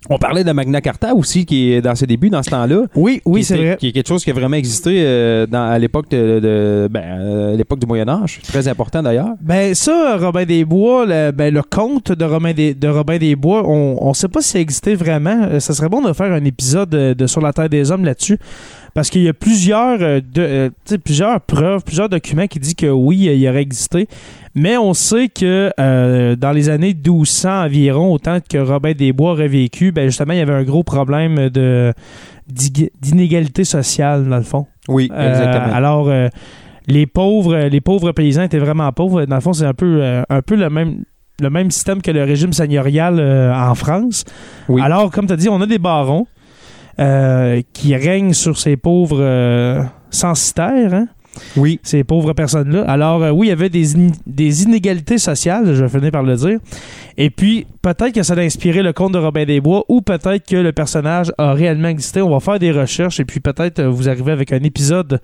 on 0.09 0.19
parlait 0.19 0.45
de 0.45 0.53
Magna 0.53 0.81
Carta 0.81 1.15
aussi, 1.15 1.45
qui 1.47 1.73
est 1.73 1.83
dans 1.83 1.95
ses 1.95 2.07
débuts, 2.07 2.31
dans 2.31 2.43
ce 2.43 2.51
temps-là. 2.51 2.83
Oui, 2.97 3.21
oui, 3.25 3.45
c'est 3.45 3.57
vrai. 3.57 3.77
Qui 3.79 3.89
est 3.89 3.93
quelque 3.93 4.09
chose 4.09 4.25
qui 4.25 4.31
a 4.31 4.33
vraiment 4.33 4.57
existé 4.57 5.03
euh, 5.05 5.47
dans, 5.47 5.63
à 5.71 5.79
l'époque 5.79 6.11
de, 6.11 6.41
de- 6.41 6.89
ben, 6.91 7.03
euh, 7.05 7.57
l'époque 7.57 7.79
du 7.79 7.87
Moyen 7.87 8.09
Âge. 8.09 8.41
Très 8.43 8.67
important 8.67 9.03
d'ailleurs. 9.03 9.35
Ben 9.41 9.75
ça, 9.75 10.17
Robin 10.17 10.45
des 10.45 10.65
Bois, 10.65 11.05
le, 11.07 11.31
ben, 11.33 11.53
le 11.53 11.63
conte 11.63 12.13
de 12.13 12.25
Robin 12.25 12.53
des, 12.53 12.75
de 12.75 12.89
Robin 12.89 13.19
des 13.19 13.37
Bois, 13.37 13.63
on 13.69 13.99
on 14.01 14.15
sait 14.15 14.29
pas 14.29 14.41
si 14.41 14.51
ça 14.51 14.59
existait 14.61 14.95
vraiment. 14.95 15.43
Euh, 15.51 15.61
Ça 15.61 15.75
serait 15.75 15.89
bon 15.89 16.01
de 16.03 16.13
faire 16.13 16.33
un 16.33 16.45
épisode 16.45 16.91
de, 16.91 17.27
Sur 17.27 17.41
la 17.43 17.53
Terre 17.53 17.69
des 17.69 17.91
Hommes 17.91 18.05
là-dessus. 18.05 18.39
Parce 18.95 19.09
qu'il 19.09 19.23
y 19.23 19.29
a 19.29 19.33
plusieurs, 19.33 19.99
euh, 20.03 20.21
de, 20.21 20.71
euh, 20.91 21.39
preuves, 21.47 21.85
plusieurs 21.85 22.09
documents 22.09 22.49
qui 22.49 22.59
disent 22.59 22.75
que 22.75 22.87
oui, 22.91 23.29
euh, 23.29 23.35
il 23.35 23.49
aurait 23.49 23.63
existé. 23.63 24.09
Mais 24.55 24.77
on 24.77 24.95
sait 24.95 25.29
que 25.29 25.71
euh, 25.79 26.35
dans 26.35 26.51
les 26.51 26.69
années 26.69 26.93
1200 26.95 27.65
environ, 27.67 28.13
autant 28.13 28.39
que 28.41 28.59
Robin 28.59 28.93
des 28.93 29.13
Bois 29.13 29.33
aurait 29.33 29.49
vécu, 29.49 29.93
ben 29.93 30.07
justement, 30.07 30.33
il 30.33 30.39
y 30.39 30.43
avait 30.43 30.55
un 30.55 30.65
gros 30.65 30.83
problème 30.83 31.49
de 31.51 31.93
d'inégalité 32.49 33.63
sociale, 33.63 34.29
dans 34.29 34.37
le 34.39 34.43
fond. 34.43 34.67
Oui, 34.89 35.09
Euh, 35.15 35.31
exactement. 35.31 35.73
alors, 35.73 36.09
euh, 36.09 36.29
les 36.89 37.07
pauvres, 37.07 37.57
les 37.57 37.81
pauvres 37.81 38.11
paysans 38.11 38.43
étaient 38.43 38.59
vraiment 38.59 38.91
pauvres. 38.91 39.25
Dans 39.25 39.37
le 39.37 39.41
fond, 39.41 39.53
c'est 39.53 39.67
un 39.67 39.75
peu, 39.75 40.03
un 40.29 40.43
peu 40.43 40.57
le 40.57 40.69
même, 40.69 41.05
le 41.41 41.49
même 41.49 41.71
système 41.71 42.03
que 42.03 42.11
le 42.11 42.25
régime 42.25 42.53
seigneurial 42.53 43.21
en 43.55 43.75
France. 43.77 44.25
Oui. 44.69 44.83
Alors, 44.83 45.13
comme 45.13 45.29
tu 45.29 45.33
as 45.33 45.37
dit, 45.37 45.49
on 45.49 45.61
a 45.61 45.67
des 45.67 45.79
barons 45.79 46.27
qui 47.73 47.95
règnent 47.95 48.33
sur 48.35 48.59
ces 48.59 48.77
pauvres 48.77 49.87
censitaires, 50.11 50.93
hein, 50.95 51.07
oui. 51.57 51.81
ces 51.83 52.05
pauvres 52.05 52.33
personnes-là. 52.33 52.83
Alors, 52.89 53.23
euh, 53.23 53.31
oui, 53.31 53.47
il 53.47 53.51
y 53.51 53.53
avait 53.53 53.69
des, 53.69 53.97
in- 53.97 54.11
des 54.27 54.63
inégalités 54.65 55.19
sociales, 55.19 55.75
je 55.75 55.85
vais 55.85 55.89
finir 55.89 56.11
par 56.11 56.23
le 56.23 56.37
dire. 56.37 56.59
Et 57.17 57.31
puis, 57.31 57.67
peut-être 57.83 58.13
que 58.13 58.23
ça 58.23 58.35
a 58.35 58.41
inspiré 58.41 58.83
le 58.83 58.93
conte 58.93 59.13
de 59.13 59.19
Robin 59.19 59.45
des 59.45 59.61
Bois 59.61 59.85
ou 59.89 60.01
peut-être 60.03 60.49
que 60.49 60.57
le 60.57 60.73
personnage 60.73 61.33
a 61.39 61.53
réellement 61.53 61.89
existé. 61.89 62.23
On 62.23 62.31
va 62.31 62.41
faire 62.41 62.59
des 62.59 62.73
recherches 62.73 63.21
et 63.21 63.25
puis 63.25 63.41
peut-être 63.41 63.79
euh, 63.81 63.89
vous 63.89 64.09
arrivez 64.09 64.33
avec 64.33 64.53
un 64.53 64.63
épisode 64.63 65.21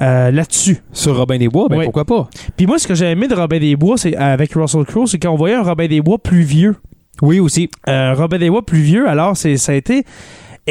euh, 0.00 0.30
là-dessus. 0.30 0.78
Sur 0.92 1.16
Robin 1.16 1.38
des 1.38 1.48
Bois, 1.48 1.66
ben 1.68 1.78
Oui. 1.78 1.84
pourquoi 1.84 2.04
pas? 2.04 2.28
Puis 2.56 2.66
moi, 2.66 2.78
ce 2.78 2.86
que 2.86 2.94
j'ai 2.94 3.06
aimé 3.10 3.26
de 3.26 3.34
Robin 3.34 3.58
des 3.58 3.74
Bois, 3.76 3.96
c'est 3.98 4.14
avec 4.16 4.52
Russell 4.54 4.84
Crowe, 4.84 5.06
c'est 5.06 5.18
qu'on 5.18 5.34
voyait 5.36 5.56
un 5.56 5.62
Robin 5.62 5.88
des 5.88 6.00
Bois 6.00 6.18
plus 6.18 6.42
vieux. 6.42 6.76
Oui, 7.20 7.40
aussi. 7.40 7.68
Euh, 7.88 8.14
Robin 8.14 8.38
des 8.38 8.48
Bois 8.48 8.64
plus 8.64 8.78
vieux, 8.80 9.08
alors 9.08 9.36
c'est 9.36 9.56
ça 9.56 9.72
a 9.72 9.74
été 9.74 10.04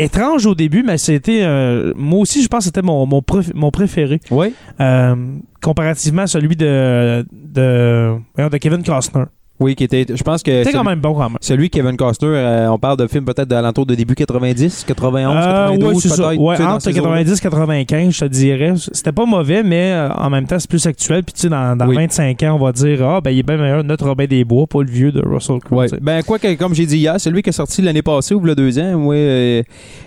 étrange 0.03 0.45
au 0.45 0.55
début, 0.55 0.83
mais 0.83 0.97
c'était. 0.97 1.41
euh, 1.43 1.93
moi 1.95 2.19
aussi, 2.19 2.41
je 2.43 2.47
pense 2.47 2.59
que 2.59 2.65
c'était 2.65 2.81
mon, 2.81 3.05
mon, 3.05 3.19
préf- 3.19 3.51
mon 3.53 3.71
préféré. 3.71 4.19
Oui. 4.31 4.53
Euh, 4.79 5.15
comparativement 5.61 6.23
à 6.23 6.27
celui 6.27 6.55
de, 6.55 7.25
de, 7.31 8.15
de 8.49 8.57
Kevin 8.57 8.83
Costner. 8.83 9.23
Oui, 9.59 9.75
qui 9.75 9.83
était. 9.83 10.05
Je 10.13 10.21
pense 10.23 10.43
que. 10.43 10.63
C'était 10.63 10.77
quand 10.77 10.83
même 10.83 10.99
bon, 10.99 11.13
quand 11.13 11.29
même. 11.29 11.37
Celui 11.41 11.69
Kevin 11.69 11.97
Costner, 11.97 12.27
euh, 12.29 12.71
on 12.71 12.77
parle 12.77 12.97
de 12.97 13.07
film 13.07 13.25
peut-être 13.25 13.47
d'alentour 13.47 13.85
de 13.85 13.95
début 13.95 14.13
90, 14.13 14.83
91, 14.87 15.35
Euh, 15.35 15.67
92 15.69 15.93
ouais, 15.93 15.99
c'est 16.01 16.09
ça. 16.09 16.33
Ouais, 16.33 16.55
tu 16.55 16.61
sais, 16.61 16.67
dans 16.67 16.73
entre 16.75 16.81
ces 16.83 16.89
eaux-là. 16.99 17.01
90 17.23 17.37
et 17.37 17.41
95, 17.41 18.13
je 18.13 18.19
te 18.19 18.25
dirais. 18.25 18.73
C'était 18.91 19.11
pas 19.11 19.25
mauvais, 19.25 19.63
mais 19.63 19.91
euh, 19.93 20.09
en 20.13 20.29
même 20.29 20.45
temps, 20.45 20.59
c'est 20.59 20.69
plus 20.69 20.85
actuel. 20.85 21.23
Puis, 21.23 21.33
tu 21.33 21.41
sais, 21.41 21.49
dans, 21.49 21.75
dans 21.75 21.87
Oui. 21.87 21.95
25 21.95 22.43
ans, 22.43 22.57
on 22.59 22.63
va 22.63 22.71
dire 22.71 23.03
Ah, 23.07 23.19
ben, 23.21 23.31
il 23.31 23.39
est 23.39 23.43
bien 23.43 23.57
meilleur 23.57 23.83
notre 23.83 24.07
Robin 24.07 24.25
des 24.25 24.43
Bois, 24.43 24.67
pas 24.67 24.81
le 24.83 24.89
vieux 24.91 25.11
de 25.11 25.21
Russell 25.25 25.59
Crowe. 25.59 25.77
Ouais. 25.79 25.87
Ben, 26.01 26.21
quoi 26.23 26.37
que, 26.39 26.53
comme 26.55 26.75
j'ai 26.75 26.85
dit 26.85 26.97
hier, 26.97 27.19
celui 27.19 27.41
qui 27.41 27.49
est 27.49 27.53
sorti 27.53 27.81
l'année 27.81 28.01
passée 28.03 28.35
ou 28.35 28.47
a 28.47 28.53
deux 28.55 28.77
ans, 28.79 28.97
moi, 28.97 29.15
euh, 29.15 29.63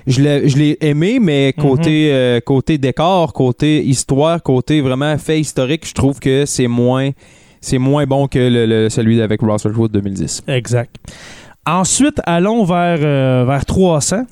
je 0.06 0.20
l'ai 0.22 0.48
je 0.48 0.56
l'ai 0.56 0.78
aimé, 0.80 1.18
mais 1.20 1.52
Mhm. 1.56 1.62
côté, 1.62 2.10
euh, 2.12 2.40
côté 2.40 2.78
décor, 2.78 3.32
côté 3.32 3.84
histoire, 3.84 4.42
côté 4.42 4.80
vraiment 4.80 5.16
fait 5.18 5.40
historique, 5.40 5.86
je 5.88 5.94
trouve 5.94 6.20
que 6.20 6.44
c'est 6.46 6.68
moins, 6.68 7.10
c'est 7.60 7.78
moins 7.78 8.06
bon 8.06 8.26
que 8.28 8.38
le, 8.38 8.66
le- 8.66 8.88
celui 8.88 9.20
avec 9.22 9.40
Crowe 9.40 9.88
de 9.88 9.92
2010. 9.94 10.42
Exact. 10.48 10.96
Ensuite, 11.66 12.20
allons 12.24 12.64
vers, 12.64 12.98
euh, 13.02 13.44
vers 13.46 13.64
300. 13.64 14.24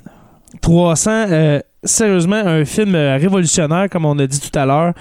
300, 0.62 1.10
euh, 1.30 1.60
sérieusement, 1.84 2.36
un 2.36 2.64
film 2.64 2.94
révolutionnaire, 2.94 3.88
comme 3.90 4.04
on 4.06 4.18
a 4.18 4.26
dit 4.26 4.40
tout 4.40 4.56
à 4.58 4.64
l'heure. 4.66 4.92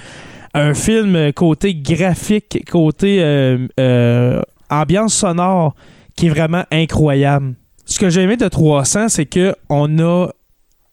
Un 0.54 0.74
film 0.74 1.32
côté 1.34 1.74
graphique, 1.76 2.64
côté 2.70 3.20
euh, 3.22 3.68
euh, 3.80 4.42
ambiance 4.70 5.14
sonore, 5.14 5.76
qui 6.16 6.28
est 6.28 6.30
vraiment 6.30 6.64
incroyable. 6.72 7.54
Ce 7.86 8.00
que 8.00 8.10
j'ai 8.10 8.22
aimé 8.24 8.36
de 8.38 8.48
300, 8.48 9.08
c'est 9.08 9.26
que 9.26 9.56
on 9.70 9.98
a 10.00 10.28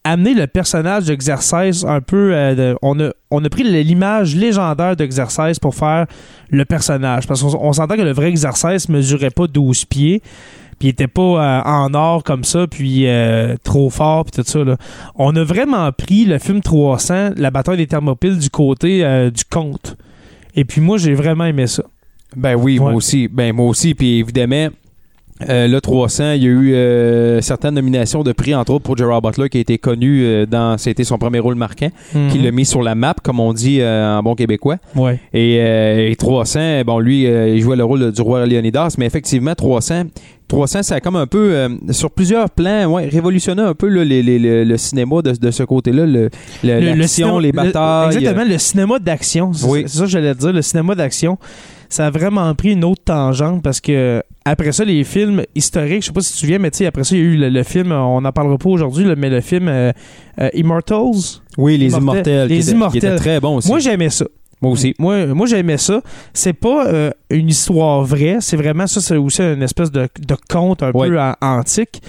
amené 0.05 0.35
le 0.35 0.47
personnage 0.47 1.05
d'Exercice 1.07 1.85
un 1.85 2.01
peu... 2.01 2.35
euh, 2.35 2.55
de- 2.55 2.79
on, 2.83 2.99
a, 3.01 3.11
on 3.31 3.45
a 3.45 3.49
pris 3.49 3.63
l'image 3.65 4.37
légendaire 4.37 4.97
d'Exercice 4.97 5.59
pour 5.59 5.75
faire 5.75 6.07
le 6.51 6.65
personnage. 6.65 7.27
Parce 7.27 7.43
qu'on 7.43 7.55
on 7.61 7.73
s'entend 7.73 7.97
que 7.97 8.03
le 8.03 8.13
vrai 8.13 8.29
Exercice 8.29 8.89
mesurait 8.89 9.31
pas 9.31 9.47
12 9.47 9.85
pieds 9.87 10.23
puis 10.79 10.89
il 10.89 10.91
était 10.91 11.07
pas 11.07 11.23
euh, 11.23 11.63
en 11.65 11.95
or 11.95 12.25
comme 12.25 12.43
ça, 12.43 12.67
puis 12.67 13.07
euh, 13.07 13.55
trop 13.63 13.91
fort, 13.91 14.25
puis 14.25 14.43
tout 14.43 14.49
ça. 14.51 14.65
Là. 14.65 14.77
On 15.15 15.35
a 15.37 15.45
vraiment 15.45 15.91
pris 15.93 16.25
le 16.25 16.39
film 16.41 16.61
300, 16.63 17.31
la 17.37 17.53
bataille 17.53 17.77
des 17.77 17.87
Thermopyles, 17.87 18.39
du 18.39 18.51
côté 18.51 19.31
du 19.31 19.45
conte. 19.45 19.97
Et 20.57 20.65
puis 20.65 20.81
moi, 20.81 20.99
j'ai 20.99 21.15
vraiment 21.15 21.45
aimé 21.45 21.69
ça. 21.69 21.85
Ben 22.35 22.57
oui, 22.57 22.81
Ouais. 22.81 22.87
moi 22.87 22.95
aussi. 22.95 23.29
Ben 23.29 23.55
moi 23.55 23.67
aussi. 23.67 23.95
Puis 23.95 24.19
évidemment, 24.19 24.67
euh, 25.49 25.67
le 25.67 25.81
300, 25.81 26.33
il 26.33 26.43
y 26.45 26.47
a 26.47 26.49
eu 26.51 26.75
euh, 26.75 27.41
certaines 27.41 27.75
nominations 27.75 28.23
de 28.23 28.31
prix, 28.33 28.55
entre 28.55 28.73
autres 28.73 28.85
pour 28.85 28.97
Gerard 28.97 29.21
Butler, 29.21 29.49
qui 29.49 29.59
a 29.59 29.61
été 29.63 29.79
connu 29.79 30.23
euh, 30.23 30.47
dans. 30.47 30.79
C'était 30.79 31.03
son 31.03 31.19
premier 31.19 31.41
rôle 31.41 31.57
marquant, 31.57 31.91
qui 32.31 32.39
l'a 32.39 32.53
mis 32.53 32.65
sur 32.65 32.83
la 32.83 32.95
map, 32.95 33.15
comme 33.23 33.41
on 33.41 33.53
dit 33.53 33.81
euh, 33.81 34.17
en 34.19 34.23
bon 34.23 34.37
québécois. 34.37 34.77
Ouais. 34.95 35.19
Et, 35.33 35.59
euh, 35.61 36.09
et 36.09 36.15
300, 36.17 36.83
bon, 36.87 37.01
lui, 37.01 37.27
euh, 37.27 37.49
il 37.49 37.61
jouait 37.63 37.77
le 37.77 37.85
rôle 37.85 38.13
du 38.13 38.23
roi 38.23 38.47
Léonidas, 38.47 38.95
mais 38.99 39.07
effectivement, 39.07 39.55
300. 39.55 40.05
300, 40.47 40.83
ça 40.83 40.97
a 40.97 41.01
comme 41.01 41.17
un 41.17 41.27
peu, 41.27 41.53
euh, 41.55 41.69
sur 41.91 42.11
plusieurs 42.11 42.51
plans, 42.51 42.87
ouais, 42.93 43.09
révolutionné 43.09 43.63
un 43.63 43.75
peu 43.75 43.89
là, 43.89 44.05
les- 44.05 44.23
les- 44.23 44.39
le, 44.39 44.63
le 44.63 44.77
cinéma 44.77 45.21
de, 45.23 45.33
de 45.33 45.51
ce 45.51 45.63
côté-là, 45.63 46.05
le, 46.07 46.13
le- 46.13 46.31
Le- 46.63 46.81
le 46.81 46.95
l'action, 46.95 47.39
cinéma- 47.39 47.41
les 47.41 47.49
le- 47.51 47.53
batailles. 47.57 48.17
exactement, 48.17 48.45
le 48.49 48.59
cinéma 48.59 48.99
d'action. 49.01 49.53
C'est 49.55 49.67
Oui. 49.67 49.85
ça 49.89 50.01
que 50.05 50.11
j'allais 50.11 50.35
te 50.35 50.41
dire. 50.41 50.53
Le 50.53 50.63
cinéma 50.63 50.95
d'action, 50.95 51.39
ça 51.89 52.07
a 52.07 52.11
vraiment 52.11 52.55
pris 52.55 52.73
une 52.73 52.85
autre 52.85 53.03
tangente 53.05 53.63
parce 53.63 53.81
que 53.81 54.23
après 54.45 54.73
ça, 54.73 54.85
les 54.85 55.05
films 55.05 55.43
historiques, 55.55 56.03
je 56.03 56.07
sais 56.09 56.13
pas 56.13 56.21
si 56.21 56.29
tu 56.29 56.35
te 56.35 56.41
souviens, 56.41 56.59
mais 56.59 56.71
tu 56.71 56.79
sais, 56.79 56.87
après 56.87 57.05
ça, 57.05 57.15
il 57.17 57.19
y 57.19 57.23
a 57.23 57.25
eu 57.25 57.37
le, 57.37 57.49
le 57.49 57.63
film, 57.63 57.93
on 57.93 58.21
n'en 58.21 58.33
parlera 58.33 58.59
pas 58.59 58.69
aujourd'hui, 58.69 59.07
mais 59.17 59.31
le 59.31 59.41
film 59.41 59.69
euh, 59.69 59.93
euh, 60.41 60.49
Immortals. 60.55 61.41
Oui, 61.57 61.79
les 61.79 61.87
Immortels. 61.87 62.03
immortels. 62.03 62.49
Les 62.49 62.57
étaient- 62.57 62.65
qui 62.65 62.71
Immortels. 62.77 62.99
étaient 63.05 63.17
très 63.17 63.41
bons 63.41 63.57
aussi. 63.57 63.69
Moi, 63.69 63.79
j'aimais 63.79 64.11
ça. 64.11 64.27
Moi 64.63 64.73
aussi. 64.73 64.95
Moi, 64.99 65.27
moi 65.27 65.47
j'aimais 65.47 65.77
ça. 65.77 66.01
C'est 66.33 66.53
pas 66.55 66.87
euh, 66.87 67.11
une 67.29 67.49
histoire 67.49 68.03
vraie. 68.03 68.39
C'est 68.41 68.57
vraiment 68.57 68.87
ça. 68.87 69.01
C'est 69.01 69.17
aussi 69.17 69.43
une 69.43 69.63
espèce 69.63 69.91
de, 69.91 70.09
de 70.27 70.37
conte 70.49 70.83
un 70.83 70.91
Ouais. 70.93 71.09
peu 71.09 71.19
antique, 71.43 72.01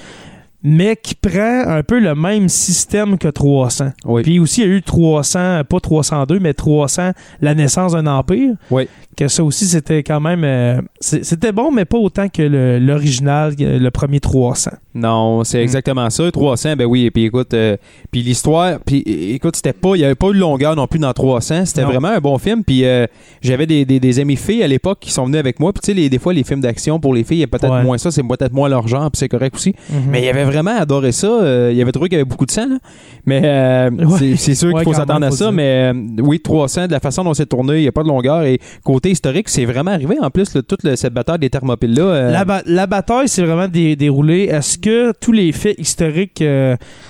mais 0.68 0.96
qui 1.02 1.14
prend 1.14 1.64
un 1.68 1.84
peu 1.84 2.00
le 2.00 2.16
même 2.16 2.50
système 2.50 3.20
que 3.20 3.28
300. 3.28 3.92
Oui. 4.06 4.24
Puis 4.24 4.40
aussi, 4.40 4.62
il 4.62 4.68
y 4.68 4.72
a 4.72 4.74
eu 4.76 4.82
300, 4.82 5.62
pas 5.70 5.80
302, 5.80 6.40
mais 6.40 6.56
300, 6.56 7.12
la 7.40 7.54
naissance 7.54 7.92
d'un 7.94 8.08
empire. 8.08 8.56
Oui. 8.72 8.88
Que 9.16 9.28
ça 9.30 9.44
aussi, 9.44 9.66
c'était 9.68 10.02
quand 10.04 10.20
même. 10.20 10.44
euh, 10.44 10.82
c'était 11.00 11.52
bon, 11.52 11.72
mais 11.72 11.86
pas 11.86 11.98
autant 12.00 12.28
que 12.28 12.42
l'original, 12.80 13.54
le 13.60 13.90
premier 13.90 14.20
300. 14.20 14.72
Non, 14.94 15.44
c'est 15.44 15.60
Mm. 15.60 15.62
exactement 15.62 16.10
ça. 16.10 16.32
300, 16.32 16.76
ben 16.76 16.86
oui. 16.86 17.06
Et 17.06 17.12
puis 17.12 17.26
écoute, 17.26 17.54
euh, 17.54 17.78
puis 18.12 18.22
l'histoire, 18.24 18.80
puis 18.86 19.00
écoute, 19.34 19.56
c'était 19.56 19.74
pas, 19.74 19.96
il 19.96 20.02
y 20.02 20.06
avait 20.06 20.16
pas 20.16 20.30
eu 20.30 20.34
de 20.34 20.40
longueur 20.40 20.76
non 20.76 20.88
plus 20.88 21.00
dans 21.00 21.14
300. 21.14 21.66
C'était 21.66 21.84
vraiment 21.84 22.10
un 22.10 22.20
bon 22.20 22.38
film. 22.38 22.64
Puis 22.64 22.86
euh, 22.86 23.06
j'avais 23.42 23.66
des, 23.68 23.86
des, 23.86 24.00
des 24.00 24.20
amis 24.20 24.36
filles 24.36 24.64
à 24.64 24.68
l'époque 24.68 24.98
qui 25.02 25.12
sont 25.12 25.26
venus 25.26 25.40
avec 25.40 25.60
moi. 25.60 25.72
Puis 25.74 25.82
tu 25.94 26.02
sais, 26.02 26.10
des 26.10 26.20
fois 26.20 26.34
les 26.34 26.44
films 26.44 26.62
d'action 26.62 27.00
pour 27.00 27.14
les 27.14 27.24
filles, 27.24 27.38
il 27.38 27.42
y 27.42 27.44
a 27.44 27.48
peut-être 27.48 27.72
Ouais. 27.72 27.84
moins 27.84 27.98
ça, 27.98 28.12
c'est 28.12 28.24
peut-être 28.24 28.54
moins 28.54 28.70
leur 28.70 28.88
genre, 28.88 29.10
puis 29.12 29.20
c'est 29.20 29.30
correct 29.30 29.56
aussi. 29.56 29.74
Mhm. 29.90 30.00
Mais 30.10 30.22
il 30.22 30.26
y 30.26 30.30
avait 30.30 30.44
vraiment 30.44 30.55
adoré 30.64 31.12
ça. 31.12 31.28
Euh, 31.28 31.70
il 31.72 31.78
y 31.78 31.82
avait 31.82 31.92
trouvé 31.92 32.10
qu'il 32.10 32.18
y 32.18 32.22
avait 32.22 32.30
beaucoup 32.30 32.46
de 32.46 32.52
sang, 32.52 32.68
là. 32.68 32.78
Mais 33.26 33.42
euh, 33.44 33.90
Ouais. 33.92 34.36
c'est- 34.38 34.56
sûr 34.56 34.74
qu'il 34.74 34.84
faut 34.84 34.94
s'attendre 34.94 35.26
à 35.26 35.32
ça. 35.32 35.46
dire. 35.46 35.52
Mais 35.52 35.92
euh, 35.94 36.22
oui, 36.22 36.40
300, 36.40 36.88
de 36.88 36.92
la 36.92 37.00
façon 37.00 37.24
dont 37.24 37.34
c'est 37.34 37.46
tourné, 37.46 37.78
il 37.78 37.82
n'y 37.82 37.88
a 37.88 37.92
pas 37.92 38.04
de 38.04 38.08
longueur. 38.08 38.44
Et 38.44 38.60
côté 38.84 39.12
historique, 39.12 39.50
c'est 39.50 39.66
vraiment 39.66 39.92
arrivé. 39.92 40.16
En 40.22 40.30
plus, 40.30 40.58
toute 40.68 40.84
le- 40.84 40.96
cette 40.96 41.14
bataille 41.14 41.40
des 41.40 41.50
Thermopyles-là. 41.50 42.04
euh, 42.04 42.32
La, 42.32 42.46
ba- 42.46 42.64
la 42.66 42.88
bataille 42.88 43.28
s'est 43.28 43.44
vraiment 43.44 43.68
dé- 43.68 43.96
déroulée. 43.96 44.44
Est-ce 44.52 44.78
que 44.78 45.12
tous 45.20 45.32
les 45.32 45.52
faits 45.52 45.76
historiques 45.80 46.44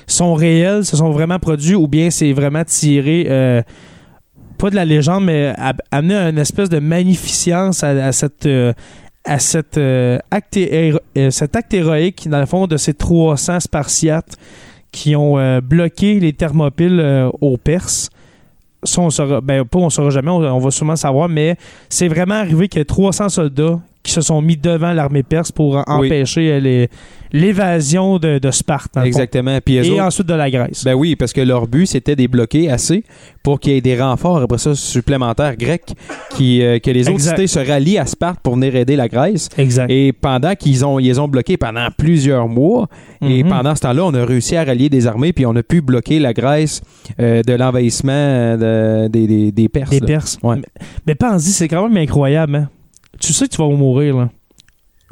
sont 0.08 0.34
réels, 0.34 0.86
se 0.86 0.95
sont 0.97 1.12
vraiment 1.12 1.39
produits, 1.39 1.75
ou 1.75 1.88
bien 1.88 2.10
c'est 2.10 2.34
vraiment 2.34 2.63
tiré, 2.65 3.63
pas 4.58 4.69
de 4.69 4.75
la 4.75 4.86
légende, 4.86 5.25
mais 5.25 5.53
amener 5.91 6.15
une 6.15 6.38
espèce 6.38 6.69
de 6.69 6.79
magnificence 6.79 7.84
à, 7.84 7.89
à 7.89 8.12
cette, 8.13 8.45
euh, 8.45 8.71
à 9.25 9.38
euh, 9.77 10.19
acte 10.31 10.57
euh, 10.57 10.97
cet 11.31 11.55
acte 11.55 11.73
héroïque, 11.73 12.29
dans 12.29 12.39
le 12.39 12.45
fond, 12.45 12.67
de 12.67 12.77
ces 12.77 12.93
300 12.93 13.59
Spartiates 13.59 14.38
qui 14.91 15.15
ont 15.15 15.38
euh, 15.38 15.61
bloqué 15.61 16.19
les 16.19 16.33
Thermopyles 16.33 17.29
aux 17.41 17.57
Perses. 17.57 18.09
Ça, 18.83 19.01
on 19.01 19.09
saura, 19.09 19.41
ben, 19.41 19.65
pas 19.65 19.79
on 19.79 19.89
saura 19.89 20.11
jamais, 20.11 20.29
on, 20.29 20.59
va 20.59 20.71
sûrement 20.71 20.95
savoir, 20.95 21.27
mais 21.27 21.57
c'est 21.89 22.07
vraiment 22.07 22.35
arrivé 22.35 22.69
a 22.69 22.85
300 22.85 23.29
soldats 23.29 23.79
qui 24.05 24.11
se 24.13 24.21
sont 24.21 24.41
mis 24.41 24.55
devant 24.57 24.93
l'armée 24.93 25.23
perse 25.23 25.51
pour 25.51 25.83
empêcher 25.87 26.51
euh, 26.63 26.85
l'évasion 27.33 28.17
de, 28.17 28.39
de 28.39 28.51
Sparte. 28.51 28.95
Exactement. 29.03 29.57
Puis 29.63 29.75
Et 29.75 29.89
autres- 29.91 30.01
ensuite 30.03 30.27
de 30.27 30.33
la 30.33 30.49
Grèce. 30.49 30.83
Ben 30.85 30.93
oui, 30.93 31.15
parce 31.15 31.33
que 31.33 31.41
leur 31.41 31.67
but, 31.67 31.85
c'était 31.85 32.15
de 32.15 32.21
les 32.21 32.27
bloquer 32.27 32.69
assez 32.71 33.03
pour 33.43 33.59
qu'il 33.59 33.73
y 33.73 33.77
ait 33.77 33.81
des 33.81 33.99
renforts, 34.01 34.37
après 34.37 34.57
ça, 34.57 34.73
supplémentaires 34.75 35.55
grecs, 35.57 35.93
qui, 36.31 36.61
euh, 36.63 36.79
que 36.79 36.89
les 36.91 37.01
autres 37.03 37.15
Exact. 37.15 37.35
cités 37.35 37.47
se 37.47 37.59
rallient 37.59 37.97
à 37.97 38.05
Sparte 38.05 38.39
pour 38.41 38.55
venir 38.55 38.75
aider 38.75 38.95
la 38.95 39.07
Grèce. 39.07 39.49
exact. 39.57 39.89
Et 39.91 40.13
pendant 40.13 40.55
qu'ils 40.55 40.85
ont, 40.85 40.99
ils 40.99 41.05
les 41.07 41.19
ont 41.19 41.27
bloqués 41.27 41.57
pendant 41.57 41.87
plusieurs 41.97 42.47
mois, 42.47 42.87
et 43.21 43.43
Mhm. 43.43 43.49
pendant 43.49 43.75
ce 43.75 43.81
temps-là, 43.81 44.05
on 44.05 44.13
a 44.13 44.25
réussi 44.25 44.55
à 44.55 44.63
rallier 44.63 44.89
des 44.89 45.07
armées, 45.07 45.33
puis 45.33 45.45
on 45.45 45.55
a 45.55 45.63
pu 45.63 45.81
bloquer 45.81 46.19
la 46.19 46.33
Grèce 46.33 46.81
euh, 47.19 47.41
de 47.43 47.53
l'envahissement 47.53 48.55
de- 48.57 49.07
des, 49.07 49.27
des, 49.27 49.51
des 49.51 49.69
Perses. 49.69 49.91
Là. 49.99 50.05
Perses. 50.07 50.37
Ouais. 50.43 50.55
Mais, 50.57 50.63
mais 51.07 51.15
pense-y, 51.15 51.49
c'est 51.51 51.67
quand 51.67 51.87
même 51.87 51.97
incroyable. 51.97 52.55
hein. 52.55 52.69
Tu 53.19 53.34
sais 53.34 53.47
que 53.47 53.51
tu 53.56 53.58
vas 53.62 53.67
mourir, 53.69 54.17
là. 54.17 54.30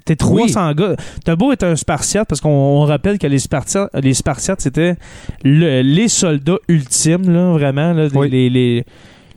T'es 0.06 0.18
300 0.18 0.74
gars. 0.74 0.96
T'as 1.24 1.36
beau 1.38 1.54
être 1.54 1.64
un 1.64 1.78
Spartiate, 1.78 2.28
parce 2.28 2.42
qu'on 2.42 2.50
on 2.50 2.82
rappelle 2.86 3.18
que 3.18 3.28
les 3.28 3.40
Spartiates, 3.40 3.90
les 4.02 4.14
Spartiates 4.14 4.60
c'était 4.60 4.96
le- 5.46 5.82
les 5.82 6.10
soldats 6.10 6.58
ultimes, 6.68 7.30
là, 7.32 7.54
vraiment. 7.54 7.94
là, 7.94 8.10
Oui. 8.14 8.30
les, 8.30 8.50
les, 8.50 8.84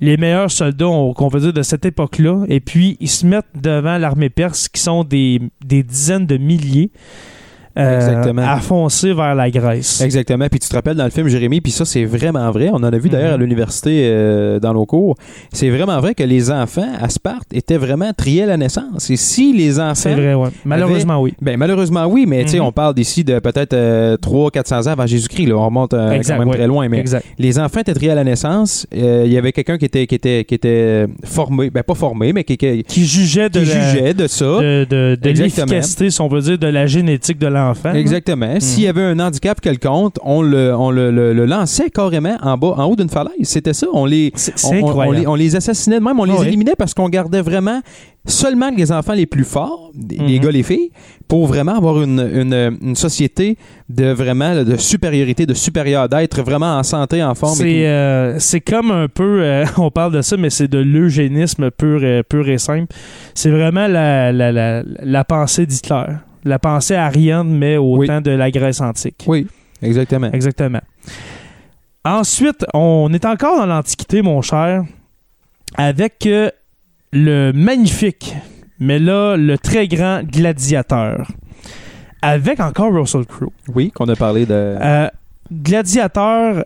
les 0.01 0.17
meilleurs 0.17 0.51
soldats, 0.51 0.89
on- 0.89 1.13
qu'on 1.15 1.29
dire, 1.39 1.53
de 1.53 1.63
cette 1.63 1.85
époque-là. 1.85 2.45
Et 2.49 2.59
puis, 2.59 2.97
ils 2.99 3.09
se 3.09 3.25
mettent 3.25 3.47
devant 3.55 3.97
l'armée 3.97 4.29
perse, 4.29 4.69
qui 4.69 4.81
sont 4.81 5.05
des, 5.05 5.41
des 5.65 5.85
dizaines 5.85 6.27
de 6.27 6.37
milliers, 6.37 6.91
Exactement. 7.77 8.43
à 8.43 8.57
foncer 8.59 9.12
vers 9.12 9.35
la 9.35 9.51
Grèce. 9.51 10.01
Exactement. 10.01 10.47
Puis 10.51 10.61
tu 10.61 10.69
te 10.69 10.75
rappelles 10.75 10.97
dans 10.97 11.05
le 11.05 11.11
film 11.11 11.29
Jérémie, 11.29 11.61
puis 11.61 11.73
ça 11.73 11.85
c'est 11.85 12.05
vraiment 12.05 12.51
vrai. 12.51 12.71
On 12.73 12.77
en 12.77 12.85
a 12.85 12.99
vu 12.99 13.09
d'ailleurs 13.09 13.35
à 13.35 13.37
Mhm. 13.37 13.43
l'université 13.43 14.03
euh, 14.07 14.59
dans 14.59 14.73
nos 14.75 14.87
cours. 14.87 15.17
C'est 15.53 15.69
vraiment 15.71 16.01
vrai 16.01 16.15
que 16.15 16.23
les 16.23 16.51
enfants 16.51 16.89
à 17.01 17.09
Sparte 17.09 17.49
étaient 17.53 17.77
vraiment 17.77 18.12
triés 18.17 18.45
à 18.45 18.47
la 18.47 18.57
naissance. 18.57 19.11
Et 19.11 19.17
si 19.17 19.53
les 19.53 19.79
enfants 19.79 19.95
C'est 19.95 20.15
vrai, 20.15 20.35
ouais. 20.35 20.49
Malheureusement, 20.65 21.21
oui. 21.21 21.35
Ben, 21.41 21.57
malheureusement, 21.57 22.07
oui, 22.07 22.25
mais 22.27 22.45
tu 22.45 22.53
sais, 22.53 22.59
Mhm. 22.61 22.67
on 22.67 22.73
parle 22.73 22.95
d'ici 22.95 23.25
de 23.25 23.39
peut-être 23.39 23.75
300-400 24.21 24.87
ans 24.89 24.93
avant 24.93 25.07
Jésus-Christ. 25.07 25.53
On 25.53 25.65
remonte 25.65 25.95
euh, 25.95 26.11
Exact, 26.12 26.35
quand 26.35 26.41
même 26.41 26.49
ouais. 26.49 26.57
très 26.57 26.67
loin. 26.67 26.89
Mais 26.89 26.99
Exact. 26.99 27.25
les 27.39 27.59
enfants 27.59 27.81
étaient 27.81 27.95
triés 27.95 28.12
à 28.12 28.15
la 28.15 28.25
naissance. 28.25 28.87
Euh, 28.95 29.25
Il 29.27 29.33
y 29.33 29.39
avait 29.39 29.53
quelqu'un 29.53 29.77
qui 29.79 29.85
était, 29.85 30.07
qui, 30.07 30.14
était, 30.14 30.45
qui 30.45 30.55
était 30.55 31.07
formé, 31.24 31.70
ben 31.70 31.83
pas 31.83 31.95
formé, 31.95 32.33
mais 32.33 32.45
qui, 32.45 32.57
qui, 32.57 32.85
Qui 32.85 33.05
jugeait 33.05 33.49
de 33.51 33.61
qui 33.61 33.66
la- 33.66 33.91
jugeait 33.93 34.14
de 34.14 34.27
ça. 34.27 34.45
de, 34.45 34.87
de, 34.89 35.18
de 35.20 35.31
l'efficacité, 35.31 36.11
si 36.11 36.20
on 36.20 36.29
veut 36.29 36.41
dire, 36.41 36.59
de 36.59 36.66
la 36.66 36.87
génétique 36.87 37.39
de 37.39 37.47
l'enfant. 37.47 37.66
Exactement. 37.95 38.61
S'il 38.61 38.85
y 38.85 38.89
avait 38.89 39.03
un 39.03 39.19
handicap 39.19 39.61
quelconque, 39.61 40.14
on 40.23 40.43
le, 40.43 40.75
on 40.75 40.91
le, 40.91 41.11
le- 41.11 41.33
le 41.33 41.47
lançait 41.47 41.91
carrément 41.91 42.37
en 42.43 42.57
bas, 42.57 42.75
en 42.77 42.85
haut 42.85 42.97
d'une 42.97 43.09
falaise. 43.09 43.33
C'était 43.43 43.73
ça. 43.75 43.87
On 43.93 44.05
les, 44.07 44.33
C'est 44.35 44.55
on, 44.83 45.11
les, 45.12 45.27
on 45.27 45.35
les 45.35 45.57
assassinait 45.57 45.99
de 45.99 46.05
même, 46.05 46.19
on 46.21 46.25
les 46.25 46.33
Ah 46.37 46.41
oui. 46.41 46.49
éliminait 46.49 46.75
parce 46.77 46.95
qu'on 46.95 47.09
gardait 47.09 47.43
vraiment 47.43 47.81
seulement 48.29 48.71
les 48.77 48.91
enfants 48.91 49.12
les 49.12 49.27
plus 49.27 49.45
forts, 49.45 49.93
les 50.11 50.19
Mhm. 50.39 50.45
gars, 50.45 50.51
les 50.51 50.62
filles, 50.64 50.91
pour 51.29 51.47
vraiment 51.47 51.77
avoir 51.77 52.03
une, 52.03 52.19
une, 52.35 52.77
une 52.83 52.97
société 52.97 53.57
de 53.89 54.07
vraiment 54.11 54.64
de 54.64 54.77
supériorité, 54.77 55.47
de 55.47 55.55
supérieur, 55.55 56.09
d'être 56.09 56.43
vraiment 56.43 56.77
en 56.77 56.83
santé, 56.83 57.23
en 57.23 57.37
forme. 57.37 57.55
C'est 57.55 57.87
euh, 57.87 58.37
c'est 58.41 58.61
comme 58.61 58.91
un 58.91 59.07
peu, 59.07 59.43
euh, 59.43 59.64
on 59.77 59.91
parle 59.93 60.12
de 60.12 60.23
ça, 60.23 60.37
mais 60.37 60.51
c'est 60.51 60.67
de 60.69 60.79
l'eugénisme 60.79 61.71
pur, 61.71 62.05
et- 62.05 62.25
pur 62.25 62.49
et 62.49 62.59
simple. 62.59 62.93
C'est 63.35 63.51
vraiment 63.51 63.87
la, 63.87 64.33
la, 64.33 64.51
la, 64.51 64.83
la 64.85 65.25
pensée 65.25 65.64
d'Hitler. 65.67 66.07
La 66.47 66.59
pensée 66.59 66.94
arienne, 66.94 67.59
mais 67.59 67.76
au 67.76 67.99
Oui. 67.99 68.07
temps 68.07 68.20
de 68.20 68.30
la 68.30 68.51
Grèce 68.51 68.80
antique. 68.80 69.24
Oui, 69.26 69.47
exactement. 69.82 70.30
Exactement. 70.32 70.80
Ensuite, 72.05 72.64
on 72.72 73.12
est 73.12 73.24
encore 73.24 73.59
dans 73.59 73.66
l'Antiquité, 73.66 74.22
mon 74.22 74.40
cher, 74.42 74.84
avec 75.76 76.24
euh, 76.26 76.51
le 77.12 77.51
magnifique, 77.53 78.34
mais 78.78 78.99
là, 79.01 79.36
le 79.36 79.59
très 79.59 79.88
grand 79.88 80.22
gladiateur. 80.22 81.32
Avec 82.22 82.61
encore 82.61 82.92
Russell 82.94 83.26
Crowe. 83.26 83.53
Oui, 83.74 83.90
qu'on 83.90 84.09
a 84.09 84.14
parlé 84.16 84.47
de. 84.47 84.55
Euh, 84.55 85.09
Gladiateur, 85.53 86.64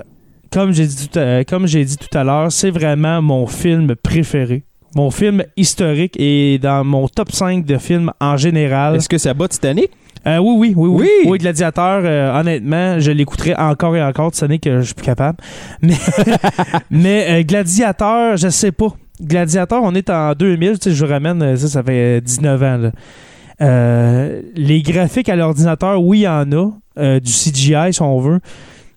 comme 0.52 0.72
j'ai 0.72 0.86
dit, 0.86 1.08
tout 1.08 1.18
à- 1.18 1.44
comme 1.44 1.66
j'ai 1.66 1.84
dit 1.84 1.96
tout 1.96 2.16
à 2.18 2.22
l'heure, 2.24 2.52
c'est 2.52 2.70
vraiment 2.70 3.20
mon 3.22 3.46
film 3.46 3.94
préféré. 3.96 4.62
Mon 4.94 5.10
film 5.10 5.44
historique 5.56 6.14
et 6.18 6.58
dans 6.58 6.84
mon 6.84 7.06
top 7.06 7.30
5 7.30 7.64
de 7.64 7.78
films 7.78 8.12
en 8.20 8.36
général. 8.36 8.96
Est-ce 8.96 9.08
que 9.08 9.18
ça 9.18 9.34
bat 9.34 9.46
Titanic? 9.48 9.90
Euh, 10.26 10.38
oui, 10.38 10.54
oui, 10.58 10.74
oui, 10.76 10.88
oui. 10.88 11.08
Oui. 11.24 11.30
Oui, 11.30 11.38
Gladiateur, 11.38 12.02
euh, 12.04 12.38
honnêtement, 12.38 12.98
je 13.00 13.10
l'écouterai 13.10 13.54
encore 13.54 13.96
et 13.96 14.02
encore. 14.02 14.34
Ce 14.34 14.44
n'est 14.44 14.58
que 14.58 14.80
je 14.80 14.86
suis 14.86 14.94
plus 14.94 15.06
capable. 15.06 15.38
Mais, 15.82 15.94
mais 16.90 17.26
euh, 17.30 17.42
Gladiateur, 17.42 18.36
je 18.36 18.48
sais 18.48 18.72
pas. 18.72 18.88
Gladiateur, 19.22 19.82
on 19.82 19.94
est 19.94 20.10
en 20.10 20.32
2000. 20.34 20.78
Tu 20.78 20.90
sais, 20.90 20.94
je 20.94 21.04
vous 21.04 21.10
ramène, 21.10 21.42
euh, 21.42 21.56
ça, 21.56 21.68
ça 21.68 21.82
fait 21.82 22.20
19 22.20 22.62
ans. 22.62 22.78
là. 22.78 24.28
Les 24.56 24.82
graphiques 24.82 25.28
à 25.28 25.36
l'ordinateur, 25.36 26.02
oui, 26.02 26.20
il 26.20 26.22
y 26.22 26.28
en 26.28 26.50
a. 26.52 27.20
du 27.20 27.32
CGI, 27.32 27.92
si 27.92 28.02
on 28.02 28.18
veut. 28.20 28.40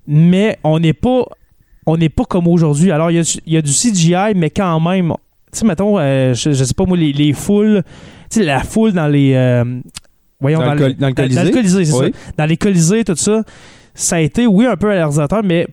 Mais 0.08 0.58
on 0.64 0.80
n'est 0.80 0.94
pas, 0.94 1.26
on 1.86 1.96
n'est 1.98 2.10
pas 2.10 2.26
comme 2.26 2.48
aujourd'hui. 2.48 2.92
Alors, 2.92 3.12
y 3.12 3.20
il 3.46 3.54
y 3.54 3.58
a 3.58 3.62
du 3.62 3.72
CGI, 3.72 4.34
mais 4.36 4.50
quand 4.50 4.80
même, 4.80 5.14
tu 5.54 5.60
sais, 5.60 5.66
mettons, 5.66 5.98
euh, 6.00 6.34
je, 6.34 6.52
je 6.52 6.64
sais 6.64 6.74
pas 6.74 6.86
moi, 6.86 6.98
les, 6.98 7.14
les 7.14 7.32
foules, 7.34 7.84
tu 8.30 8.40
sais, 8.40 8.44
la 8.46 8.60
foule 8.64 8.92
dans 8.94 9.08
les. 9.08 9.34
euh, 9.36 9.64
voyons, 10.42 10.60
Dans 10.60 10.74
le 10.74 10.94
dans 10.94 11.08
le 11.08 11.14
Colisée? 11.14 11.36
Dans 11.40 11.44
le 11.46 11.52
Colisée, 11.52 11.86
c'est 11.86 11.94
Oui. 11.96 12.12
ça. 12.14 12.32
Dans 12.38 12.46
les 12.46 12.58
Colisées, 12.58 13.04
tout 13.06 13.16
ça, 13.16 13.44
ça 13.94 14.18
a 14.18 14.20
été, 14.20 14.46
oui, 14.48 14.66
un 14.66 14.76
peu 14.76 14.92
à 14.92 15.00
l'ordinateur, 15.00 15.42
mais 15.44 15.68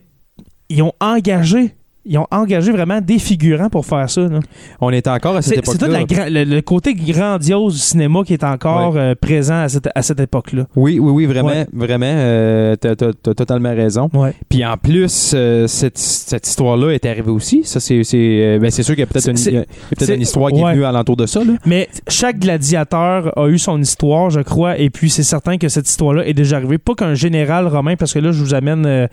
ils 0.69 0.83
ont 0.83 0.93
engagé. 1.01 1.75
Ils 2.13 2.19
ont 2.19 2.27
engagé 2.33 2.73
vraiment 2.73 3.01
des 3.01 3.21
figurants 3.21 3.69
pour 3.71 3.87
faire 3.87 4.11
ça. 4.11 4.23
là. 4.23 4.41
On 4.81 4.91
est 4.91 5.07
encore 5.07 5.37
à 5.37 5.43
cette 5.43 5.65
C'est 5.65 5.73
c'est 5.73 5.79
tout 5.79 5.85
époque-là. 5.87 6.29
la 6.29 6.45
le, 6.45 6.57
le 6.57 6.61
côté 6.61 6.93
grandiose 6.95 7.75
du 7.75 7.79
cinéma 7.81 8.23
qui 8.27 8.33
est 8.33 8.43
encore 8.43 8.97
euh, 8.97 9.15
présent 9.15 9.61
à 9.63 9.69
cette, 9.69 9.89
à 9.95 10.03
cette 10.03 10.19
époque-là. 10.19 10.67
Oui, 10.75 10.99
oui, 10.99 11.11
oui, 11.13 11.27
vraiment, 11.27 11.49
Ouais. 11.51 11.67
vraiment, 11.73 12.07
euh, 12.07 12.75
t'as, 12.75 12.97
t'as 12.97 13.13
totalement 13.35 13.71
raison. 13.75 14.11
Ouais. 14.13 14.35
Puis 14.49 14.65
en 14.65 14.77
plus, 14.77 15.33
euh, 15.37 15.69
cette, 15.69 15.99
cette 15.99 16.49
histoire-là 16.49 16.91
est 16.91 17.07
arrivée 17.07 17.31
aussi. 17.31 17.63
Ça, 17.63 17.79
c'est, 17.79 18.03
euh, 18.13 18.59
ben, 18.59 18.73
c'est 18.73 18.83
sûr 18.83 18.95
qu'il 18.97 19.03
y 19.03 19.05
a 19.05 19.07
peut-être, 19.07 19.29
une, 19.31 20.15
une 20.15 20.21
histoire 20.21 20.51
qui 20.51 20.61
est 20.61 20.73
venue 20.73 20.85
alentour 20.85 21.17
de 21.17 21.27
ça. 21.27 21.45
Là. 21.45 21.53
Mais 21.65 21.89
chaque 22.09 22.41
gladiateur 22.41 23.39
a 23.39 23.47
eu 23.49 23.59
son 23.59 23.81
histoire, 23.81 24.31
je 24.31 24.41
crois, 24.41 24.77
et 24.79 24.91
puis 24.91 25.11
c'est 25.11 25.23
certain 25.23 25.59
que 25.59 25.69
cette 25.69 25.89
histoire-là 25.89 26.27
est 26.27 26.35
déjà 26.35 26.57
arrivée. 26.57 26.79
Pas 26.79 26.95
qu'un 26.97 27.15
général 27.15 27.69
romain, 27.69 27.95
parce 27.97 28.13
que 28.15 28.19
là, 28.19 28.33
je 28.33 28.43
vous 28.43 28.53
amène 28.55 29.09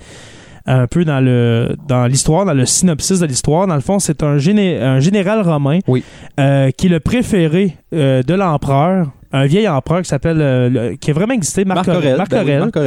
un 0.68 0.86
peu 0.88 1.06
dans 1.06 1.20
le 1.20 1.76
dans 1.88 2.06
l'histoire, 2.06 2.46
dans 2.46 2.54
le 2.54 2.66
synopsis 2.66 3.20
de 3.20 3.26
l'histoire. 3.26 3.68
Dans 3.68 3.76
le 3.76 3.82
fond, 3.82 4.00
c'est 4.00 4.22
un, 4.24 4.38
géné- 4.38 4.82
un 4.82 5.00
général 5.00 5.42
romain 5.42 5.80
Oui. 5.88 6.04
euh, 6.40 6.70
qui 6.72 6.88
est 6.88 6.90
le 6.90 7.00
préféré 7.00 7.76
euh, 7.94 8.22
de 8.24 8.34
l'empereur. 8.34 9.08
Un 9.34 9.46
vieil 9.46 9.68
empereur 9.68 10.02
qui 10.04 10.08
s'appelle, 10.08 10.38
euh, 10.40 10.96
qui 11.02 11.12
a 11.12 11.14
vraiment 11.14 11.34
existé, 11.34 11.66
Marc. 11.66 11.86
Marc 11.88 12.00
ben 12.02 12.46
oui. 12.46 12.58
Marc 12.58 12.78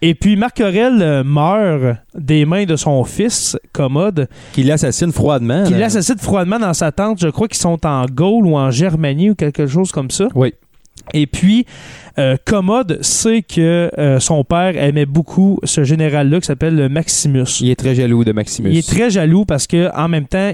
Et 0.00 0.14
puis 0.14 0.36
Marc 0.36 0.58
euh, 0.62 1.22
meurt 1.22 1.98
des 2.14 2.46
mains 2.46 2.64
de 2.64 2.76
son 2.76 3.04
fils, 3.04 3.58
Commode, 3.74 4.26
Qui 4.54 4.62
l'assassine 4.62 5.12
froidement. 5.12 5.64
qui 5.64 5.74
l'assassine 5.74 6.16
froidement 6.18 6.58
dans 6.58 6.72
sa 6.72 6.92
tente. 6.92 7.20
Je 7.20 7.28
crois 7.28 7.46
qu'ils 7.46 7.58
sont 7.58 7.84
en 7.86 8.06
Gaule 8.06 8.46
ou 8.46 8.56
en 8.56 8.70
Germanie 8.70 9.30
ou 9.30 9.34
quelque 9.34 9.66
chose 9.66 9.92
comme 9.92 10.10
ça. 10.10 10.28
Oui. 10.34 10.54
Et 11.14 11.26
puis, 11.26 11.66
euh, 12.18 12.36
Commode 12.44 12.98
sait 13.02 13.42
que 13.42 13.90
euh, 13.98 14.20
son 14.20 14.44
père 14.44 14.76
aimait 14.76 15.06
beaucoup 15.06 15.58
ce 15.64 15.84
général-là 15.84 16.40
qui 16.40 16.46
s'appelle 16.46 16.88
Maximus. 16.88 17.60
Il 17.60 17.70
est 17.70 17.76
très 17.76 17.94
jaloux 17.94 18.24
de 18.24 18.32
Maximus. 18.32 18.70
Il 18.70 18.78
est 18.78 18.88
très 18.88 19.10
jaloux 19.10 19.44
parce 19.44 19.66
que 19.66 19.94
en 19.96 20.08
même 20.08 20.26
temps, 20.26 20.52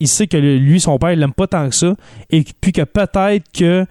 il 0.00 0.08
sait 0.08 0.26
que 0.26 0.36
lui, 0.36 0.80
son 0.80 0.98
père, 0.98 1.12
il 1.12 1.18
l'aime 1.18 1.32
pas 1.32 1.46
tant 1.46 1.68
que 1.68 1.74
ça. 1.74 1.94
Et 2.30 2.44
puis 2.60 2.72
que 2.72 2.82
peut-être 2.82 3.44
que 3.52 3.86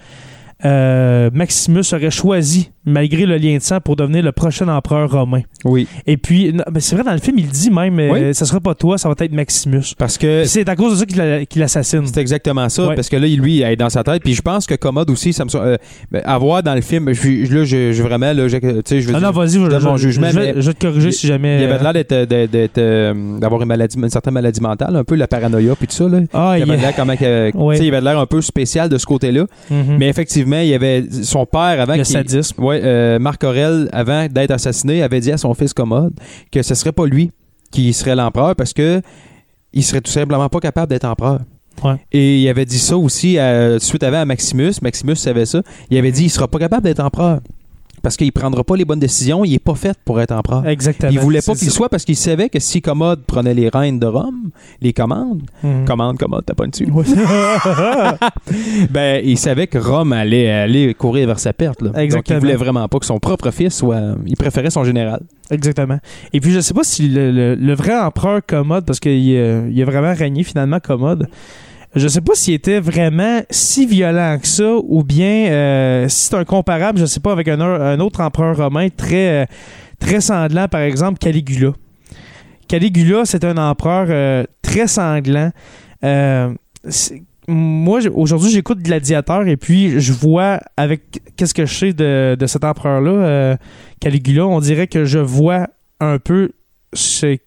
euh, 0.66 1.30
Maximus 1.34 1.84
aurait 1.93 2.12
choisi, 2.12 2.72
malgré 2.86 3.26
le 3.26 3.38
lien 3.38 3.55
de 3.57 3.62
sang, 3.62 3.80
pour 3.80 3.95
devenir 3.95 4.24
le 4.24 4.32
prochain 4.32 4.68
empereur 4.68 5.10
romain. 5.12 5.41
Oui. 5.64 5.88
Et 6.05 6.18
puis, 6.18 6.53
mais 6.72 6.80
c'est 6.80 6.95
vrai, 6.95 7.05
dans 7.05 7.14
le 7.14 7.20
film, 7.20 7.38
il 7.39 7.47
dit 7.47 7.70
même, 7.72 7.97
euh, 7.99 8.12
Oui. 8.30 8.34
ça 8.36 8.45
sera 8.45 8.60
pas 8.60 8.76
toi, 8.76 8.97
ça 8.97 9.07
va 9.10 9.16
être 9.20 9.32
Maximus. 9.32 9.93
Parce 9.97 10.18
que 10.18 10.41
Puis 10.41 10.49
C'est 10.49 10.68
à 10.68 10.76
cause 10.76 10.93
de 10.93 10.97
ça 10.97 11.05
qu'il 11.05 11.18
la- 11.18 11.45
qu'il 11.45 11.62
l'assassine. 11.62 12.05
c'est 12.05 12.20
exactement 12.20 12.68
ça. 12.70 12.88
Ouais. 12.88 12.95
Parce 12.95 13.10
que 13.10 13.16
là, 13.16 13.28
lui, 13.28 13.57
il 13.57 13.64
est 13.64 13.76
dans 13.76 13.89
sa 13.89 14.03
tête. 14.03 14.22
Puis 14.24 14.34
je 14.34 14.41
pense 14.41 14.66
que 14.68 14.76
Commode 14.76 15.10
aussi, 15.10 15.32
ça 15.34 15.45
me 15.45 15.49
euh, 15.55 15.78
ben, 16.12 16.22
à 16.26 16.38
voir 16.38 16.62
dans 16.64 16.76
le 16.76 16.82
film, 16.82 17.12
je, 17.14 17.45
je- 17.45 17.53
là, 17.55 17.64
je, 17.64 17.93
je 17.93 18.03
vraiment, 18.03 18.34
là, 18.34 18.47
je, 18.47 18.57
tu 18.57 18.70
sais, 18.86 19.01
je 19.01 19.07
veux 19.07 19.16
Ah 19.16 19.20
non, 19.20 19.32
dire, 19.32 19.39
vas-y, 19.39 19.51
je, 19.64 19.68
donne 19.68 19.84
mon 19.84 19.97
je- 19.97 20.07
jugement, 20.07 20.30
je 20.30 20.39
vais, 20.39 20.53
mais 20.53 20.62
je 20.62 20.68
vais 20.68 20.74
te 20.74 20.86
corriger 20.86 21.12
si 21.12 21.28
jamais. 21.28 21.60
il 21.62 21.64
avait 21.72 21.82
l'air 21.84 21.93
d'être, 21.93 22.26
d'être- 22.30 22.51
d'être, 22.51 22.78
euh, 22.78 23.39
d'avoir 23.39 23.62
une 23.62 23.68
maladie, 23.68 23.97
une 23.97 24.10
certaine 24.10 24.34
maladie 24.34 24.62
mentale, 24.62 24.95
un 24.95 25.03
peu 25.03 25.16
la 25.16 25.28
paranoïa 25.28 25.76
puis 25.76 25.88
tout 25.88 25.93
ça. 25.95 26.07
Là. 26.10 26.20
Ah, 26.34 26.53
il 26.57 26.60
il 26.66 26.72
avait 26.72 26.82
l'air 26.82 26.95
comment 26.95 27.16
que- 27.16 27.55
Ouais. 27.55 27.76
tu 27.76 27.82
sais, 27.82 27.88
il 27.88 27.93
avait 27.95 28.03
l'air 28.03 28.20
un 28.20 28.26
peu 28.26 28.41
spécial 28.41 28.89
de 28.89 28.97
ce 28.97 29.05
côté-là. 29.05 29.45
Mhm. 29.70 29.97
Mais 29.99 30.10
effectivement, 30.10 30.49
il 30.58 30.68
y 30.70 30.74
avait 30.74 31.06
son 31.24 31.45
père 31.45 31.82
avant 31.82 31.95
le 31.95 32.04
sadisme. 32.04 32.64
Ouais, 32.64 32.82
euh, 32.84 33.20
Marc 33.20 33.43
Aurèle, 33.43 33.89
avant 33.91 34.28
d'être 34.28 34.52
assassiné, 34.52 35.04
avait 35.04 35.20
dit 35.20 35.32
à 35.32 35.38
son 35.38 35.54
fils 35.54 35.74
Commode 35.74 36.14
que 36.52 36.62
ce 36.62 36.76
serait 36.76 36.91
pas 36.91 37.06
lui 37.06 37.32
qui 37.72 37.93
serait 37.93 38.16
l'empereur 38.16 38.56
parce 38.56 38.74
que 38.74 39.02
il 39.74 39.84
serait 39.84 40.02
tout 40.02 40.12
simplement 40.12 40.50
pas 40.50 40.60
capable 40.60 40.89
d'être 40.89 41.06
empereur. 41.06 41.41
Ouais. 41.84 41.95
Et 42.12 42.41
il 42.41 42.50
avait 42.50 42.66
dit 42.66 42.80
ça 42.80 42.97
aussi 42.97 43.38
euh, 43.38 43.80
suite 43.80 44.04
avant 44.04 44.22
à 44.22 44.26
Maximus. 44.26 44.74
Maximus 44.82 45.16
savait 45.16 45.45
ça. 45.45 45.62
Il 45.89 45.97
avait 45.97 46.12
dit 46.12 46.26
il 46.26 46.30
sera 46.30 46.47
pas 46.47 46.60
capable 46.60 46.84
d'être 46.84 47.00
empereur 47.00 47.39
parce 48.10 48.18
qu'il 48.18 48.32
prendra 48.32 48.64
pas 48.64 48.76
les 48.76 48.86
bonnes 48.86 48.99
décisions. 48.99 49.45
Il 49.45 49.53
est 49.53 49.60
pas 49.60 49.76
fait 49.76 49.95
pour 50.03 50.20
être 50.20 50.32
empereur. 50.32 50.68
Exactement. 50.68 51.12
Il 51.12 51.20
voulait 51.20 51.43
pas 51.43 51.53
qu'il 51.53 51.70
soit 51.70 51.89
parce 51.89 52.05
qu'il 52.05 52.16
savait 52.16 52.49
que 52.49 52.60
si 52.60 52.82
Commode 52.82 53.24
prenait 53.28 53.53
les 53.53 53.70
rênes 53.70 53.99
de 53.99 54.07
Rome, 54.07 54.49
les 54.82 54.93
commandes, 54.93 55.43
Mhm. 55.62 55.86
commande, 55.86 56.18
commode, 56.18 56.43
t'as 56.43 56.55
pas 56.55 56.66
dessus. 56.66 56.89
Ouais. 56.91 57.05
Ben, 58.89 59.22
il 59.24 59.38
savait 59.38 59.68
que 59.68 59.78
Rome 59.78 60.12
allait, 60.14 60.49
allait 60.49 60.93
courir 60.95 61.28
vers 61.28 61.38
sa 61.39 61.53
perte. 61.53 61.84
Là. 61.84 61.89
Donc, 61.89 61.97
Exactement. 61.99 62.39
il 62.39 62.41
voulait 62.41 62.55
vraiment 62.55 62.88
pas 62.88 62.97
que 62.97 63.05
son 63.05 63.20
propre 63.20 63.51
fils 63.51 63.76
soit. 63.76 64.16
Il 64.26 64.36
préférait 64.36 64.72
son 64.72 64.84
général. 64.84 65.22
Exactement. 65.51 65.99
Et 66.34 66.39
puis, 66.39 66.51
je 66.51 66.60
sais 66.62 66.74
pas 66.74 66.84
si 66.84 67.10
le, 67.10 67.32
le- 67.32 67.55
le 67.55 67.74
vrai 67.74 67.95
empereur 67.95 68.41
Commode, 68.45 68.86
parce 68.86 68.99
qu'il 68.99 69.12
a, 69.38 69.68
il 69.68 69.82
a 69.82 69.86
vraiment 69.86 70.14
régné 70.16 70.43
finalement 70.43 70.80
Commode, 70.80 71.28
je 71.96 72.08
sais 72.08 72.22
pas 72.22 72.36
s'il 72.36 72.54
était 72.54 72.80
vraiment 72.80 73.42
si 73.50 73.86
violent 73.86 74.38
que 74.40 74.48
ça, 74.48 74.76
ou 74.84 75.04
bien 75.04 75.48
euh, 75.48 76.08
si 76.08 76.28
c'est 76.28 76.36
un 76.36 76.46
comparable, 76.46 77.00
je 77.00 77.06
sais 77.06 77.20
pas, 77.20 77.32
avec 77.32 77.48
un, 77.48 78.00
autre 78.00 78.22
empereur 78.22 78.58
romain 78.58 78.90
très, 78.90 79.44
euh, 79.44 79.46
très 80.00 80.22
sanglant, 80.22 80.68
par 80.68 80.82
exemple 80.82 81.18
Caligula. 81.18 81.74
Caligula, 82.68 83.26
c'est 83.26 83.44
un 83.44 83.58
empereur 83.58 84.08
euh, 84.10 84.44
très 84.62 84.88
sanglant. 84.88 85.52
Moi, 87.52 88.02
aujourd'hui, 88.14 88.52
j'écoute 88.52 88.78
Gladiateur 88.78 89.48
et 89.48 89.58
puis 89.58 90.00
je 90.00 90.14
vois, 90.14 90.60
avec 90.78 91.20
qu'est-ce 91.36 91.56
que 91.56 91.66
je 91.66 91.74
sais 91.74 91.94
de, 91.94 92.46
cet 92.46 92.64
empereur-là, 92.64 93.58
Caligula, 94.00 94.46
on 94.46 94.60
dirait 94.60 94.86
que 94.86 95.06
je 95.06 95.18
vois 95.18 95.68
un 96.00 96.20
peu 96.20 96.52
ce, 96.94 97.38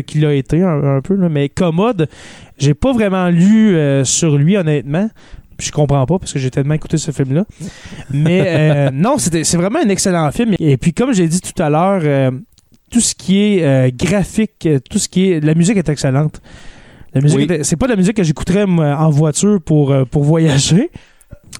qu'il 0.00 0.26
a 0.26 0.34
été, 0.34 0.62
un, 0.62 0.96
un 0.96 1.00
peu. 1.00 1.14
là. 1.14 1.30
Mais 1.30 1.48
Commode, 1.48 2.10
j'ai 2.58 2.74
pas 2.74 2.92
vraiment 2.92 3.28
lu 3.28 3.76
euh, 3.76 4.04
sur 4.04 4.36
lui, 4.36 4.56
honnêtement. 4.56 5.08
Je 5.58 5.70
comprends 5.70 6.04
pas 6.04 6.18
parce 6.18 6.32
que 6.34 6.38
j'ai 6.38 6.50
tellement 6.50 6.74
écouté 6.74 6.98
ce 6.98 7.10
film-là. 7.12 7.44
Mais 8.10 8.44
euh, 8.46 8.90
non, 8.94 9.16
c'était- 9.18 9.44
c'est 9.44 9.56
vraiment 9.56 9.78
un 9.84 9.88
excellent 9.88 10.30
film. 10.30 10.54
Et 10.58 10.76
puis, 10.76 10.92
comme 10.92 11.12
j'ai 11.14 11.26
dit 11.28 11.40
tout 11.40 11.62
à 11.62 11.70
l'heure, 11.70 12.02
euh, 12.04 12.30
tout 12.90 13.00
ce 13.00 13.14
qui 13.14 13.38
est 13.40 13.64
euh, 13.64 13.90
graphique, 13.94 14.66
euh, 14.66 14.78
tout 14.90 14.98
ce 14.98 15.08
qui 15.08 15.30
est. 15.32 15.40
La 15.40 15.54
musique 15.54 15.76
est 15.78 15.88
excellente. 15.88 16.40
La 17.14 17.22
musique 17.22 17.48
Oui. 17.50 17.58
c'est 17.62 17.76
pas 17.76 17.86
de 17.86 17.92
la 17.92 17.96
musique 17.96 18.16
que 18.18 18.22
j'écouterais 18.22 18.64
en 18.64 19.08
voiture 19.10 19.58
pour, 19.64 19.90
euh, 19.92 20.04
pour 20.04 20.24
voyager. 20.24 20.90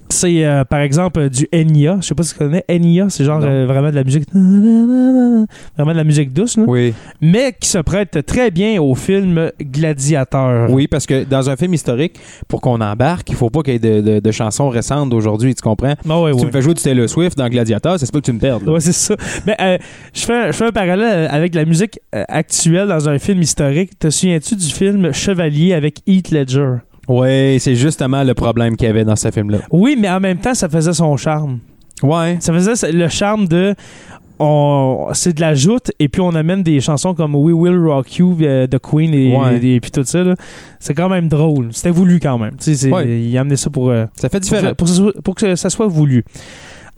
C'est 0.08 0.44
euh, 0.44 0.64
par 0.64 0.80
exemple 0.80 1.20
euh, 1.20 1.28
du 1.28 1.46
Enya. 1.54 1.98
Je 2.00 2.06
sais 2.08 2.14
pas 2.14 2.22
si 2.22 2.32
tu 2.32 2.38
connais. 2.38 2.64
Enya, 2.70 3.06
c'est 3.08 3.24
genre 3.24 3.40
euh, 3.42 3.66
vraiment 3.66 3.90
de 3.90 3.94
la 3.94 4.04
musique. 4.04 4.24
Vraiment 4.32 5.92
de 5.92 5.96
la 5.96 6.04
musique 6.04 6.32
douce, 6.32 6.56
là. 6.56 6.64
Oui. 6.66 6.94
mais 7.20 7.54
qui 7.58 7.68
se 7.68 7.78
prête 7.78 8.24
très 8.26 8.50
bien 8.50 8.80
au 8.80 8.94
film 8.94 9.50
Gladiateur. 9.60 10.70
Oui, 10.70 10.86
parce 10.86 11.06
que 11.06 11.24
dans 11.24 11.50
un 11.50 11.56
film 11.56 11.74
historique, 11.74 12.18
pour 12.48 12.60
qu'on 12.60 12.80
embarque, 12.80 13.28
il 13.30 13.36
faut 13.36 13.50
pas 13.50 13.62
qu'il 13.62 13.74
y 13.74 13.76
ait 13.76 13.78
de, 13.78 14.00
de- 14.00 14.20
de 14.20 14.30
chansons 14.30 14.68
récentes 14.68 15.10
d'aujourd'hui, 15.10 15.54
tu 15.54 15.62
comprends? 15.62 15.94
Ah 16.08 16.20
ouais, 16.20 16.32
Si 16.32 16.40
tu 16.40 16.46
me 16.46 16.50
fais 16.50 16.62
jouer 16.62 16.74
du 16.74 16.82
Taylor 16.82 17.08
Swift 17.08 17.36
dans 17.36 17.48
Gladiator, 17.48 17.98
c'est 17.98 18.10
pas 18.10 18.20
que 18.20 18.24
tu 18.24 18.32
me 18.32 18.38
perdes. 18.38 18.68
Ouais, 18.68 18.80
c'est 18.80 18.92
ça. 18.92 19.16
Mais 19.46 19.56
euh, 19.60 19.78
je, 20.14 20.20
fais, 20.24 20.46
je 20.48 20.52
fais 20.52 20.66
un 20.66 20.72
parallèle 20.72 21.28
avec 21.30 21.54
la 21.54 21.64
musique 21.64 21.98
euh, 22.14 22.24
actuelle 22.28 22.88
dans 22.88 23.08
un 23.08 23.18
film 23.18 23.40
historique. 23.42 23.98
Te 23.98 24.10
souviens-tu 24.10 24.56
du 24.56 24.66
film 24.66 25.12
Chevalier 25.12 25.74
avec 25.74 26.00
Heath 26.06 26.30
Ledger? 26.30 26.74
Ouais, 27.08 27.56
c'est 27.60 27.76
justement 27.76 28.22
le 28.24 28.34
problème 28.34 28.76
qu'il 28.76 28.86
y 28.86 28.90
avait 28.90 29.04
dans 29.04 29.16
ce 29.16 29.30
film-là. 29.30 29.58
Oui, 29.70 29.96
mais 29.98 30.10
en 30.10 30.20
même 30.20 30.38
temps, 30.38 30.54
ça 30.54 30.68
faisait 30.68 30.92
son 30.92 31.16
charme. 31.16 31.58
Ouais. 32.02 32.36
Ça 32.40 32.52
faisait 32.52 32.92
le 32.92 33.08
charme 33.08 33.46
de. 33.48 33.74
on- 34.38 35.08
C'est 35.14 35.32
de 35.34 35.40
la 35.40 35.54
joute, 35.54 35.90
et 35.98 36.08
puis 36.08 36.20
on 36.20 36.34
amène 36.34 36.62
des 36.62 36.80
chansons 36.80 37.14
comme 37.14 37.34
We 37.34 37.54
Will 37.54 37.78
Rock 37.78 38.16
You 38.18 38.34
de 38.36 38.78
Queen 38.78 39.14
et, 39.14 39.34
Ouais. 39.34 39.64
et, 39.64 39.80
puis 39.80 39.90
tout 39.90 40.04
ça. 40.04 40.22
C'est 40.78 40.92
quand 40.94 41.08
même 41.08 41.28
drôle. 41.28 41.68
C'était 41.70 41.90
voulu 41.90 42.20
quand 42.20 42.36
même. 42.38 42.56
Tu 42.58 42.64
sais, 42.64 42.74
c'est- 42.74 42.90
Ouais. 42.92 43.20
Il 43.22 43.36
a 43.38 43.40
amené 43.40 43.56
ça 43.56 43.70
pour. 43.70 43.88
euh, 43.90 44.04
Ça 44.14 44.28
fait 44.28 44.40
différent. 44.40 44.72
que 44.74 45.20
pour 45.22 45.34
que 45.34 45.54
ça 45.56 45.70
soit 45.70 45.86
voulu. 45.86 46.22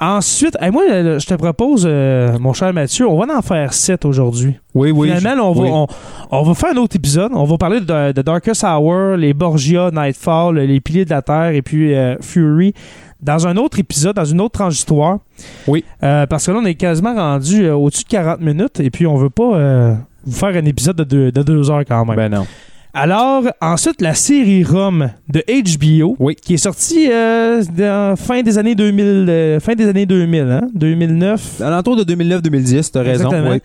Ensuite, 0.00 0.56
hey, 0.60 0.70
moi, 0.70 0.84
je 1.18 1.26
te 1.26 1.34
propose, 1.34 1.84
euh, 1.88 2.38
mon 2.38 2.52
cher 2.52 2.72
Mathieu, 2.72 3.08
on 3.08 3.18
va 3.18 3.36
en 3.36 3.42
faire 3.42 3.72
sept 3.72 4.04
aujourd'hui. 4.04 4.56
Oui, 4.74 4.92
oui. 4.92 5.10
Finalement, 5.16 5.50
on, 5.50 5.52
va, 5.52 5.62
oui. 5.62 5.70
on, 5.72 5.86
on 6.30 6.42
va 6.42 6.54
faire 6.54 6.70
un 6.72 6.76
autre 6.76 6.94
épisode. 6.94 7.32
On 7.34 7.44
va 7.44 7.58
parler 7.58 7.80
de, 7.80 8.12
de 8.12 8.22
Darkest 8.22 8.62
Hour, 8.62 9.16
les 9.16 9.34
Borgia, 9.34 9.90
Nightfall, 9.92 10.58
les 10.58 10.80
Piliers 10.80 11.04
de 11.04 11.10
la 11.10 11.22
Terre 11.22 11.48
et 11.48 11.62
puis 11.62 11.94
euh, 11.94 12.16
Fury 12.20 12.74
dans 13.20 13.46
un 13.46 13.56
autre 13.56 13.78
épisode, 13.78 14.16
dans 14.16 14.24
une 14.24 14.40
autre 14.40 14.58
tranche 14.58 14.74
d'histoire. 14.74 15.18
Oui. 15.66 15.84
Euh, 16.02 16.26
parce 16.26 16.46
que 16.46 16.52
là, 16.52 16.58
on 16.62 16.64
est 16.64 16.74
quasiment 16.74 17.14
rendu 17.14 17.64
euh, 17.64 17.74
au-dessus 17.74 18.04
de 18.04 18.08
40 18.08 18.40
minutes 18.40 18.80
et 18.80 18.90
puis 18.90 19.06
on 19.06 19.16
veut 19.16 19.30
pas 19.30 19.56
euh, 19.56 19.94
vous 20.24 20.36
faire 20.36 20.50
un 20.50 20.64
épisode 20.64 20.96
de 20.96 21.04
deux, 21.04 21.32
de 21.32 21.42
deux 21.42 21.70
heures 21.70 21.84
quand 21.86 22.04
même. 22.04 22.16
Ben 22.16 22.28
non. 22.28 22.46
Alors, 22.94 23.44
ensuite, 23.60 24.00
la 24.00 24.14
série 24.14 24.64
Rome 24.64 25.10
de 25.28 25.44
HBO, 25.46 26.16
Oui. 26.18 26.34
qui 26.34 26.54
est 26.54 26.58
sortie 26.58 27.08
euh, 27.12 27.62
dans 27.76 28.16
fin 28.16 28.42
des 28.42 28.56
années 28.58 28.74
2000, 28.74 29.04
euh, 29.28 29.60
fin 29.60 29.74
des 29.74 29.86
années 29.88 30.06
2000, 30.06 30.40
hein, 30.40 30.68
2009. 30.74 31.60
À 31.60 31.70
l'entour 31.70 31.96
de 31.96 32.04
2009-2010, 32.14 32.90
t'as 32.90 33.02
raison. 33.02 33.28
Oui. 33.50 33.60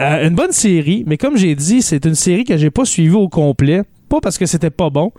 Euh, 0.00 0.28
une 0.28 0.34
bonne 0.34 0.52
série, 0.52 1.02
mais 1.06 1.16
comme 1.16 1.36
j'ai 1.36 1.54
dit, 1.54 1.80
c'est 1.82 2.04
une 2.04 2.14
série 2.14 2.44
que 2.44 2.56
j'ai 2.56 2.70
pas 2.70 2.84
suivie 2.84 3.14
au 3.16 3.28
complet. 3.28 3.82
Pas 4.08 4.20
parce 4.20 4.38
que 4.38 4.46
c'était 4.46 4.70
pas 4.70 4.90
bon, 4.90 5.12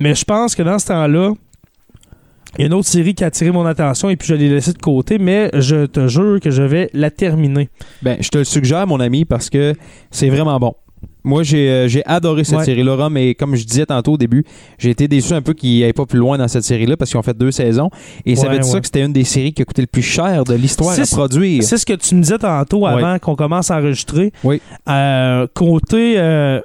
mais 0.00 0.14
je 0.14 0.24
pense 0.24 0.54
que 0.54 0.62
dans 0.62 0.78
ce 0.78 0.86
temps-là, 0.86 1.32
il 2.56 2.60
y 2.60 2.64
a 2.64 2.66
une 2.68 2.74
autre 2.74 2.88
série 2.88 3.14
qui 3.14 3.24
a 3.24 3.26
attiré 3.26 3.50
mon 3.50 3.66
attention 3.66 4.08
et 4.10 4.16
puis 4.16 4.28
je 4.28 4.34
l'ai 4.34 4.48
laissée 4.48 4.72
de 4.72 4.78
côté, 4.78 5.18
mais 5.18 5.50
je 5.54 5.86
te 5.86 6.06
jure 6.06 6.38
que 6.40 6.50
je 6.50 6.62
vais 6.62 6.88
la 6.94 7.10
terminer. 7.10 7.68
Ben, 8.02 8.16
je 8.20 8.28
te 8.28 8.38
le 8.38 8.44
suggère, 8.44 8.86
mon 8.86 9.00
ami, 9.00 9.24
parce 9.24 9.50
que 9.50 9.74
c'est 10.10 10.28
vraiment 10.30 10.58
bon. 10.58 10.74
Moi, 11.24 11.42
j'ai 11.42 11.68
euh, 11.70 11.88
j'ai 11.88 12.04
adoré 12.04 12.44
cette 12.44 12.58
Ouais. 12.58 12.64
série-là, 12.64 13.08
mais 13.10 13.34
comme 13.34 13.56
je 13.56 13.64
disais 13.64 13.86
tantôt 13.86 14.12
au 14.12 14.16
début, 14.18 14.44
j'ai 14.78 14.90
été 14.90 15.08
déçu 15.08 15.32
un 15.32 15.40
peu 15.42 15.54
qu'ils 15.54 15.80
n'aillent 15.80 15.92
pas 15.94 16.04
plus 16.06 16.18
loin 16.18 16.36
dans 16.36 16.48
cette 16.48 16.64
série-là 16.64 16.96
parce 16.98 17.10
qu'ils 17.10 17.18
ont 17.18 17.22
fait 17.22 17.36
deux 17.36 17.50
saisons. 17.50 17.88
Et 18.26 18.36
ça 18.36 18.48
veut 18.48 18.56
dire 18.58 18.64
ça 18.64 18.78
que 18.80 18.86
c'était 18.86 19.02
une 19.04 19.12
des 19.12 19.24
séries 19.24 19.52
qui 19.52 19.62
a 19.62 19.64
coûté 19.64 19.80
le 19.82 19.86
plus 19.86 20.02
cher 20.02 20.44
de 20.44 20.54
l'histoire 20.54 20.98
à 20.98 21.02
produire. 21.06 21.62
C'est 21.62 21.78
ce 21.78 21.86
que 21.86 21.94
tu 21.94 22.14
me 22.14 22.20
disais 22.22 22.38
tantôt 22.38 22.86
avant 22.86 23.18
qu'on 23.18 23.36
commence 23.36 23.70
à 23.70 23.78
enregistrer. 23.78 24.32
Oui. 24.44 24.60
Euh, 24.88 25.46
côté, 25.54 26.14
euh, 26.18 26.60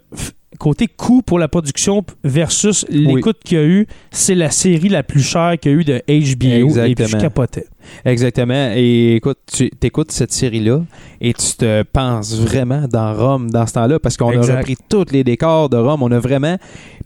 côté 0.60 0.88
coût 0.88 1.22
pour 1.22 1.40
la 1.40 1.48
production 1.48 2.04
versus 2.26 2.86
l'écoute 2.90 3.38
qu'il 3.46 3.58
y 3.58 3.62
a 3.62 3.66
eu, 3.66 3.88
c'est 4.12 4.36
la 4.36 4.52
série 4.52 4.90
la 4.90 5.04
plus 5.04 5.22
chère 5.24 5.56
qu'il 5.60 5.72
y 5.72 5.76
a 5.76 5.78
eu 5.78 5.84
de 5.86 6.02
HBO. 6.08 6.78
Et 6.86 6.96
puis 6.96 7.06
je 7.08 7.18
capotais. 7.18 7.66
Exactement. 8.06 8.72
Et 8.76 9.16
écoute, 9.16 9.38
tu 9.52 9.70
écoutes 9.82 10.12
cette 10.12 10.32
série-là 10.32 10.82
et 11.22 11.34
tu 11.34 11.54
te 11.58 11.84
penses 11.84 12.38
vraiment 12.40 12.84
dans 12.92 13.14
Rome 13.14 13.50
dans 13.52 13.66
ce 13.68 13.74
temps-là 13.74 14.00
parce 14.00 14.18
qu'on 14.18 14.30
a 14.38 14.42
repris 14.58 14.78
tous 14.90 15.06
les 15.12 15.24
décors 15.24 15.70
de 15.70 15.78
Rome. 15.78 16.04
On 16.04 16.12
a 16.12 16.20
vraiment. 16.20 16.58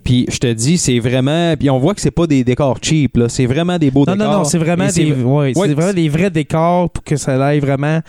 Puis 0.03 0.25
je 0.29 0.37
te 0.37 0.51
dis, 0.51 0.77
c'est 0.77 0.99
vraiment. 0.99 1.55
Puis 1.57 1.69
on 1.69 1.79
voit 1.79 1.93
que 1.95 2.01
c'est 2.01 2.11
pas 2.11 2.27
des 2.27 2.43
décors 2.43 2.77
cheap, 2.81 3.17
là. 3.17 3.29
C'est 3.29 3.45
vraiment 3.45 3.77
des 3.77 3.89
beaux 3.91 4.05
Non, 4.05 4.13
décors. 4.13 4.31
non, 4.31 4.37
non, 4.39 4.43
c'est 4.43 4.57
vraiment, 4.57 4.87
des, 4.93 5.11
ouais, 5.13 5.23
Ouais, 5.23 5.53
c'est 5.55 5.73
vraiment 5.73 5.93
des 5.93 6.09
vrais 6.09 6.29
décors 6.29 6.89
pour 6.89 7.03
que 7.03 7.15
ça 7.15 7.55
ait 7.55 7.59
vraiment 7.59 7.99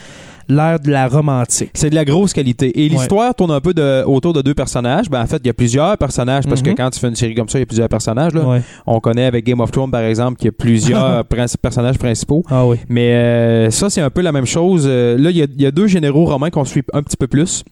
l'air 0.46 0.78
de 0.78 0.90
la 0.90 1.08
romantique. 1.08 1.70
C'est 1.72 1.88
de 1.88 1.94
la 1.94 2.04
grosse 2.04 2.34
qualité. 2.34 2.84
Et 2.84 2.88
l'histoire 2.90 3.34
tourne 3.34 3.50
un 3.52 3.60
peu 3.62 3.72
de- 3.72 4.04
autour 4.04 4.34
de 4.34 4.42
deux 4.42 4.52
personnages. 4.52 5.08
Ben, 5.08 5.22
en 5.22 5.26
fait, 5.26 5.38
il 5.42 5.46
y 5.46 5.50
a 5.50 5.54
plusieurs 5.54 5.96
personnages 5.96 6.44
parce 6.46 6.60
Mhm. 6.60 6.66
que 6.74 6.76
quand 6.82 6.90
tu 6.90 7.00
fais 7.00 7.08
une 7.08 7.14
série 7.16 7.34
comme 7.34 7.48
ça, 7.48 7.58
il 7.58 7.62
y 7.62 7.64
a 7.64 7.66
plusieurs 7.66 7.88
personnages. 7.88 8.34
Là. 8.34 8.42
Ouais. 8.46 8.60
On 8.86 9.00
connaît 9.00 9.24
avec 9.24 9.46
Game 9.46 9.60
of 9.60 9.70
Thrones, 9.70 9.90
par 9.90 10.02
exemple, 10.02 10.36
qu'il 10.36 10.46
y 10.46 10.48
a 10.48 10.52
plusieurs 10.52 11.24
personnages 11.62 11.96
principaux. 11.96 12.42
Ah 12.50 12.63
oui. 12.68 12.76
Mais 12.88 13.12
euh, 13.14 13.70
ça, 13.70 13.90
c'est 13.90 14.00
un 14.00 14.10
peu 14.10 14.20
la 14.22 14.32
même 14.32 14.46
chose. 14.46 14.84
Euh, 14.88 15.16
là, 15.18 15.30
il 15.30 15.36
y, 15.36 15.42
a- 15.42 15.46
il 15.56 15.62
y 15.62 15.66
a 15.66 15.70
deux 15.70 15.86
généraux 15.86 16.24
romains 16.24 16.50
qu'on 16.50 16.64
suit 16.64 16.82
un 16.92 17.02
petit 17.02 17.16
peu 17.16 17.26
plus. 17.26 17.64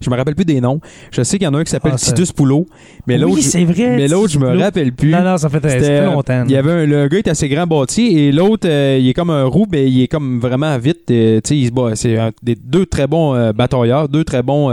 Je 0.00 0.10
me 0.10 0.16
rappelle 0.16 0.34
plus 0.34 0.44
des 0.44 0.60
noms. 0.60 0.80
Je 1.12 1.22
sais 1.22 1.38
qu'il 1.38 1.44
y 1.44 1.48
en 1.48 1.54
a 1.54 1.58
un 1.58 1.62
qui 1.64 1.70
s'appelle 1.70 1.92
Ah, 1.94 1.98
Titus 1.98 2.32
Poulot. 2.32 2.66
Mais 3.06 3.18
l'autre, 3.18 3.36
oui, 3.36 3.42
je- 3.42 3.48
c'est 3.48 3.64
vrai. 3.64 3.94
mais 3.96 4.08
l'autre, 4.08 4.32
je 4.32 4.38
me 4.40 4.58
rappelle 4.58 4.92
plus. 4.92 5.12
Non, 5.12 5.22
non, 5.22 5.36
ça 5.36 5.48
fait, 5.48 5.60
ça 5.62 5.68
C'était- 5.70 5.84
fait 6.00 6.04
longtemps. 6.06 6.42
Il 6.44 6.50
y 6.50 6.56
avait 6.56 6.72
un, 6.72 6.86
le 6.86 7.06
gars 7.06 7.18
est 7.18 7.28
assez 7.28 7.48
grand 7.48 7.68
bâti 7.68 8.18
et 8.18 8.32
l'autre 8.32 8.66
euh, 8.68 8.98
il 9.00 9.08
est 9.08 9.14
comme 9.14 9.30
un 9.30 9.44
roux 9.44 9.64
mais 9.70 9.88
il 9.88 10.02
est 10.02 10.08
comme 10.08 10.40
vraiment 10.40 10.76
vite 10.76 11.08
euh, 11.12 11.36
tu 11.40 11.50
sais 11.50 11.56
il 11.56 11.66
se 11.66 11.70
bat 11.70 11.92
c'est 11.94 12.16
des 12.42 12.56
deux 12.56 12.84
très 12.86 13.06
bons 13.06 13.36
euh, 13.36 13.52
batailleurs 13.52 14.08
deux 14.08 14.24
très 14.24 14.42
bons 14.42 14.70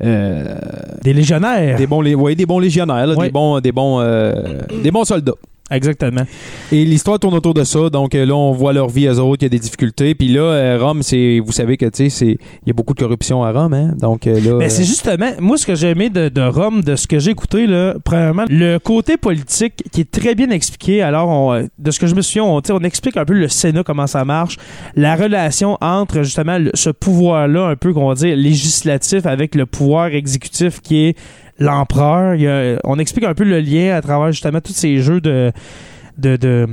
Des 0.00 1.12
légionnaires. 1.12 1.76
des 1.78 1.86
bons 1.86 2.02
ouais, 2.04 2.34
des 2.34 2.46
bons 2.46 2.58
légionnaires 2.58 3.06
là, 3.06 3.14
des 3.14 3.30
bons 3.30 3.60
des 3.60 3.70
bons 3.72 4.02
des 4.82 4.90
bons 4.90 5.04
soldats 5.04 5.32
Exactement. 5.70 6.22
et 6.72 6.84
l'histoire 6.84 7.18
tourne 7.18 7.34
autour 7.34 7.54
de 7.54 7.64
ça 7.64 7.90
donc 7.90 8.14
euh, 8.14 8.24
là 8.24 8.34
on 8.34 8.52
voit 8.52 8.72
leur 8.72 8.88
vie 8.88 9.06
eux 9.06 9.18
autres 9.18 9.42
il 9.42 9.44
y 9.44 9.46
a 9.46 9.50
des 9.50 9.58
difficultés 9.58 10.14
puis 10.14 10.28
là 10.28 10.40
euh, 10.40 10.78
Rome 10.80 11.02
c'est 11.02 11.40
vous 11.44 11.52
savez 11.52 11.76
que 11.76 11.86
tu 11.86 12.04
sais 12.04 12.08
c'est 12.08 12.26
il 12.32 12.66
y 12.68 12.70
a 12.70 12.72
beaucoup 12.72 12.94
de 12.94 13.00
corruption 13.00 13.44
à 13.44 13.52
Rome 13.52 13.74
hein 13.74 13.94
donc 14.00 14.26
euh, 14.26 14.40
là 14.40 14.56
Mais 14.58 14.68
c'est 14.70 14.84
justement, 14.84 15.30
moi, 15.40 15.56
ce 15.58 15.66
que 15.66 15.74
j'ai 15.74 15.88
aimé 15.90 16.08
de, 16.10 16.28
de 16.28 16.40
Rome, 16.42 16.82
de 16.82 16.96
ce 16.96 17.06
que 17.06 17.18
j'ai 17.18 17.30
écouté, 17.32 17.66
là, 17.66 17.94
premièrement, 18.04 18.44
le 18.48 18.78
côté 18.78 19.16
politique 19.16 19.74
qui 19.92 20.00
est 20.02 20.10
très 20.10 20.34
bien 20.34 20.50
expliqué. 20.50 21.02
Alors, 21.02 21.28
on, 21.28 21.68
de 21.78 21.90
ce 21.90 21.98
que 21.98 22.06
je 22.06 22.14
me 22.14 22.22
souviens, 22.22 22.44
on, 22.44 22.60
tu 22.60 22.68
sais, 22.68 22.72
on 22.72 22.80
explique 22.84 23.16
un 23.16 23.24
peu 23.24 23.34
le 23.34 23.48
Sénat, 23.48 23.82
comment 23.84 24.06
ça 24.06 24.24
marche, 24.24 24.56
la 24.96 25.16
relation 25.16 25.76
entre 25.80 26.22
justement 26.22 26.58
le- 26.58 26.70
ce 26.74 26.90
pouvoir-là, 26.90 27.66
un 27.66 27.76
peu, 27.76 27.92
qu'on 27.92 28.08
va 28.08 28.14
dire, 28.14 28.36
législatif 28.36 29.26
avec 29.26 29.54
le 29.54 29.66
pouvoir 29.66 30.06
exécutif 30.06 30.80
qui 30.80 31.06
est 31.06 31.16
l'empereur. 31.58 32.36
On 32.84 32.98
explique 32.98 33.24
un 33.24 33.34
peu 33.34 33.44
le 33.44 33.60
lien 33.60 33.94
à 33.96 34.02
travers 34.02 34.32
justement 34.32 34.60
tous 34.60 34.72
ces 34.72 34.98
jeux 34.98 35.20
de. 35.20 35.52
de, 36.18 36.36
de 36.36 36.66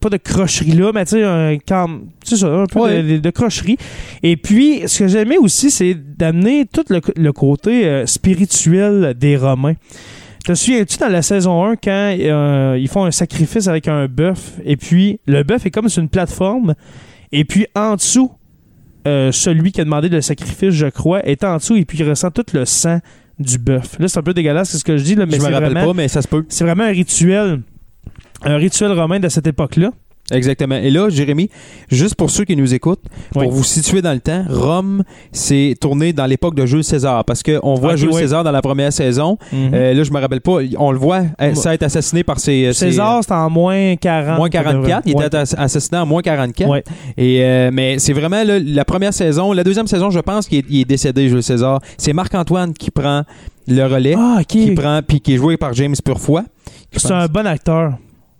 pas 0.00 0.10
de 0.10 0.16
crocherie 0.16 0.70
là, 0.72 0.92
mais 0.94 1.04
tu 1.06 1.16
sais, 1.16 1.24
un 1.24 1.56
cam- 1.58 2.02
c'est 2.22 2.36
ça, 2.36 2.46
un 2.46 2.66
peu 2.66 2.78
Ouais. 2.78 3.02
de, 3.02 3.18
de- 3.18 3.30
crocherie. 3.30 3.76
Et 4.22 4.36
puis, 4.36 4.82
ce 4.86 5.00
que 5.00 5.08
j'aimais 5.08 5.38
aussi, 5.38 5.72
c'est 5.72 5.94
d'amener 5.94 6.66
tout 6.72 6.84
le, 6.88 7.00
le 7.16 7.32
côté 7.32 7.84
euh, 7.86 8.06
spirituel 8.06 9.14
des 9.18 9.36
Romains. 9.36 9.74
Te 10.44 10.54
souviens-tu 10.54 10.98
dans 10.98 11.08
la 11.08 11.20
saison 11.20 11.64
1 11.64 11.74
quand 11.76 12.14
euh, 12.16 12.78
ils 12.80 12.86
font 12.86 13.06
un 13.06 13.10
sacrifice 13.10 13.66
avec 13.66 13.88
un 13.88 14.06
bœuf 14.06 14.52
et 14.64 14.76
puis 14.76 15.18
le 15.26 15.42
bœuf 15.42 15.66
est 15.66 15.72
comme 15.72 15.88
sur 15.88 16.00
une 16.00 16.08
plateforme 16.08 16.74
et 17.32 17.44
puis 17.44 17.66
en 17.74 17.96
dessous, 17.96 18.30
euh, 19.08 19.32
celui 19.32 19.72
qui 19.72 19.80
a 19.80 19.84
demandé 19.84 20.08
le 20.08 20.20
sacrifice, 20.20 20.70
je 20.70 20.86
crois, 20.86 21.26
est 21.26 21.42
en 21.42 21.56
dessous 21.56 21.74
et 21.74 21.84
puis 21.84 21.98
il 21.98 22.08
ressent 22.08 22.30
tout 22.30 22.44
le 22.54 22.64
sang 22.64 23.00
du 23.38 23.58
bœuf. 23.58 23.98
Là, 23.98 24.08
c'est 24.08 24.18
un 24.18 24.22
peu 24.22 24.34
dégueulasse, 24.34 24.70
c'est 24.70 24.78
ce 24.78 24.84
que 24.84 24.96
je 24.96 25.04
dis, 25.04 25.14
là, 25.14 25.26
mais 25.26 25.36
je 25.36 25.42
me 25.42 25.52
rappelle 25.52 25.72
vraiment, 25.72 25.86
pas 25.88 25.94
mais 25.94 26.08
ça 26.08 26.22
se 26.22 26.28
peut 26.28 26.44
c'est 26.48 26.64
vraiment 26.64 26.84
un 26.84 26.90
rituel, 26.90 27.62
un 28.42 28.56
rituel 28.56 28.92
romain 28.92 29.20
de 29.20 29.28
cette 29.28 29.46
époque-là. 29.46 29.92
Exactement. 30.32 30.74
Et 30.76 30.90
là, 30.90 31.08
Jérémy, 31.08 31.48
juste 31.90 32.14
pour 32.14 32.30
ceux 32.30 32.44
qui 32.44 32.54
nous 32.56 32.74
écoutent, 32.74 33.02
pour 33.32 33.50
vous 33.50 33.64
situer 33.64 34.02
dans 34.02 34.12
le 34.12 34.20
temps, 34.20 34.44
Rome, 34.48 35.02
c'est 35.32 35.74
tourné 35.80 36.12
dans 36.12 36.26
l'époque 36.26 36.54
de 36.54 36.66
Jules 36.66 36.84
César. 36.84 37.24
Parce 37.24 37.42
qu'on 37.42 37.74
voit 37.74 37.96
Jules 37.96 38.10
oui. 38.12 38.20
César 38.20 38.44
dans 38.44 38.50
la 38.50 38.60
première 38.62 38.92
saison. 38.92 39.38
Mhm. 39.52 39.70
Euh, 39.74 39.94
là, 39.94 40.02
je 40.02 40.10
me 40.12 40.20
rappelle 40.20 40.40
pas. 40.40 40.58
On 40.78 40.92
le 40.92 40.98
voit, 40.98 41.22
euh, 41.40 41.54
ça 41.54 41.70
a 41.70 41.74
été 41.74 41.84
assassiné 41.86 42.24
par 42.24 42.38
ses. 42.40 42.72
ses- 42.72 42.86
César, 42.90 43.18
c'était 43.22 43.34
en 43.34 43.48
moins 43.50 43.96
40. 43.96 44.38
Moins 44.38 44.48
44, 44.50 45.02
il 45.06 45.16
Ouais. 45.16 45.26
était 45.26 45.36
ass- 45.36 45.54
assassiné 45.56 45.98
en 45.98 46.06
moins 46.06 46.20
44. 46.22 46.68
Ouais. 46.70 46.84
Et 47.16 47.42
euh, 47.42 47.70
mais 47.72 47.98
c'est 47.98 48.12
vraiment 48.12 48.42
là, 48.44 48.58
la 48.58 48.84
première 48.84 49.14
saison, 49.14 49.52
la 49.52 49.64
deuxième 49.64 49.86
saison, 49.86 50.10
je 50.10 50.20
pense 50.20 50.46
qu'il 50.46 50.58
est, 50.80 50.84
décédé, 50.84 51.28
Jules 51.28 51.42
César. 51.42 51.80
C'est 51.96 52.12
Marc-Antoine 52.12 52.72
qui 52.74 52.90
prend 52.90 53.22
le 53.66 53.84
relais, 53.84 54.14
Ah, 54.18 54.40
qui 54.46 54.70
ok. 54.70 54.74
prend 54.76 55.00
puis 55.06 55.20
qui 55.20 55.34
est 55.34 55.36
joué 55.36 55.56
par 55.56 55.72
James 55.74 55.94
Purfoy. 56.04 56.42
C'est 56.96 57.12
un 57.12 57.26
bon 57.26 57.46
acteur. 57.46 57.92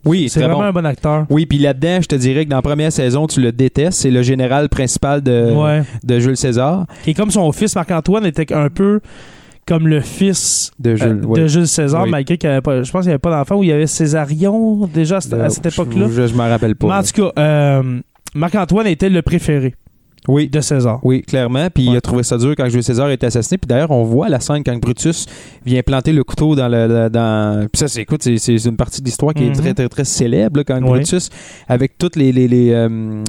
Oui, 0.09 0.29
C'est 0.29 0.41
vraiment 0.41 0.57
bon. 0.59 0.63
un 0.65 0.73
bon 0.73 0.87
acteur. 0.87 1.27
Oui, 1.31 1.47
puis 1.47 1.59
là-dedans, 1.59 1.99
je 2.03 2.09
te 2.09 2.17
dirais 2.17 2.45
que 2.45 2.51
dans 2.51 2.57
la 2.57 2.63
première 2.63 2.91
saison, 2.93 3.27
tu 3.27 3.41
le 3.41 3.53
détestes. 3.53 4.01
C'est 4.01 4.11
le 4.11 4.23
général 4.23 4.69
principal 4.69 5.23
de, 5.23 5.53
ouais. 5.53 5.83
de 6.05 6.19
Jules 6.19 6.37
César. 6.37 6.87
Qui 7.05 7.11
est 7.11 7.15
comme 7.15 7.31
son 7.31 7.51
fils, 7.53 7.75
Marc-Antoine, 7.77 8.27
était 8.27 8.53
un 8.53 8.71
peu 8.71 9.01
comme 9.67 9.87
le 9.87 10.01
fils 10.01 10.71
De 10.79 10.91
euh, 10.93 10.97
Jules, 10.97 11.21
de. 11.35 11.47
Jules 11.47 11.69
César, 11.69 12.05
Oui. 12.05 12.11
malgré 12.11 12.39
qu'il 12.39 12.49
avait 12.49 12.63
pas, 12.63 12.83
je 12.83 12.91
pense 12.91 13.03
qu'il 13.03 13.09
n'y 13.09 13.13
avait 13.13 13.19
pas 13.19 13.31
d'enfant, 13.31 13.57
où 13.57 13.63
il 13.65 13.69
y 13.69 13.73
avait 13.73 13.87
Césarion 13.87 14.87
déjà 14.93 15.19
à 15.19 15.21
cette, 15.21 15.35
à 15.35 15.49
cette 15.51 15.67
Euh, 15.67 15.69
époque-là. 15.71 16.07
Je, 16.11 16.27
je 16.27 16.35
m'en 16.35 16.49
rappelle 16.49 16.75
pas. 16.75 16.87
Mais 16.89 16.95
en 16.95 17.03
tout 17.03 17.23
cas, 17.23 17.33
euh, 17.43 18.01
Marc-Antoine 18.35 18.87
était 18.87 19.11
le 19.11 19.21
préféré. 19.23 19.75
Oui. 20.27 20.49
de 20.49 20.61
César. 20.61 21.01
Oui, 21.03 21.23
clairement. 21.23 21.69
Puis 21.73 21.85
il 21.85 21.97
a 21.97 22.01
trouvé 22.01 22.23
ça 22.23 22.37
dur 22.37 22.55
quand 22.57 22.69
Jules 22.69 22.83
César 22.83 23.11
était 23.11 23.27
assassiné. 23.27 23.59
Puis 23.59 23.67
d'ailleurs, 23.69 23.91
on 23.91 24.05
voit 24.05 24.29
la 24.29 24.41
scène 24.41 24.63
quand 24.65 24.77
Brutus 24.79 25.27
vient 25.65 25.83
planter 25.83 26.13
le 26.13 26.25
couteau 26.25 26.55
dans 26.57 26.69
le. 26.69 27.09
dans... 27.09 27.67
Puis 27.73 27.79
ça, 27.81 27.89
c'est, 27.89 28.03
écoute, 28.03 28.23
c'est, 28.23 28.37
c'est 28.39 28.57
une 28.65 28.77
partie 28.77 29.01
de 29.01 29.07
l'histoire 29.07 29.33
qui 29.35 29.45
Mhm. 29.45 29.51
est 29.51 29.55
très, 29.55 29.75
très, 29.75 29.89
très 29.89 30.05
célèbre. 30.05 30.59
là, 30.59 30.65
quand 30.65 30.77
Oui. 30.83 30.89
Brutus, 30.99 31.31
avec 31.69 31.97
toutes 31.99 32.17
les. 32.17 32.33
les, 32.33 32.49
les, 32.49 32.71
euh, 32.73 33.23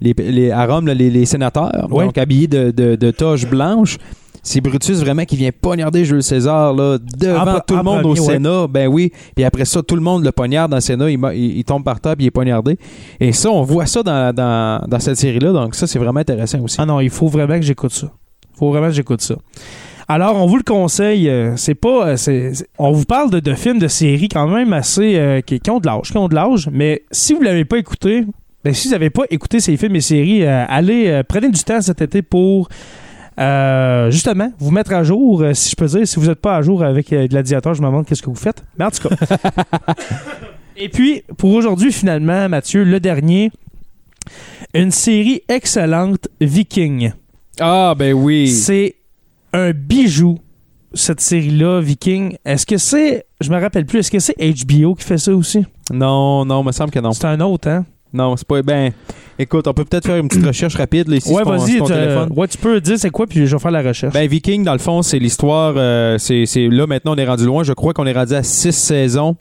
les, 0.00 0.12
les- 0.18 0.50
à 0.50 0.66
Rome, 0.66 0.86
là, 0.86 0.94
les, 0.94 1.10
les 1.10 1.24
sénateurs, 1.24 1.88
Oui. 1.90 2.04
donc 2.04 2.18
habillés 2.18 2.46
de, 2.48 2.70
de, 2.70 2.94
de 2.96 3.10
toges 3.10 3.48
blanches. 3.48 3.96
C'est 4.44 4.60
Brutus 4.60 5.00
vraiment 5.00 5.24
qui 5.24 5.36
vient 5.36 5.50
poignarder 5.58 6.04
Jules 6.04 6.22
César 6.22 6.74
là, 6.74 6.98
devant 6.98 7.60
tout 7.66 7.76
le 7.76 7.82
monde 7.82 8.04
au. 8.04 8.14
Sénat. 8.14 8.66
Ben 8.68 8.86
oui. 8.86 9.10
Puis 9.34 9.44
après 9.44 9.64
ça, 9.64 9.82
tout 9.82 9.96
le 9.96 10.02
monde 10.02 10.22
le 10.22 10.32
poignarde 10.32 10.70
dans 10.70 10.76
le 10.76 10.82
Sénat. 10.82 11.10
Il, 11.10 11.64
tombe 11.64 11.82
par 11.82 11.98
terre 11.98 12.14
puis 12.14 12.24
il 12.24 12.28
est 12.28 12.30
poignardé. 12.30 12.78
Et 13.20 13.32
ça, 13.32 13.50
on 13.50 13.62
voit 13.62 13.86
ça 13.86 14.02
dans, 14.02 15.00
cette 15.00 15.16
série-là. 15.16 15.52
Donc 15.52 15.74
ça, 15.74 15.86
c'est 15.86 15.98
vraiment 15.98 16.20
intéressant 16.20 16.60
aussi. 16.60 16.76
Ah 16.78 16.86
non, 16.86 17.00
il 17.00 17.10
faut 17.10 17.26
vraiment 17.28 17.56
que 17.56 17.64
j'écoute 17.64 17.92
ça. 17.92 18.08
Il 18.54 18.58
faut 18.58 18.70
vraiment 18.70 18.88
que 18.88 18.92
j'écoute 18.92 19.22
ça. 19.22 19.36
Alors, 20.06 20.36
on 20.36 20.46
vous 20.46 20.58
le 20.58 20.62
conseille. 20.62 21.28
euh, 21.30 21.56
c'est 21.56 21.74
pas. 21.74 22.08
euh, 22.08 22.52
on 22.78 22.92
vous 22.92 23.06
parle 23.06 23.30
de, 23.30 23.40
de 23.40 23.54
films, 23.54 23.78
de 23.78 23.88
séries 23.88 24.28
quand 24.28 24.46
même 24.46 24.74
assez. 24.74 25.16
euh, 25.16 25.40
qui, 25.40 25.58
qui 25.58 25.70
ont 25.70 25.80
de 25.80 25.86
l'âge, 25.86 26.10
qui 26.10 26.18
ont 26.18 26.28
de 26.28 26.34
l'âge. 26.34 26.68
Mais 26.70 27.02
si 27.10 27.32
vous 27.32 27.40
l'avez 27.40 27.64
pas 27.64 27.78
écouté, 27.78 28.26
ben, 28.62 28.74
si 28.74 28.88
vous 28.88 28.92
n'avez 28.92 29.10
pas 29.10 29.22
écouté 29.30 29.60
ces 29.60 29.78
films 29.78 29.96
et 29.96 30.02
séries, 30.02 30.44
allez, 30.44 31.22
prenez 31.26 31.48
du 31.48 31.62
temps 31.62 31.80
cet 31.80 32.02
été 32.02 32.20
pour. 32.20 32.68
Euh, 33.38 34.10
justement, 34.10 34.52
vous 34.58 34.70
mettre 34.70 34.92
à 34.92 35.02
jour, 35.02 35.42
euh, 35.42 35.54
si 35.54 35.70
je 35.70 35.76
peux 35.76 35.86
dire. 35.86 36.06
Si 36.06 36.18
vous 36.18 36.26
n'êtes 36.26 36.40
pas 36.40 36.56
à 36.56 36.62
jour 36.62 36.82
avec 36.82 37.12
euh, 37.12 37.26
Gladiator, 37.26 37.74
je 37.74 37.82
me 37.82 37.86
demande 37.86 38.06
qu'est-ce 38.06 38.22
que 38.22 38.30
vous 38.30 38.36
faites. 38.36 38.62
Mais 38.78 38.84
en 38.84 38.90
tout 38.90 39.08
cas. 39.08 39.16
Et 40.76 40.88
puis, 40.88 41.22
pour 41.36 41.52
aujourd'hui, 41.52 41.92
finalement, 41.92 42.48
Mathieu, 42.48 42.84
le 42.84 43.00
dernier, 43.00 43.50
une 44.72 44.90
série 44.90 45.42
excellente, 45.48 46.28
Viking. 46.40 47.12
Ah, 47.60 47.94
ben 47.96 48.12
oui. 48.12 48.48
C'est 48.48 48.96
un 49.52 49.70
bijou, 49.72 50.38
cette 50.92 51.20
série-là, 51.20 51.80
Viking. 51.80 52.36
Est-ce 52.44 52.66
que 52.66 52.76
c'est. 52.76 53.26
Je 53.40 53.50
me 53.50 53.60
rappelle 53.60 53.86
plus, 53.86 54.00
est-ce 54.00 54.10
que 54.10 54.18
c'est 54.18 54.36
HBO 54.36 54.94
qui 54.94 55.04
fait 55.04 55.18
ça 55.18 55.34
aussi? 55.34 55.64
Non, 55.92 56.44
non, 56.44 56.64
me 56.64 56.72
semble 56.72 56.90
que 56.90 56.98
non. 56.98 57.12
C'est 57.12 57.26
un 57.26 57.40
autre, 57.40 57.68
hein? 57.68 57.84
Non, 58.14 58.36
c'est 58.36 58.46
pas. 58.46 58.62
Ben, 58.62 58.92
écoute, 59.38 59.66
on 59.66 59.74
peut 59.74 59.84
peut-être 59.84 60.06
faire 60.06 60.16
une 60.16 60.28
petite 60.28 60.46
recherche 60.46 60.76
rapide 60.76 61.08
là, 61.08 61.16
ici 61.16 61.32
ouais, 61.32 61.42
vas-y. 61.42 61.82
téléphone. 61.82 62.28
ouais, 62.36 62.48
tu 62.48 62.56
peux 62.58 62.80
dire 62.80 62.98
c'est 62.98 63.10
quoi, 63.10 63.26
puis 63.26 63.46
je 63.46 63.54
vais 63.56 63.60
faire 63.60 63.70
la 63.72 63.82
recherche. 63.82 64.14
Ben, 64.14 64.26
Viking, 64.28 64.62
dans 64.64 64.72
le 64.72 64.78
fond, 64.78 65.02
c'est 65.02 65.18
l'histoire. 65.18 65.74
euh, 65.76 66.16
c'est, 66.18 66.46
là, 66.70 66.86
maintenant, 66.86 67.12
on 67.14 67.16
est 67.18 67.26
rendu 67.26 67.44
loin. 67.44 67.64
Je 67.64 67.72
crois 67.72 67.92
qu'on 67.92 68.06
est 68.06 68.12
rendu 68.12 68.34
à 68.34 68.42
six 68.42 68.72
saisons. 68.72 69.36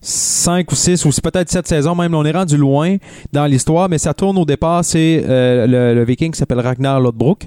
Cinq 0.00 0.70
ou 0.72 0.74
six, 0.74 1.04
ou 1.04 1.12
c'est 1.12 1.22
peut-être 1.22 1.50
sept 1.50 1.66
saisons 1.66 1.94
même. 1.94 2.14
On 2.14 2.24
est 2.24 2.32
rendu 2.32 2.56
loin 2.56 2.96
dans 3.32 3.46
l'histoire, 3.46 3.88
mais 3.88 3.98
ça 3.98 4.12
tourne 4.12 4.36
au 4.38 4.44
départ. 4.44 4.84
C'est 4.84 5.24
euh, 5.26 5.66
le, 5.66 5.94
le 5.94 6.04
Viking 6.04 6.32
qui 6.32 6.38
s'appelle 6.38 6.60
Ragnar 6.60 7.00
Lodbrok, 7.00 7.46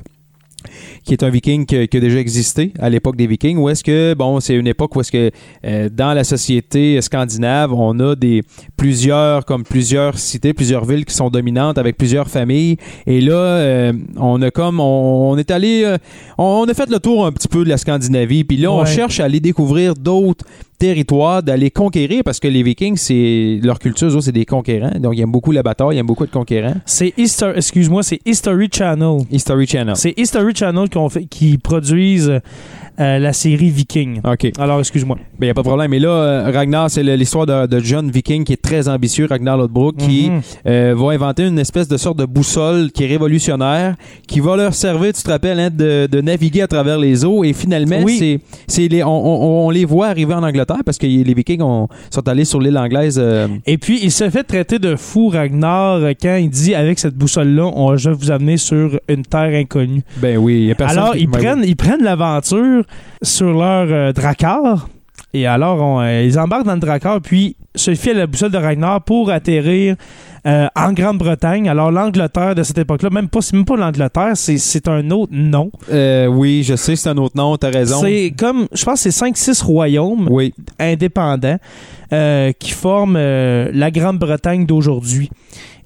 qui 1.03 1.13
est 1.13 1.24
un 1.24 1.30
Viking 1.30 1.65
qui, 1.65 1.76
a 1.76 1.86
déjà 1.99 2.20
existé 2.20 2.74
à 2.80 2.89
l'époque 2.89 3.15
des 3.15 3.28
Vikings. 3.28 3.57
Où 3.57 3.70
est-ce 3.70 3.84
que, 3.84 4.13
bon, 4.13 4.39
c'est 4.39 4.55
une 4.55 4.68
époque 4.68 4.95
où 4.95 5.01
est-ce 5.01 5.11
que 5.11 5.32
euh, 5.65 5.89
dans 5.89 6.13
la 6.13 6.24
société 6.24 7.01
scandinave, 7.01 7.74
on 7.74 7.99
a 7.99 8.15
des 8.15 8.43
plusieurs, 8.76 9.45
comme 9.45 9.63
plusieurs 9.63 10.18
cités, 10.18 10.53
plusieurs 10.53 10.86
villes 10.86 11.05
qui 11.05 11.13
sont 11.13 11.30
dominantes 11.30 11.78
avec 11.78 11.97
plusieurs 11.97 12.30
familles. 12.30 12.78
Et 13.05 13.22
là, 13.22 13.34
euh, 13.34 13.93
on 14.18 14.41
a 14.41 14.51
comme, 14.51 14.80
on, 14.80 15.32
on 15.32 15.38
est 15.38 15.51
allé, 15.51 15.84
euh, 15.84 15.97
on, 16.38 16.65
on 16.65 16.70
a 16.70 16.74
fait 16.74 16.89
le 16.89 16.99
tour 16.99 17.26
un 17.26 17.32
petit 17.32 17.47
peu 17.47 17.63
de 17.63 17.70
la 17.70 17.78
Scandinavie. 17.78 18.43
Puis 18.43 18.57
là, 18.57 18.72
on 18.72 18.82
Ouais. 18.82 18.86
cherche 18.86 19.20
à 19.20 19.26
aller 19.26 19.39
découvrir 19.39 19.95
d'autres 19.95 20.45
territoires, 20.78 21.41
d'aller 21.43 21.71
conquérir, 21.71 22.21
parce 22.23 22.39
que 22.39 22.47
les 22.47 22.63
Vikings, 22.63 22.97
c'est 22.97 23.59
leur 23.63 23.80
culture, 23.80 24.21
c'est 24.21 24.32
des 24.32 24.45
conquérants. 24.45 24.97
Donc, 24.99 25.15
ils 25.17 25.21
aiment 25.21 25.32
beaucoup 25.32 25.51
la 25.51 25.63
bataille, 25.63 25.95
ils 25.95 25.97
aiment 25.99 26.05
beaucoup 26.05 26.23
être 26.23 26.32
conquérants. 26.32 26.75
C'est 26.86 27.13
History, 27.17 27.53
excuse-moi, 27.57 28.03
c'est 28.03 28.19
History 28.25 28.69
Channel. 28.71 29.19
History 29.32 29.67
Channel. 29.67 29.95
C'est 29.95 30.13
History 30.17 30.53
Channel 30.55 30.89
qu'on 30.89 31.09
fait- 31.09 31.25
qui 31.25 31.57
produisent 31.57 32.39
euh, 33.00 33.20
la 33.20 33.34
série 33.34 33.70
Viking. 33.70 34.22
OK. 34.24 34.52
Alors, 34.60 34.80
excuse-moi. 34.80 35.18
Ben, 35.39 35.48
y 35.48 35.50
a 35.50 35.54
pas 35.54 35.62
de 35.62 35.68
problème. 35.68 35.91
Mais 35.91 36.00
là, 36.00 36.10
euh, 36.10 36.52
Ragnar, 36.52 36.89
c'est 36.89 37.04
l'histoire 37.04 37.45
de, 37.45 37.68
de 37.68 37.80
John 37.80 38.10
Viking 38.10 38.43
qui 38.43 38.54
est 38.54 38.62
très 38.62 38.88
ambitieux, 38.89 39.28
Ragnar 39.30 39.58
Lodbrok, 39.58 39.98
qui 39.98 40.30
Mhm. 40.30 40.41
euh, 40.68 40.95
va 40.98 41.12
inventer 41.12 41.45
une 41.48 41.60
espèce 41.60 41.88
de 41.88 41.98
sorte 41.98 42.18
de 42.18 42.26
boussole 42.26 42.91
qui 42.91 43.04
est 43.04 43.08
révolutionnaire, 43.08 43.95
qui 44.28 44.39
va 44.39 44.56
leur 44.56 44.74
servir, 44.74 45.14
tu 45.14 45.22
te 45.24 45.30
rappelles, 45.30 45.60
hein, 45.60 45.70
de, 45.70 46.08
de 46.12 46.22
naviguer 46.22 46.62
à 46.62 46.68
travers 46.68 46.98
les 46.98 47.24
eaux. 47.24 47.43
Et 47.43 47.54
finalement, 47.54 48.00
Oui. 48.04 48.41
c'est, 48.68 48.88
les, 48.88 49.04
on, 49.04 49.10
on- 49.10 49.68
on 49.68 49.70
les 49.70 49.86
voit 49.86 50.08
arriver 50.08 50.34
en 50.34 50.43
Angleterre 50.43 50.82
parce 50.86 50.98
que 50.98 51.06
les 51.06 51.34
Vikings 51.34 51.62
ont- 51.62 51.88
sont 52.10 52.28
allés 52.28 52.45
sur 52.45 52.60
l'île 52.60 52.78
anglaise. 52.78 53.18
euh, 53.22 53.48
Et 53.66 53.78
puis, 53.78 54.00
il 54.02 54.12
se 54.12 54.30
fait 54.30 54.43
traiter 54.43 54.80
de 54.80 54.95
fou, 54.95 55.30
Ragnar, 55.30 56.00
quand 56.22 56.36
il 56.36 56.50
dit 56.50 56.74
avec 56.76 57.00
cette 57.00 57.16
boussole-là, 57.16 57.66
on, 57.76 57.95
je 57.98 58.10
vais 58.10 58.16
vous 58.16 58.32
amener 58.32 58.58
sur 58.58 59.00
une 59.08 59.24
terre 59.24 59.54
inconnue. 59.54 60.02
ben 60.18 60.38
oui, 60.38 60.66
y 60.66 60.72
a 60.72 60.76
personne 60.76 60.98
Alors, 60.98 61.14
qui- 61.14 61.20
ils 61.22 61.28
ben 61.28 61.38
oui. 61.39 61.43
prennent, 61.45 61.64
ils 61.66 61.76
prennent 61.76 62.04
l'aventure 62.04 62.84
sur 63.21 63.53
leur 63.53 63.88
euh, 63.91 64.13
dracar. 64.13 64.88
Et 65.33 65.45
alors, 65.45 65.81
on, 65.81 65.99
euh, 66.01 66.23
ils 66.23 66.39
embarquent 66.39 66.65
dans 66.65 66.73
le 66.73 66.79
dracar, 66.79 67.21
puis 67.21 67.55
se 67.75 67.93
fient 67.93 68.11
à 68.11 68.13
la 68.13 68.27
boussole 68.27 68.49
de 68.49 68.57
Ragnar 68.57 69.03
pour 69.03 69.29
atterrir 69.29 69.95
euh, 70.47 70.67
en 70.75 70.93
Grande-Bretagne. 70.93 71.69
Alors, 71.69 71.91
l'Angleterre 71.91 72.55
de 72.55 72.63
cette 72.63 72.77
époque-là, 72.77 73.09
même 73.11 73.27
pas, 73.27 73.41
c'est 73.41 73.53
même 73.53 73.65
pas 73.65 73.75
l'Angleterre, 73.75 74.31
c'est, 74.35 74.57
c'est 74.57 74.88
un 74.88 75.11
autre 75.11 75.33
nom. 75.33 75.69
Euh, 75.91 76.27
oui, 76.27 76.63
je 76.63 76.75
sais, 76.75 76.95
c'est 76.95 77.09
un 77.09 77.17
autre 77.17 77.35
nom, 77.35 77.55
t'as 77.57 77.69
raison. 77.69 78.01
C'est 78.01 78.33
comme, 78.38 78.67
je 78.71 78.83
pense 78.83 79.01
c'est 79.01 79.09
5-6 79.09 79.63
royaumes 79.63 80.27
Oui, 80.31 80.53
indépendants 80.79 81.59
qui 82.09 82.71
forment 82.71 83.17
la 83.17 83.91
Grande-Bretagne 83.91 84.65
d'aujourd'hui. 84.65 85.29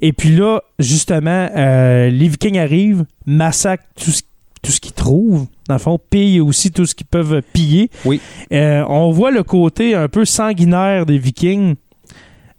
Et 0.01 0.13
puis 0.13 0.35
là, 0.35 0.61
justement, 0.77 1.49
les 1.55 2.27
Vikings 2.27 2.59
arrivent, 2.59 3.05
massacrent 3.25 3.83
tout 3.99 4.11
ce, 4.11 4.21
tout 4.61 4.71
ce 4.71 4.79
qu'ils 4.79 4.93
trouvent, 4.93 5.47
dans 5.67 5.75
le 5.75 5.79
fond, 5.79 5.99
pillent 6.09 6.39
aussi 6.41 6.71
tout 6.71 6.85
ce 6.85 6.93
qu'ils 6.95 7.07
peuvent 7.07 7.41
piller. 7.53 7.89
Oui. 8.05 8.21
Euh, 8.53 8.83
on 8.87 9.11
voit 9.11 9.31
le 9.31 9.43
côté 9.43 9.95
un 9.95 10.07
peu 10.07 10.23
sanguinaire 10.25 11.05
des 11.05 11.17
Vikings. 11.17 11.75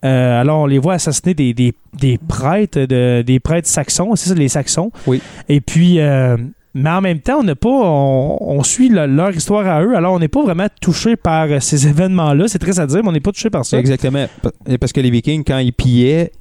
Euh, 0.05 0.41
alors, 0.41 0.63
on 0.63 0.67
les 0.67 0.79
voit 0.79 0.95
assassiner 0.95 1.33
des, 1.35 1.55
des, 1.55 1.75
des 1.99 2.19
prêtres, 2.19 2.81
de, 2.81 3.23
des 3.23 3.39
prêtres 3.39 3.69
saxons, 3.69 4.17
c'est 4.17 4.31
ça, 4.31 4.35
les 4.35 4.49
saxons. 4.49 4.91
Oui. 5.07 5.23
Et 5.49 5.61
puis, 5.61 6.01
euh, 6.01 6.37
mais 6.75 6.91
en 6.91 7.01
même 7.01 7.21
temps, 7.21 7.39
on 7.39 7.45
n'a 7.45 7.55
pas, 7.55 7.69
on, 7.69 8.37
on 8.41 8.63
suit 8.65 8.89
le- 8.89 9.07
leur 9.07 9.31
histoire 9.31 9.65
à 9.69 9.81
eux, 9.85 9.95
alors 9.95 10.15
on 10.15 10.19
n'est 10.19 10.27
pas 10.27 10.43
vraiment 10.43 10.67
touché 10.81 11.15
par 11.15 11.63
ces 11.63 11.87
événements-là. 11.87 12.49
C'est 12.49 12.59
très 12.59 12.81
à 12.81 12.87
dire, 12.87 13.01
mais 13.05 13.11
on 13.11 13.13
n'est 13.13 13.21
pas 13.21 13.31
touché 13.31 13.49
par 13.49 13.65
ça. 13.65 13.79
exactement. 13.79 14.27
Pa- 14.43 14.51
Parce 14.81 14.93
que 14.93 15.01
les 15.01 15.11
Vikings, 15.11 15.45
quand 15.47 15.59
ils 15.59 15.73
pillaient, 15.73 16.33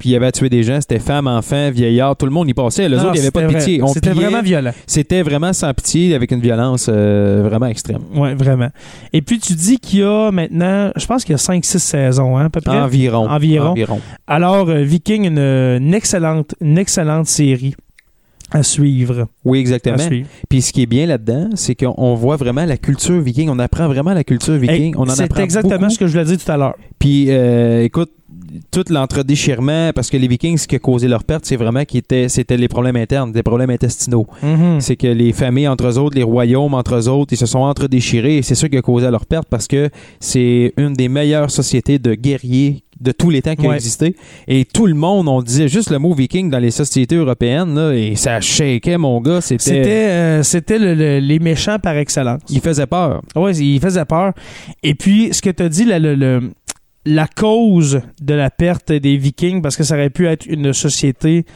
puis 0.00 0.08
ils 0.08 0.16
avaient 0.16 0.32
tué 0.32 0.48
des 0.48 0.64
gens, 0.64 0.80
c'était 0.80 0.98
femmes, 0.98 1.28
enfants, 1.28 1.70
vieillards, 1.70 2.16
tout 2.16 2.26
le 2.26 2.32
monde 2.32 2.48
y 2.48 2.54
passait. 2.54 2.88
Les 2.88 2.96
Non, 2.96 3.02
autres, 3.04 3.12
il 3.14 3.20
n'y 3.20 3.20
avait 3.20 3.30
pas 3.30 3.42
de 3.42 3.54
pitié. 3.54 3.80
C'était 3.94 4.10
vraiment 4.10 4.42
violent. 4.42 4.72
C'était 4.86 5.22
vraiment 5.22 5.52
sans 5.52 5.72
pitié, 5.74 6.14
avec 6.14 6.32
une 6.32 6.40
violence 6.40 6.86
euh, 6.88 7.42
vraiment 7.44 7.66
extrême. 7.66 8.00
Oui, 8.14 8.34
vraiment. 8.34 8.70
Et 9.12 9.22
puis, 9.22 9.38
tu 9.38 9.52
dis 9.52 9.78
qu'il 9.78 10.00
y 10.00 10.02
a 10.02 10.30
maintenant, 10.32 10.90
je 10.96 11.06
pense 11.06 11.22
qu'il 11.24 11.32
y 11.32 11.34
a 11.34 11.38
5-6 11.38 11.78
saisons, 11.78 12.36
hein, 12.36 12.46
à 12.46 12.50
peu 12.50 12.60
près. 12.60 12.76
Environ. 12.76 13.28
Environ. 13.28 13.68
Environ. 13.72 14.00
Alors, 14.26 14.68
euh, 14.70 14.82
Viking, 14.82 15.26
une, 15.26 15.38
une 15.38 15.94
excellente, 15.94 16.54
une 16.60 16.78
excellente 16.78 17.26
série 17.26 17.74
à 18.52 18.62
suivre. 18.64 19.28
Oui, 19.44 19.60
exactement. 19.60 19.98
suivre. 19.98 20.26
Puis 20.48 20.62
ce 20.62 20.72
qui 20.72 20.82
est 20.82 20.86
bien 20.86 21.06
là-dedans, 21.06 21.50
c'est 21.54 21.74
qu'on 21.76 21.94
on 21.96 22.14
voit 22.14 22.36
vraiment 22.36 22.64
la 22.64 22.76
culture 22.76 23.20
viking. 23.20 23.48
On 23.48 23.58
apprend 23.60 23.86
vraiment 23.86 24.12
la 24.12 24.24
culture 24.24 24.54
viking. 24.54 24.86
Hey, 24.86 24.92
on 24.96 25.02
en 25.02 25.06
C'est 25.14 25.22
apprend 25.24 25.42
exactement 25.42 25.78
beaucoup. 25.78 25.90
ce 25.92 25.98
que 25.98 26.06
je 26.08 26.12
voulais 26.12 26.24
dire 26.24 26.44
tout 26.44 26.50
à 26.50 26.56
l'heure. 26.56 26.74
Puis, 26.98 27.26
euh, 27.28 27.84
écoute, 27.84 28.10
tout 28.70 28.84
l'entredéchirement, 28.90 29.90
parce 29.94 30.10
que 30.10 30.16
les 30.16 30.26
Vikings, 30.28 30.58
ce 30.58 30.66
qui 30.66 30.76
a 30.76 30.78
causé 30.78 31.08
leur 31.08 31.24
perte, 31.24 31.44
c'est 31.46 31.56
vraiment 31.56 31.84
qu'ils 31.84 31.98
étaient, 31.98 32.28
c'était 32.28 32.56
les 32.56 32.68
problèmes 32.68 32.96
internes, 32.96 33.32
des 33.32 33.42
problèmes 33.42 33.70
intestinaux. 33.70 34.26
Mhm. 34.42 34.80
C'est 34.80 34.96
que 34.96 35.06
les 35.06 35.32
familles 35.32 35.68
entre 35.68 35.86
eux 35.86 35.98
autres, 35.98 36.16
les 36.16 36.22
royaumes 36.22 36.74
entre 36.74 36.94
eux 36.96 37.08
autres, 37.08 37.32
ils 37.32 37.36
se 37.36 37.46
sont 37.46 37.60
entredéchirés 37.60 38.38
et 38.38 38.42
c'est 38.42 38.54
ça 38.54 38.68
qui 38.68 38.76
a 38.76 38.82
causé 38.82 39.10
leur 39.10 39.26
perte 39.26 39.46
parce 39.48 39.66
que 39.66 39.90
c'est 40.18 40.72
une 40.76 40.94
des 40.94 41.08
meilleures 41.08 41.50
sociétés 41.50 41.98
de 41.98 42.14
guerriers 42.14 42.82
de 43.00 43.12
tous 43.12 43.30
les 43.30 43.40
temps 43.40 43.54
qui 43.54 43.64
a 43.64 43.70
Ouais. 43.70 43.76
existé. 43.76 44.14
Et 44.46 44.66
tout 44.66 44.86
le 44.86 44.92
monde, 44.92 45.26
on 45.26 45.40
disait 45.40 45.68
juste 45.68 45.88
le 45.90 45.98
mot 45.98 46.12
viking 46.12 46.50
dans 46.50 46.58
les 46.58 46.70
sociétés 46.70 47.14
européennes 47.16 47.74
là, 47.74 47.92
et 47.94 48.14
ça 48.14 48.42
shakeait, 48.42 48.98
mon 48.98 49.22
gars. 49.22 49.40
C'était... 49.40 49.62
C'était, 49.64 49.88
euh, 50.10 50.42
c'était 50.42 50.78
le- 50.78 50.94
le- 50.94 51.18
les 51.18 51.38
méchants 51.38 51.78
par 51.78 51.96
excellence. 51.96 52.42
Il 52.50 52.60
faisait 52.60 52.86
peur. 52.86 53.22
Oui, 53.36 53.56
il 53.56 53.80
faisait 53.80 54.04
peur. 54.04 54.34
Et 54.82 54.94
puis, 54.94 55.30
ce 55.32 55.40
que 55.40 55.48
tu 55.48 55.62
as 55.62 55.70
dit, 55.70 55.84
le- 55.86 56.14
le- 56.14 56.50
la 57.06 57.26
cause 57.26 58.02
de 58.20 58.34
la 58.34 58.50
perte 58.50 58.92
des 58.92 59.16
Vikings, 59.16 59.62
parce 59.62 59.76
que 59.76 59.84
ça 59.84 59.94
aurait 59.94 60.10
pu 60.10 60.26
être 60.26 60.46
une 60.46 60.72
société 60.72 61.46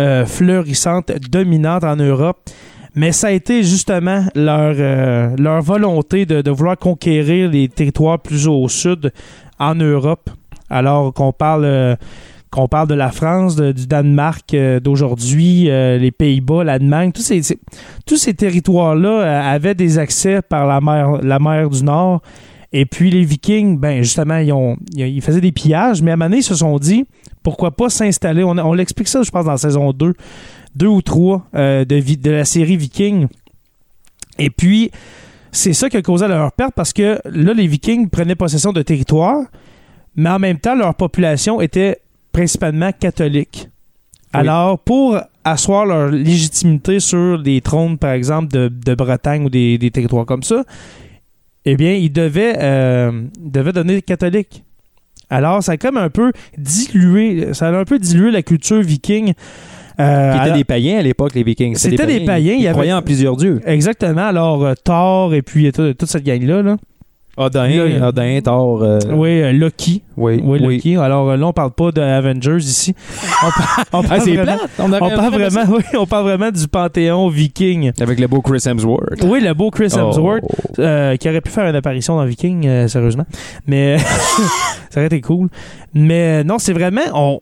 euh, 0.00 0.24
fleurissante, 0.24 1.10
dominante 1.30 1.84
en 1.84 1.96
Europe, 1.96 2.38
mais 2.94 3.10
ça 3.10 3.26
a 3.28 3.30
été 3.32 3.64
justement 3.64 4.24
leur, 4.36 4.74
euh, 4.78 5.34
leur 5.36 5.62
volonté 5.62 6.26
de, 6.26 6.48
vouloir 6.50 6.78
conquérir 6.78 7.50
les 7.50 7.68
territoires 7.68 8.20
plus 8.20 8.46
au 8.46 8.68
sud 8.68 9.12
en 9.58 9.74
Europe. 9.74 10.30
Alors 10.70 11.12
qu'on 11.12 11.32
parle... 11.32 11.64
euh, 11.64 11.96
qu'on 12.50 12.68
parle 12.68 12.86
de 12.86 12.94
la 12.94 13.10
France, 13.10 13.56
du 13.56 13.88
Danemark 13.88 14.54
euh, 14.54 14.78
d'aujourd'hui, 14.78 15.64
les 15.64 16.12
Pays-Bas, 16.12 16.62
l'Allemagne, 16.62 17.10
tous 17.10 17.22
ces, 17.22 17.42
ces- 17.42 17.58
tous 18.06 18.16
ces 18.16 18.32
territoires-là 18.32 19.50
avaient 19.50 19.74
des 19.74 19.98
accès 19.98 20.40
par 20.40 20.64
la 20.64 20.80
mer, 20.80 21.18
la 21.20 21.40
mer 21.40 21.68
du 21.68 21.82
Nord. 21.82 22.22
Et 22.76 22.86
puis 22.86 23.08
les 23.10 23.24
Vikings, 23.24 23.78
ben 23.78 24.02
justement, 24.02 24.38
ils, 24.38 24.52
ont, 24.52 24.76
ils 24.96 25.22
faisaient 25.22 25.40
des 25.40 25.52
pillages, 25.52 26.02
mais 26.02 26.10
à 26.10 26.14
un 26.14 26.16
moment 26.16 26.26
donné, 26.28 26.38
ils 26.38 26.44
se 26.44 26.56
sont 26.56 26.76
dit, 26.78 27.06
pourquoi 27.44 27.70
pas 27.70 27.88
s'installer, 27.88 28.42
on, 28.42 28.58
on 28.58 28.72
l'explique 28.72 29.06
ça, 29.06 29.22
je 29.22 29.30
pense, 29.30 29.44
dans 29.44 29.52
la 29.52 29.58
saison 29.58 29.92
2 29.92 30.12
deux 30.74 30.88
ou 30.88 31.02
trois 31.02 31.46
euh, 31.54 31.84
de, 31.84 32.30
la 32.30 32.44
série 32.44 32.76
Viking. 32.76 33.28
Et 34.38 34.50
puis, 34.50 34.90
c'est 35.52 35.72
ça 35.72 35.88
qui 35.88 35.96
a 35.96 36.02
causé 36.02 36.26
leur 36.26 36.52
perte 36.52 36.74
parce 36.74 36.92
que 36.92 37.20
là, 37.24 37.52
les 37.54 37.66
Vikings 37.66 38.08
prenaient 38.08 38.34
possession 38.34 38.72
de 38.72 38.82
territoire, 38.82 39.44
mais 40.16 40.30
en 40.30 40.38
même 40.38 40.58
temps, 40.58 40.74
leur 40.74 40.94
population 40.94 41.60
était 41.60 42.00
principalement 42.32 42.90
catholique. 42.92 43.68
Oui. 44.34 44.40
Alors, 44.40 44.80
pour 44.80 45.20
asseoir 45.44 45.86
leur 45.86 46.10
légitimité 46.10 46.98
sur 46.98 47.40
des 47.40 47.60
trônes, 47.60 47.98
par 47.98 48.10
exemple, 48.12 48.48
de, 48.52 48.68
de 48.68 48.94
Bretagne 48.94 49.44
ou 49.44 49.50
des, 49.50 49.78
des 49.78 49.92
territoires 49.92 50.26
comme 50.26 50.42
ça, 50.42 50.64
eh 51.64 51.76
bien, 51.76 51.92
ils 51.94 52.12
devaient, 52.12 52.54
euh, 52.58 53.22
ils 53.42 53.50
devaient 53.50 53.72
donner 53.72 54.02
catholique. 54.02 54.62
Alors, 55.30 55.62
ça 55.62 55.72
a 55.72 55.76
comme 55.76 55.96
un 55.96 56.10
peu 56.10 56.32
dilué, 56.58 57.54
ça 57.54 57.68
a 57.68 57.72
un 57.78 57.84
peu 57.84 57.98
dilué 57.98 58.30
la 58.30 58.42
culture 58.42 58.80
viking. 58.82 59.32
Euh, 60.00 60.30
Qui 60.32 60.36
étaient 60.36 60.44
alors- 60.46 60.56
des 60.56 60.64
païens 60.64 60.98
à 60.98 61.02
l'époque, 61.02 61.34
les 61.34 61.44
Vikings. 61.44 61.76
C'était 61.76 62.04
des 62.06 62.24
païens, 62.24 62.54
Ils, 62.54 62.58
il 62.58 62.62
y 62.62 62.66
avait- 62.66 62.72
croyaient 62.72 62.92
en 62.92 63.00
plusieurs 63.02 63.36
dieux. 63.36 63.60
Exactement. 63.64 64.26
Alors, 64.26 64.64
euh, 64.64 64.74
Thor 64.82 65.34
et 65.34 65.42
puis 65.42 65.68
euh, 65.68 65.70
tout- 65.70 65.94
toute 65.94 66.08
cette 66.08 66.24
gang-là. 66.24 66.62
Là. 66.62 66.72
Odin, 66.72 66.72
Là, 66.72 66.76
Odin, 67.36 68.40
Thor. 68.42 68.82
euh, 68.82 68.98
Oui, 69.10 69.40
euh, 69.42 69.52
Loki. 69.52 70.02
oui, 70.16 70.40
Oui, 70.42 70.58
oui. 70.62 70.76
Loki. 70.76 70.96
Alors 70.96 71.30
euh, 71.30 71.36
là, 71.36 71.46
on 71.48 71.52
parle 71.52 71.72
pas 71.72 71.90
de 71.90 72.00
Avengers 72.00 72.58
ici. 72.58 72.94
On, 73.42 73.50
par- 73.50 73.84
on 73.92 74.00
Ah, 74.04 74.08
parle 74.08 74.20
c'est 74.22 74.32
plate. 74.34 74.60
On, 74.78 74.92
on 74.92 74.98
parle 74.98 75.32
vraiment, 75.34 75.72
oui, 75.76 75.82
on 75.98 76.06
parle 76.06 76.24
vraiment 76.24 76.50
du 76.50 76.68
panthéon 76.68 77.28
viking. 77.28 77.92
Avec 78.00 78.20
le 78.20 78.26
beau 78.26 78.40
Chris 78.40 78.62
Hemsworth. 78.66 79.22
Oui, 79.24 79.40
le 79.40 79.52
beau 79.54 79.70
Chris 79.70 79.92
Hemsworth, 79.96 80.42
Oh. 80.44 80.80
euh, 80.80 81.16
qui 81.16 81.28
aurait 81.28 81.40
pu 81.40 81.50
faire 81.50 81.66
une 81.68 81.76
apparition 81.76 82.16
dans 82.16 82.24
Viking, 82.24 82.66
euh, 82.66 82.88
sérieusement. 82.88 83.26
Mais 83.66 83.96
ça 84.90 84.98
aurait 85.00 85.06
été 85.06 85.20
cool. 85.20 85.48
Mais 85.94 86.44
non, 86.44 86.58
c'est 86.58 86.72
vraiment, 86.72 87.00
on, 87.14 87.40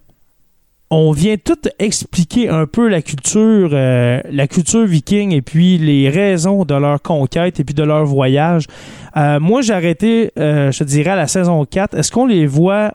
on 0.95 1.11
vient 1.11 1.37
tout 1.43 1.59
expliquer 1.79 2.51
un 2.51 2.67
peu 2.67 2.87
la 2.87 3.01
culture, 3.01 3.71
euh, 3.73 4.21
la 4.31 4.47
culture 4.47 4.85
viking 4.85 5.33
et 5.33 5.41
puis 5.41 5.79
les 5.79 6.11
raisons 6.11 6.67
de 6.67 6.75
leur 6.75 7.01
conquête 7.01 7.59
et 7.59 7.65
puis 7.65 7.75
de 7.75 7.83
leur 7.83 8.05
voyage. 8.05 8.67
Euh, 9.17 9.41
moi, 9.41 9.63
j'ai 9.63 9.73
arrêté, 9.73 10.33
euh, 10.39 10.71
je 10.71 10.85
dirais, 10.85 11.13
à 11.13 11.17
la 11.17 11.29
saison 11.29 11.65
4. 11.65 11.97
Est-ce 11.97 12.13
qu'on 12.13 12.27
les 12.27 12.47
voit 12.47 12.93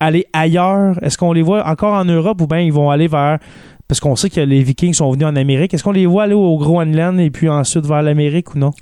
aller 0.00 0.26
ailleurs? 0.32 1.00
Est-ce 1.00 1.16
qu'on 1.16 1.32
les 1.32 1.42
voit 1.42 1.64
encore 1.64 1.94
en 1.94 2.04
Europe 2.04 2.40
ou 2.40 2.48
bien 2.48 2.58
ils 2.58 2.72
vont 2.72 2.90
aller 2.90 3.06
vers... 3.06 3.38
Parce 3.86 4.00
qu'on 4.00 4.16
sait 4.16 4.30
que 4.30 4.40
les 4.40 4.62
Vikings 4.64 4.94
sont 4.94 5.12
venus 5.12 5.28
en 5.28 5.36
Amérique. 5.36 5.72
Est-ce 5.72 5.84
qu'on 5.84 5.92
les 5.92 6.06
voit 6.06 6.24
aller 6.24 6.34
au 6.34 6.58
Groenland 6.58 7.20
et 7.20 7.30
puis 7.30 7.48
ensuite 7.48 7.86
vers 7.86 8.02
l'Amérique 8.02 8.56
ou 8.56 8.58
non? 8.58 8.72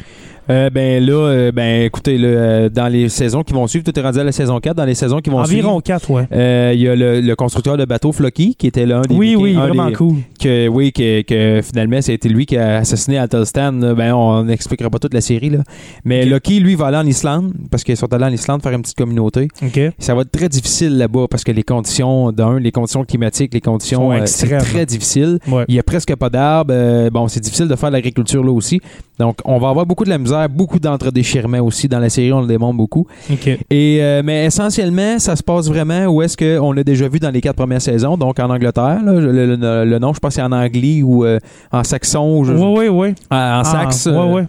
Euh, 0.48 0.70
ben 0.70 1.04
là, 1.04 1.12
euh, 1.12 1.52
ben 1.52 1.82
écoutez, 1.82 2.18
là, 2.18 2.28
euh, 2.28 2.68
dans 2.68 2.86
les 2.86 3.08
saisons 3.08 3.42
qui 3.42 3.52
vont 3.52 3.66
suivre, 3.66 3.84
tout 3.84 3.98
est 3.98 4.02
rendu 4.02 4.18
à 4.20 4.24
la 4.24 4.30
saison 4.32 4.60
4. 4.60 4.76
Dans 4.76 4.84
les 4.84 4.94
saisons 4.94 5.18
qui 5.20 5.28
vont 5.30 5.38
Environ 5.40 5.80
suivre, 5.80 5.82
4, 5.82 6.10
ouais. 6.10 6.28
euh, 6.32 6.72
il 6.74 6.80
y 6.80 6.88
a 6.88 6.94
le, 6.94 7.20
le 7.20 7.36
constructeur 7.36 7.76
de 7.76 7.84
bateau 7.84 8.12
Flocky 8.12 8.54
qui 8.54 8.66
était 8.68 8.86
l'un 8.86 9.00
des 9.02 9.14
Oui, 9.14 9.30
Vikings- 9.34 9.42
oui, 9.42 9.52
vraiment 9.54 9.86
des- 9.88 9.94
cool. 9.94 10.16
que 10.40 10.68
oui 10.68 10.92
que, 10.92 11.22
que 11.22 11.60
finalement 11.62 12.00
c'était 12.00 12.28
lui 12.28 12.46
qui 12.46 12.56
a 12.56 12.76
assassiné 12.76 13.18
Athelstan 13.18 13.72
là. 13.72 13.94
ben 13.94 14.12
on 14.14 14.44
n'expliquera 14.44 14.88
pas 14.90 14.98
toute 14.98 15.14
la 15.14 15.20
série 15.20 15.50
là 15.50 15.58
mais 16.04 16.22
Ok. 16.24 16.30
Loki 16.30 16.60
lui 16.60 16.74
va 16.76 16.86
aller 16.86 16.96
en 16.98 17.06
Islande 17.06 17.52
parce 17.70 17.82
qu'ils 17.82 17.96
sont 17.96 18.12
allés 18.14 18.24
en 18.26 18.32
Islande 18.32 18.62
faire 18.62 18.72
une 18.72 18.82
petite 18.82 18.96
communauté 18.96 19.48
OK. 19.62 19.80
ça 19.98 20.14
va 20.14 20.22
être 20.22 20.30
très 20.30 20.48
difficile 20.48 20.96
là-bas 20.98 21.26
parce 21.30 21.42
que 21.42 21.52
les 21.52 21.62
conditions 21.64 22.30
d'un 22.32 22.58
les 22.60 22.70
conditions 22.72 23.04
climatiques 23.04 23.52
les 23.54 23.60
conditions 23.60 24.12
euh, 24.12 24.20
c'est 24.26 24.56
très 24.58 24.86
difficile 24.86 25.38
Ouais. 25.48 25.64
il 25.68 25.74
y 25.74 25.78
a 25.78 25.82
presque 25.82 26.14
pas 26.14 26.30
d'arbres 26.30 27.10
bon 27.10 27.26
c'est 27.28 27.40
difficile 27.40 27.66
de 27.68 27.74
faire 27.76 27.88
de 27.88 27.94
l'agriculture 27.94 28.44
là 28.44 28.52
aussi 28.52 28.80
donc 29.18 29.38
on 29.44 29.58
va 29.58 29.70
avoir 29.70 29.86
beaucoup 29.86 30.04
de 30.04 30.10
la 30.10 30.18
misère 30.18 30.35
beaucoup 30.48 30.78
d'entre-déchirements 30.78 31.60
aussi 31.60 31.88
dans 31.88 31.98
la 31.98 32.08
série 32.08 32.32
on 32.32 32.40
le 32.40 32.46
démontre 32.46 32.76
beaucoup 32.76 33.06
et 33.70 33.98
euh, 34.00 34.22
mais 34.24 34.44
essentiellement, 34.46 35.18
ça 35.18 35.36
se 35.36 35.42
passe 35.42 35.68
vraiment 35.68 36.06
où 36.06 36.22
est-ce 36.22 36.36
qu'on 36.36 36.72
l'a 36.72 36.84
déjà 36.84 37.08
vu 37.08 37.18
dans 37.18 37.30
les 37.30 37.40
quatre 37.40 37.56
premières 37.56 37.82
saisons, 37.82 38.16
donc 38.16 38.38
en 38.38 38.50
Angleterre. 38.50 39.00
là, 39.04 39.12
le, 39.12 39.56
le- 39.56 39.84
le 39.84 39.98
nom, 39.98 40.12
je 40.14 40.18
pense, 40.20 40.34
c'est 40.34 40.42
en 40.42 40.52
anglais 40.52 41.02
ou 41.02 41.24
euh, 41.24 41.38
en 41.72 41.82
saxon, 41.84 42.38
ou 42.38 42.44
je- 42.44 42.52
Oui, 42.52 42.86
oui, 42.86 42.88
oui. 42.88 43.14
en, 43.30 43.60
en 43.60 43.64
saxe. 43.64 44.06
Oui, 44.10 44.16
euh, 44.16 44.34
oui. 44.34 44.42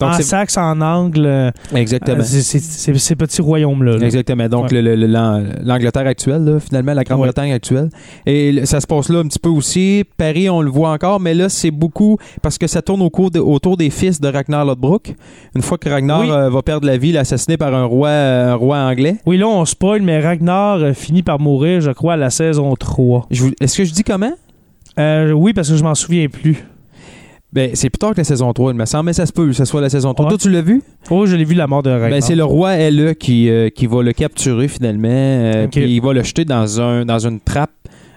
Donc 0.00 0.10
en 0.10 0.20
Saxe, 0.20 0.56
en 0.58 0.80
angle, 0.80 1.24
euh, 1.26 1.50
exactement. 1.74 2.22
c'est- 2.22 2.60
ces 2.98 3.14
petits 3.16 3.42
royaumes-là. 3.42 3.96
là. 3.98 4.04
Exactement. 4.04 4.48
Donc, 4.48 4.70
Ouais. 4.72 4.82
l'Angleterre 4.82 6.06
actuelle, 6.06 6.44
là, 6.44 6.60
finalement, 6.60 6.94
la 6.94 7.04
Grande-Bretagne 7.04 7.52
actuelle. 7.52 7.90
Et 8.26 8.64
ça 8.66 8.80
se 8.80 8.86
passe 8.86 9.08
là 9.08 9.20
un 9.20 9.26
petit 9.26 9.38
peu 9.38 9.48
aussi. 9.48 10.04
Paris, 10.16 10.48
on 10.50 10.60
le 10.62 10.70
voit 10.70 10.90
encore, 10.90 11.20
mais 11.20 11.34
là, 11.34 11.48
c'est 11.48 11.70
beaucoup 11.70 12.18
parce 12.42 12.58
que 12.58 12.66
ça 12.66 12.82
tourne 12.82 13.02
au 13.02 13.10
cours 13.10 13.30
de- 13.30 13.38
autour 13.40 13.76
des 13.76 13.90
fils 13.90 14.20
de 14.20 14.28
Ragnar 14.28 14.64
Lodbrok. 14.64 15.14
Une 15.54 15.62
fois 15.62 15.78
que 15.78 15.88
Ragnar 15.88 16.20
Oui. 16.20 16.30
euh, 16.30 16.50
va 16.50 16.62
perdre 16.62 16.86
la 16.86 16.96
vie, 16.96 17.10
il 17.10 17.16
est 17.16 17.20
assassiné 17.20 17.56
par 17.56 17.74
un 17.74 17.84
roi, 17.84 18.10
un 18.10 18.54
roi 18.54 18.78
anglais. 18.78 19.16
Oui, 19.26 19.36
là, 19.38 19.46
on 19.46 19.64
spoil, 19.64 20.02
mais 20.02 20.20
Ragnar 20.20 20.78
euh, 20.78 20.92
finit 20.92 21.22
par 21.22 21.38
mourir, 21.40 21.80
je 21.80 21.90
crois, 21.90 22.14
à 22.14 22.16
la 22.16 22.30
saison 22.30 22.74
3. 22.74 23.26
Je 23.30 23.42
vous- 23.42 23.52
Est-ce 23.60 23.76
que 23.78 23.84
je 23.84 23.92
dis 23.92 24.02
comment? 24.04 24.32
Euh, 24.98 25.32
oui, 25.32 25.52
parce 25.52 25.68
que 25.70 25.76
je 25.76 25.82
m'en 25.82 25.94
souviens 25.94 26.28
plus. 26.28 26.64
Ben, 27.54 27.70
c'est 27.74 27.88
plus 27.88 27.98
tard 27.98 28.12
que 28.12 28.18
la 28.18 28.24
saison 28.24 28.52
3, 28.52 28.72
il 28.72 28.76
me 28.76 28.84
semble, 28.84 29.06
mais 29.06 29.12
ça 29.12 29.26
se 29.26 29.32
peut 29.32 29.46
que 29.46 29.52
ce 29.52 29.64
soit 29.64 29.80
la 29.80 29.88
saison 29.88 30.12
3. 30.12 30.26
Ouais. 30.26 30.30
Toi, 30.30 30.38
tu 30.38 30.50
l'as 30.50 30.60
vu? 30.62 30.82
Oh, 31.10 31.24
je 31.24 31.36
l'ai 31.36 31.44
vu, 31.44 31.54
la 31.54 31.66
mort 31.68 31.82
de 31.84 31.90
Ragnar. 31.90 32.10
Ben, 32.10 32.20
c'est 32.20 32.34
le 32.34 32.44
roi 32.44 32.76
LE 32.90 33.12
qui, 33.14 33.48
euh, 33.48 33.68
qui 33.70 33.86
va 33.86 34.02
le 34.02 34.12
capturer 34.12 34.66
finalement. 34.68 35.08
euh. 35.08 35.68
Puis 35.70 35.84
il 35.94 36.00
va 36.00 36.12
le 36.12 36.22
jeter 36.24 36.44
dans, 36.44 36.80
un, 36.80 37.04
dans 37.04 37.18
une 37.20 37.38
trappe 37.40 37.70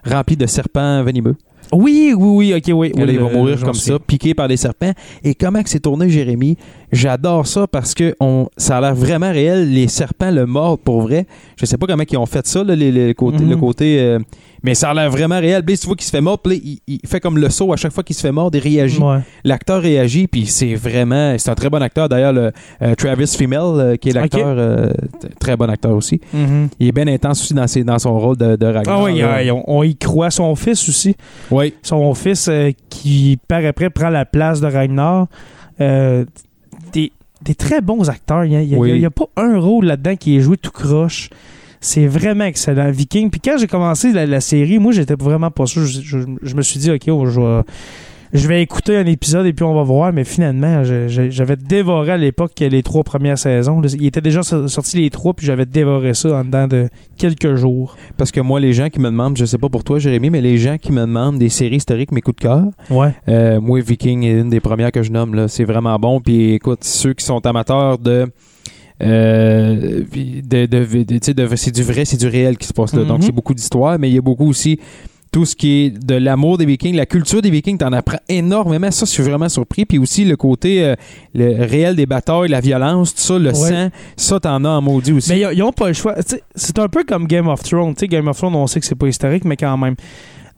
remplie 0.03 0.37
de 0.37 0.45
serpents 0.47 1.03
venimeux. 1.03 1.35
Oui, 1.73 2.13
oui, 2.17 2.53
oui, 2.53 2.53
ok, 2.55 2.73
oui. 2.77 2.91
Là, 2.95 3.03
il 3.11 3.19
va 3.19 3.29
le- 3.29 3.35
mourir 3.35 3.59
comme 3.61 3.73
ça, 3.73 3.99
piqué 3.99 4.33
par 4.33 4.47
des 4.47 4.55
serpents. 4.55 4.93
Et 5.23 5.35
comment 5.35 5.61
que 5.61 5.69
c'est 5.69 5.81
tourné, 5.81 6.07
Jérémy? 6.09 6.55
J'adore 6.93 7.45
ça 7.45 7.67
parce 7.67 7.93
que 7.93 8.15
on, 8.21 8.47
ça 8.55 8.77
a 8.77 8.81
l'air 8.81 8.95
vraiment 8.95 9.29
réel. 9.31 9.69
Les 9.73 9.89
serpents 9.89 10.31
le 10.31 10.45
mordent 10.45 10.79
pour 10.79 11.01
vrai. 11.01 11.27
Je 11.59 11.65
sais 11.65 11.77
pas 11.77 11.85
comment 11.85 12.03
ils 12.09 12.17
ont 12.17 12.25
fait 12.25 12.47
ça, 12.47 12.63
là, 12.63 12.73
les- 12.73 12.91
les 12.93 13.13
côtés- 13.13 13.43
Mhm. 13.43 13.49
le 13.49 13.57
côté. 13.57 13.99
euh, 13.99 14.19
mais 14.63 14.75
ça 14.75 14.89
a 14.89 14.93
l'air 14.93 15.09
vraiment 15.09 15.39
réel. 15.39 15.61
Blaze, 15.61 15.79
tu 15.81 15.87
vois 15.87 15.95
qu'il 15.95 16.05
se 16.05 16.11
fait 16.11 16.21
puis 16.43 16.53
là, 16.53 16.61
il, 16.63 16.79
il 16.87 17.07
fait 17.07 17.19
comme 17.19 17.37
le 17.37 17.49
saut 17.49 17.71
à 17.71 17.75
chaque 17.75 17.91
fois 17.91 18.03
qu'il 18.03 18.15
se 18.15 18.21
fait 18.21 18.31
mordre, 18.31 18.57
il 18.57 18.61
réagit. 18.61 18.99
Ouais. 18.99 19.19
L'acteur 19.43 19.81
réagit, 19.81 20.27
puis 20.27 20.45
c'est 20.45 20.75
vraiment. 20.75 21.35
C'est 21.37 21.49
un 21.49 21.55
très 21.55 21.69
bon 21.69 21.81
acteur. 21.81 22.09
D'ailleurs, 22.09 22.33
le, 22.33 22.51
euh, 22.81 22.95
Travis 22.95 23.27
Fimmel, 23.27 23.59
euh, 23.59 23.95
qui 23.95 24.09
est 24.09 24.13
l'acteur, 24.13 24.55
euh, 24.57 24.91
très 25.39 25.55
bon 25.55 25.69
acteur 25.69 25.91
aussi. 25.91 26.19
Mhm. 26.33 26.69
Il 26.79 26.87
est 26.87 26.91
bien 26.91 27.07
intense 27.07 27.41
aussi 27.41 27.53
dans, 27.53 27.67
ses, 27.67 27.83
dans 27.83 27.99
son 27.99 28.17
rôle 28.19 28.37
de, 28.37 28.55
de 28.55 28.65
Ragnar. 28.65 28.99
Ah 28.99 29.03
oui, 29.03 29.51
on, 29.51 29.63
on 29.67 29.83
y 29.83 29.95
croit. 29.95 30.31
Son 30.31 30.55
fils 30.55 30.89
aussi. 30.89 31.15
Oui. 31.51 31.73
Son 31.81 32.13
fils 32.13 32.49
qui, 32.89 33.37
par 33.47 33.63
après, 33.65 33.89
prend 33.89 34.09
la 34.09 34.25
place 34.25 34.59
de 34.61 34.67
Ragnar. 34.67 35.27
Des, 35.79 37.11
des 37.41 37.55
très 37.55 37.81
bons 37.81 38.09
acteurs. 38.09 38.45
Il 38.45 38.57
n'y 38.57 39.05
a, 39.05 39.07
a 39.07 39.11
pas 39.11 39.27
un 39.37 39.59
rôle 39.59 39.85
là-dedans 39.85 40.15
qui 40.15 40.37
est 40.37 40.41
joué 40.41 40.57
tout 40.57 40.71
croche. 40.71 41.29
C'est 41.79 42.07
vraiment 42.07 42.45
excellent. 42.45 42.89
Viking. 42.91 43.29
Puis 43.29 43.39
quand 43.39 43.57
j'ai 43.59 43.67
commencé 43.67 44.11
la, 44.11 44.25
la 44.25 44.41
série, 44.41 44.79
moi, 44.79 44.91
j'étais 44.91 45.15
vraiment 45.19 45.51
pas 45.51 45.65
sûr. 45.65 45.85
Je, 45.85 46.01
je- 46.01 46.17
je 46.41 46.55
me 46.55 46.61
suis 46.61 46.79
dit, 46.79 46.91
OK, 46.91 47.03
oh, 47.09 47.25
je 47.27 47.39
vais, 47.39 47.61
je 48.33 48.47
vais 48.47 48.61
écouter 48.61 48.97
un 48.97 49.05
épisode 49.05 49.45
et 49.45 49.53
puis 49.53 49.63
on 49.63 49.73
va 49.73 49.83
voir. 49.83 50.11
Mais 50.11 50.23
finalement, 50.23 50.83
j'avais 50.83 51.55
dévoré 51.55 52.11
à 52.11 52.17
l'époque 52.17 52.51
les 52.59 52.81
trois 52.83 53.03
premières 53.03 53.37
saisons. 53.37 53.81
Il 53.83 54.05
était 54.05 54.21
déjà 54.21 54.41
so- 54.43 54.67
sorti 54.67 54.97
les 54.97 55.09
trois, 55.09 55.33
puis 55.33 55.45
j'avais 55.45 55.65
dévoré 55.65 56.13
ça 56.13 56.35
en 56.39 56.43
dedans 56.43 56.67
de 56.67 56.89
quelques 57.15 57.55
jours. 57.55 57.95
Parce 58.17 58.31
que 58.31 58.41
moi, 58.41 58.59
les 58.59 58.73
gens 58.73 58.89
qui 58.89 58.99
me 58.99 59.05
demandent, 59.09 59.37
je 59.37 59.45
sais 59.45 59.57
pas 59.59 59.69
pour 59.69 59.83
toi, 59.83 59.99
Jérémy, 59.99 60.29
mais 60.31 60.41
les 60.41 60.57
gens 60.57 60.77
qui 60.77 60.91
me 60.91 61.01
demandent 61.01 61.37
des 61.37 61.49
séries 61.49 61.77
historiques, 61.77 62.11
mes 62.11 62.21
coups 62.21 62.37
de 62.37 62.41
cœur, 62.41 62.63
Ouais. 62.89 63.13
euh, 63.29 63.61
moi, 63.61 63.79
Viking 63.81 64.23
est 64.23 64.39
une 64.41 64.49
des 64.49 64.59
premières 64.59 64.91
que 64.91 65.03
je 65.03 65.11
nomme. 65.11 65.35
là. 65.35 65.47
C'est 65.47 65.63
vraiment 65.63 65.97
bon. 65.99 66.19
Puis 66.19 66.53
écoute, 66.53 66.83
ceux 66.83 67.13
qui 67.13 67.23
sont 67.23 67.45
amateurs 67.45 67.97
de. 67.99 68.25
Euh, 69.03 70.01
de, 70.13 70.65
de- 70.65 71.03
de- 71.43 71.55
c'est 71.55 71.71
du 71.75 71.83
vrai, 71.83 72.05
c'est 72.05 72.17
du 72.17 72.27
réel 72.27 72.57
qui 72.57 72.67
se 72.67 72.73
passe 72.73 72.93
là. 72.93 73.01
Mhm. 73.01 73.07
Donc, 73.07 73.23
c'est 73.23 73.31
beaucoup 73.31 73.53
d'histoire, 73.53 73.97
mais 73.99 74.09
il 74.09 74.15
y 74.15 74.17
a 74.17 74.21
beaucoup 74.21 74.47
aussi 74.47 74.79
tout 75.29 75.45
ce 75.45 75.55
qui 75.57 75.71
est 75.85 75.89
de 76.05 76.15
l'amour 76.15 76.57
des 76.57 76.65
Vikings, 76.65 76.95
la 76.95 77.05
culture 77.05 77.41
des 77.41 77.49
Vikings, 77.49 77.77
t'en 77.77 77.91
apprends 77.91 78.17
énormément. 78.29 78.89
Ça, 78.91 79.05
je 79.05 79.11
suis 79.11 79.23
vraiment 79.23 79.49
surpris. 79.49 79.85
Puis 79.85 79.97
aussi 79.99 80.23
le 80.23 80.37
côté 80.37 80.83
euh, 80.83 80.95
le 81.35 81.65
réel 81.65 81.95
des 81.97 82.05
batailles, 82.05 82.47
la 82.49 82.61
violence, 82.61 83.13
tout 83.13 83.21
ça, 83.21 83.37
le 83.37 83.49
Ouais. 83.49 83.53
sang, 83.53 83.89
ça, 84.15 84.39
t'en 84.39 84.63
as 84.63 84.69
en 84.69 84.81
maudit 84.81 85.11
aussi. 85.11 85.31
Mais 85.33 85.41
ils 85.53 85.59
n'ont 85.59 85.73
pas 85.73 85.89
le 85.89 85.93
choix. 85.93 86.15
C'est 86.55 86.79
un 86.79 86.87
peu 86.87 87.03
comme 87.03 87.27
Game 87.27 87.49
of 87.49 87.61
Thrones. 87.61 87.93
Game 88.03 88.27
of 88.29 88.37
Thrones, 88.37 88.55
on 88.55 88.67
sait 88.67 88.79
que 88.79 88.85
c'est 88.85 88.95
pas 88.95 89.07
historique, 89.07 89.43
mais 89.43 89.57
quand 89.57 89.77
même. 89.77 89.95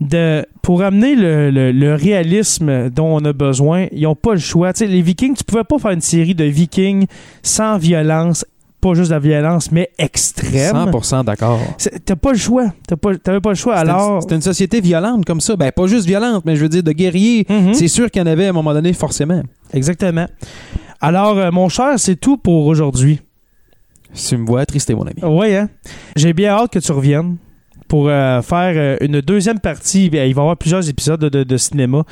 De, 0.01 0.45
pour 0.61 0.81
amener 0.81 1.13
le, 1.13 1.51
le- 1.51 1.73
le 1.73 1.93
réalisme 1.95 2.89
dont 2.89 3.17
on 3.17 3.25
a 3.25 3.33
besoin, 3.33 3.87
ils 3.91 4.03
n'ont 4.03 4.15
pas 4.15 4.33
le 4.33 4.39
choix. 4.39 4.71
Les 4.79 5.01
Vikings, 5.01 5.35
tu 5.35 5.43
pouvais 5.43 5.65
pas 5.65 5.77
faire 5.77 5.91
une 5.91 5.99
série 5.99 6.35
de 6.35 6.45
Vikings 6.45 7.05
sans 7.43 7.77
violence, 7.77 8.45
pas 8.79 8.93
juste 8.93 9.09
de 9.09 9.15
la 9.15 9.19
violence, 9.19 9.73
mais 9.73 9.89
extrême. 9.97 10.73
100% 10.89 11.25
d'accord. 11.25 11.59
T'as 12.05 12.15
pas 12.15 12.31
le 12.31 12.37
choix. 12.37 12.67
T'avais 13.23 13.41
pas 13.41 13.49
le 13.49 13.55
choix. 13.55 13.75
Alors. 13.75 14.15
une- 14.15 14.21
C'était 14.21 14.35
une 14.35 14.41
société 14.41 14.79
violente 14.79 15.25
comme 15.25 15.41
ça. 15.41 15.57
Ben, 15.57 15.69
pas 15.73 15.85
juste 15.87 16.05
violente, 16.05 16.43
mais 16.45 16.55
je 16.55 16.61
veux 16.61 16.69
dire 16.69 16.81
de 16.83 16.93
guerriers. 16.93 17.45
Mhm. 17.49 17.73
C'est 17.73 17.89
sûr 17.89 18.09
qu'il 18.09 18.21
y 18.21 18.23
en 18.23 18.27
avait 18.27 18.45
à 18.45 18.51
un 18.51 18.53
moment 18.53 18.73
donné, 18.73 18.93
forcément. 18.93 19.41
Exactement. 19.73 20.27
Alors, 21.01 21.37
euh, 21.37 21.51
mon 21.51 21.67
cher, 21.67 21.93
c'est 21.99 22.15
tout 22.15 22.37
pour 22.37 22.67
aujourd'hui. 22.67 23.19
Tu 24.13 24.37
me 24.37 24.45
vois 24.45 24.61
attristé, 24.61 24.95
mon 24.95 25.03
ami. 25.03 25.19
Oui, 25.23 25.53
hein? 25.55 25.69
J'ai 26.15 26.31
bien 26.31 26.51
hâte 26.53 26.71
que 26.71 26.79
tu 26.79 26.91
reviennes 26.93 27.35
pour 27.89 28.07
euh, 28.07 28.41
faire 28.41 28.73
euh, 28.75 28.97
une 29.01 29.19
deuxième 29.19 29.59
partie. 29.59 30.05
Il 30.05 30.11
va 30.11 30.25
y 30.25 30.29
avoir 30.29 30.55
plusieurs 30.55 30.87
épisodes 30.87 31.19
de, 31.19 31.57
cinéma. 31.57 32.03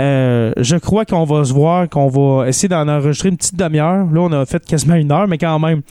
Euh, 0.00 0.52
je 0.56 0.76
crois 0.76 1.04
qu'on 1.04 1.24
va 1.24 1.44
se 1.44 1.52
voir, 1.52 1.88
qu'on 1.88 2.08
va 2.08 2.48
essayer 2.48 2.68
d'en 2.68 2.88
enregistrer 2.88 3.28
une 3.28 3.36
petite 3.36 3.56
demi-heure. 3.56 4.06
Là, 4.10 4.20
on 4.20 4.32
a 4.32 4.44
fait 4.46 4.64
quasiment 4.64 4.94
une 4.96 5.12
heure, 5.12 5.28
mais 5.28 5.38
quand 5.38 5.58
même, 5.60 5.82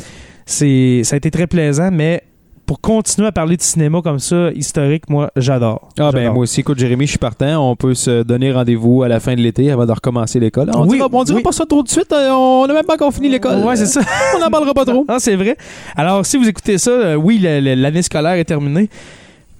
c'est 0.45 1.01
ça 1.03 1.15
a 1.15 1.17
été 1.17 1.29
très 1.31 1.45
plaisant. 1.47 1.91
Mais 1.91 2.23
pour 2.65 2.81
continuer 2.81 3.27
à 3.27 3.31
parler 3.31 3.55
de 3.57 3.61
cinéma 3.61 4.01
comme 4.01 4.19
ça, 4.19 4.51
historique, 4.53 5.07
moi, 5.07 5.31
j'adore. 5.37 5.87
Ah 5.99 6.11
ben 6.11 6.31
moi 6.33 6.43
aussi, 6.43 6.59
écoute 6.59 6.79
Jérémy, 6.79 7.05
je 7.05 7.11
suis 7.11 7.19
partant. 7.19 7.69
On 7.69 7.75
peut 7.75 7.93
se 7.93 8.23
donner 8.23 8.51
rendez-vous 8.51 9.03
à 9.03 9.07
la 9.07 9.19
fin 9.19 9.35
de 9.35 9.39
l'été 9.39 9.71
avant 9.71 9.85
de 9.85 9.91
recommencer 9.91 10.39
l'école. 10.39 10.71
On 10.75 10.81
Oui, 10.87 10.97
dira, 10.97 11.07
on 11.11 11.23
dira 11.23 11.37
oui. 11.37 11.43
pas 11.43 11.53
ça 11.53 11.65
trop 11.65 11.83
de 11.83 11.87
suite. 11.87 12.11
euh, 12.11 12.31
On 12.31 12.65
n'a 12.67 12.73
même 12.73 12.85
pas 12.85 12.95
encore 12.95 13.13
fini 13.13 13.29
l'école. 13.29 13.59
Ouais, 13.63 13.75
c'est 13.75 13.85
ça. 13.85 14.01
On 14.35 14.39
n'en 14.39 14.49
parlera 14.49 14.73
pas 14.73 14.83
trop. 14.83 15.05
Ah, 15.09 15.17
c'est 15.19 15.35
vrai. 15.35 15.55
Alors, 15.95 16.25
si 16.25 16.35
vous 16.37 16.49
écoutez 16.49 16.77
ça, 16.77 17.17
oui, 17.17 17.37
l'année 17.39 18.01
scolaire 18.01 18.33
est 18.33 18.43
terminée. 18.43 18.89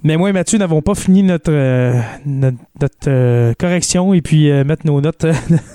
Mais 0.07 0.15
moi 0.15 0.29
et 0.29 0.31
Mathieu 0.31 0.57
n'avons 0.57 0.81
pas 0.81 0.95
fini 0.95 1.21
notre, 1.21 1.51
euh, 1.51 1.99
notre, 2.25 3.09
euh, 3.09 3.53
correction 3.59 4.13
et 4.13 4.21
puis 4.21 4.49
euh, 4.49 4.63
mettre 4.63 4.85
nos 4.85 5.01
notes 5.01 5.25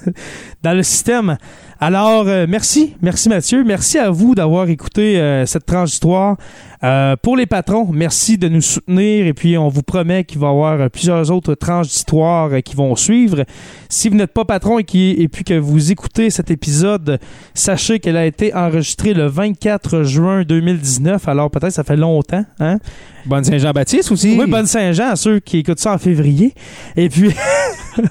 dans 0.62 0.72
le 0.72 0.82
système. 0.82 1.36
Alors, 1.84 2.28
euh, 2.28 2.46
merci. 2.48 2.94
Merci 3.02 3.28
Mathieu. 3.28 3.64
Merci 3.64 3.98
à 3.98 4.08
vous 4.08 4.36
d'avoir 4.36 4.68
écouté 4.68 5.18
euh, 5.18 5.46
cette 5.46 5.66
tranche 5.66 5.88
d'histoire. 5.88 6.36
Euh, 6.84 7.16
pour 7.20 7.36
les 7.36 7.46
patrons, 7.46 7.88
merci 7.92 8.38
de 8.38 8.48
nous 8.48 8.60
soutenir 8.60 9.26
et 9.26 9.32
puis 9.32 9.58
on 9.58 9.68
vous 9.68 9.82
promet 9.82 10.22
qu'il 10.22 10.38
va 10.38 10.46
y 10.46 10.50
avoir 10.50 10.90
plusieurs 10.90 11.32
autres 11.32 11.54
tranches 11.54 11.88
d'histoire 11.88 12.50
qui 12.64 12.76
vont 12.76 12.94
suivre. 12.94 13.44
Si 13.88 14.08
vous 14.08 14.14
n'êtes 14.14 14.32
pas 14.32 14.44
patron 14.44 14.78
et, 14.78 14.84
qui, 14.84 15.10
et 15.18 15.26
puis 15.26 15.42
que 15.42 15.54
vous 15.54 15.90
écoutez 15.90 16.30
cet 16.30 16.52
épisode, 16.52 17.18
sachez 17.52 17.98
qu'elle 17.98 18.16
a 18.16 18.26
été 18.26 18.54
enregistrée 18.54 19.12
le 19.12 19.26
24 19.26 20.04
juin 20.04 20.44
2019. 20.44 21.26
Alors 21.26 21.50
peut-être 21.50 21.72
ça 21.72 21.82
fait 21.82 21.96
longtemps. 21.96 22.44
Hein? 22.60 22.78
Bonne 23.26 23.44
Saint-Jean-Baptiste 23.44 24.10
aussi. 24.10 24.36
Oui, 24.38 24.46
bonne 24.48 24.66
Saint-Jean 24.66 25.10
à 25.10 25.16
ceux 25.16 25.38
qui 25.38 25.58
écoutent 25.58 25.78
ça 25.78 25.94
en 25.94 25.98
février. 25.98 26.54
Et 26.96 27.08
puis, 27.08 27.30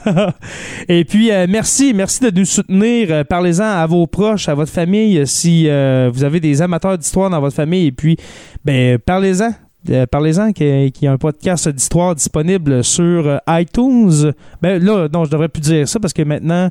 et 0.87 1.03
puis 1.03 1.31
merci, 1.49 1.93
merci 1.93 2.21
de 2.21 2.31
nous 2.31 2.45
soutenir. 2.45 3.07
Euh, 3.11 3.23
À 3.63 3.85
vos 3.87 4.07
proches, 4.07 4.49
à 4.49 4.53
votre 4.55 4.71
famille, 4.71 5.17
euh, 5.19 5.25
si 5.25 5.67
euh, 5.67 6.09
vous 6.13 6.23
avez 6.23 6.39
des 6.39 6.61
amateurs 6.61 6.97
d'histoire 6.97 7.29
dans 7.29 7.39
votre 7.39 7.55
famille. 7.55 7.87
Et 7.87 7.91
puis, 7.91 8.17
ben, 8.65 8.97
parlez-en. 8.99 9.51
Euh, 9.89 10.05
parlez-en 10.05 10.51
qu'il 10.51 10.91
y 11.01 11.07
a- 11.07 11.11
un 11.11 11.17
podcast 11.17 11.67
d'histoire 11.69 12.13
disponible 12.15 12.83
sur 12.83 13.39
iTunes. 13.47 14.31
Ben 14.61 14.83
là, 14.83 15.07
non, 15.11 15.25
je 15.25 15.31
devrais 15.31 15.49
plus 15.49 15.61
dire 15.61 15.87
ça 15.87 15.99
parce 15.99 16.13
que 16.13 16.21
maintenant, 16.21 16.69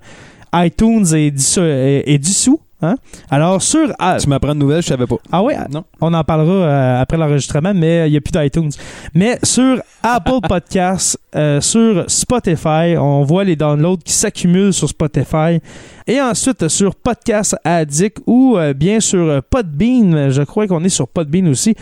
iTunes 0.54 1.04
est- 1.14 1.54
est 2.06 2.18
dissous, 2.18 2.60
hein? 2.82 2.94
Alors, 3.30 3.60
sur... 3.62 3.92
ah, 3.98 4.16
Tu 4.20 4.28
m'apprends 4.28 4.54
de 4.54 4.60
nouvelles, 4.60 4.82
je 4.82 4.88
savais 4.88 5.06
pas. 5.06 5.16
ah 5.32 5.42
oui, 5.42 5.54
Non. 5.70 5.84
on 6.00 6.12
en 6.14 6.24
parlera 6.24 6.52
euh, 6.52 7.00
après 7.02 7.16
l'enregistrement, 7.16 7.72
mais 7.74 8.08
il 8.08 8.12
n'y 8.12 8.16
a 8.16 8.20
plus 8.20 8.32
d'iTunes. 8.32 8.70
Mais 9.14 9.38
sur 9.42 9.80
Apple 10.02 10.40
Podcasts, 10.48 11.18
euh, 11.34 11.60
sur 11.60 12.04
Spotify, 12.08 12.96
on 12.98 13.22
voit 13.22 13.44
les 13.44 13.56
downloads 13.56 13.98
qui 14.04 14.12
s'accumulent 14.12 14.72
sur 14.72 14.88
Spotify. 14.88 15.60
Et 16.06 16.20
ensuite 16.20 16.66
sur 16.68 16.94
Podcast 16.96 17.56
Addict 17.64 18.18
ou 18.26 18.56
euh, 18.56 18.72
bien 18.74 18.98
sur 19.00 19.42
Podbean. 19.44 20.30
Je 20.30 20.42
crois 20.42 20.66
qu'on 20.66 20.82
est 20.82 20.88
sur 20.88 21.06
Podbean 21.06 21.46
aussi. 21.48 21.74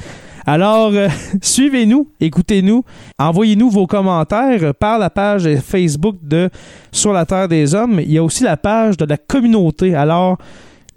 Alors, 0.46 0.90
euh, 0.94 1.08
suivez-nous, 1.42 2.08
écoutez-nous, 2.20 2.82
envoyez-nous 3.18 3.68
vos 3.70 3.86
commentaires 3.86 4.74
par 4.74 4.98
la 4.98 5.10
page 5.10 5.46
Facebook 5.60 6.16
de 6.22 6.48
Sur 6.90 7.12
la 7.12 7.26
Terre 7.26 7.48
des 7.48 7.74
Hommes. 7.74 8.00
Il 8.00 8.10
y 8.12 8.18
a 8.18 8.22
aussi 8.24 8.44
la 8.44 8.56
page 8.56 8.96
de 8.96 9.04
la 9.04 9.16
communauté. 9.18 9.94
Alors, 9.94 10.38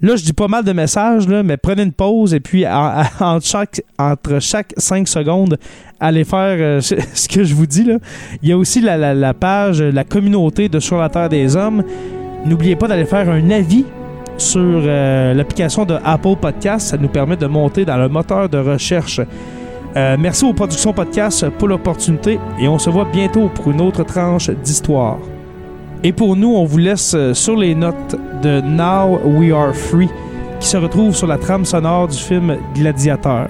Là, 0.01 0.15
je 0.15 0.23
dis 0.23 0.33
pas 0.33 0.47
mal 0.47 0.63
de 0.63 0.73
messages, 0.73 1.27
là, 1.27 1.43
mais 1.43 1.57
prenez 1.57 1.83
une 1.83 1.91
pause 1.93 2.33
et 2.33 2.39
puis 2.39 2.65
en- 2.67 3.03
en- 3.19 3.25
entre, 3.35 3.45
chaque, 3.45 3.81
entre 3.99 4.39
chaque 4.39 4.73
5 4.77 5.07
secondes, 5.07 5.57
allez 5.99 6.23
faire 6.23 6.57
euh, 6.59 6.81
ce 6.81 7.27
que 7.27 7.43
je 7.43 7.53
vous 7.53 7.67
dis. 7.67 7.83
Là. 7.83 7.97
Il 8.41 8.49
y 8.49 8.51
a 8.51 8.57
aussi 8.57 8.81
la, 8.81 9.33
page, 9.33 9.81
la 9.81 10.03
communauté 10.03 10.69
de 10.69 10.79
Sur 10.79 10.97
la 10.97 11.09
Terre 11.09 11.29
des 11.29 11.55
Hommes. 11.55 11.83
N'oubliez 12.45 12.75
pas 12.75 12.87
d'aller 12.87 13.05
faire 13.05 13.29
un 13.29 13.49
avis 13.51 13.85
sur 14.37 14.59
euh, 14.63 15.33
l'application 15.35 15.85
de 15.85 15.95
Apple 16.03 16.35
Podcast. 16.41 16.87
Ça 16.87 16.97
nous 16.97 17.09
permet 17.09 17.37
de 17.37 17.45
monter 17.45 17.85
dans 17.85 17.97
le 17.97 18.09
moteur 18.09 18.49
de 18.49 18.57
recherche. 18.57 19.21
Euh, 19.95 20.15
merci 20.19 20.45
aux 20.45 20.53
productions 20.53 20.93
podcast 20.93 21.47
pour 21.49 21.67
l'opportunité 21.67 22.39
et 22.59 22.67
on 22.67 22.79
se 22.79 22.89
voit 22.89 23.05
bientôt 23.11 23.49
pour 23.53 23.69
une 23.69 23.81
autre 23.81 24.03
tranche 24.03 24.49
d'histoire. 24.49 25.19
Et 26.03 26.13
pour 26.13 26.35
nous, 26.35 26.49
on 26.49 26.65
vous 26.65 26.79
laisse 26.79 27.13
euh, 27.13 27.35
sur 27.35 27.55
les 27.55 27.75
notes 27.75 28.15
de 28.41 28.59
Now 28.61 29.19
We 29.23 29.51
Are 29.53 29.75
Free, 29.75 30.09
qui 30.59 30.67
se 30.67 30.77
retrouve 30.77 31.15
sur 31.15 31.27
la 31.27 31.37
trame 31.37 31.63
sonore 31.63 32.07
du 32.07 32.17
film 32.17 32.57
Gladiateur. 32.73 33.49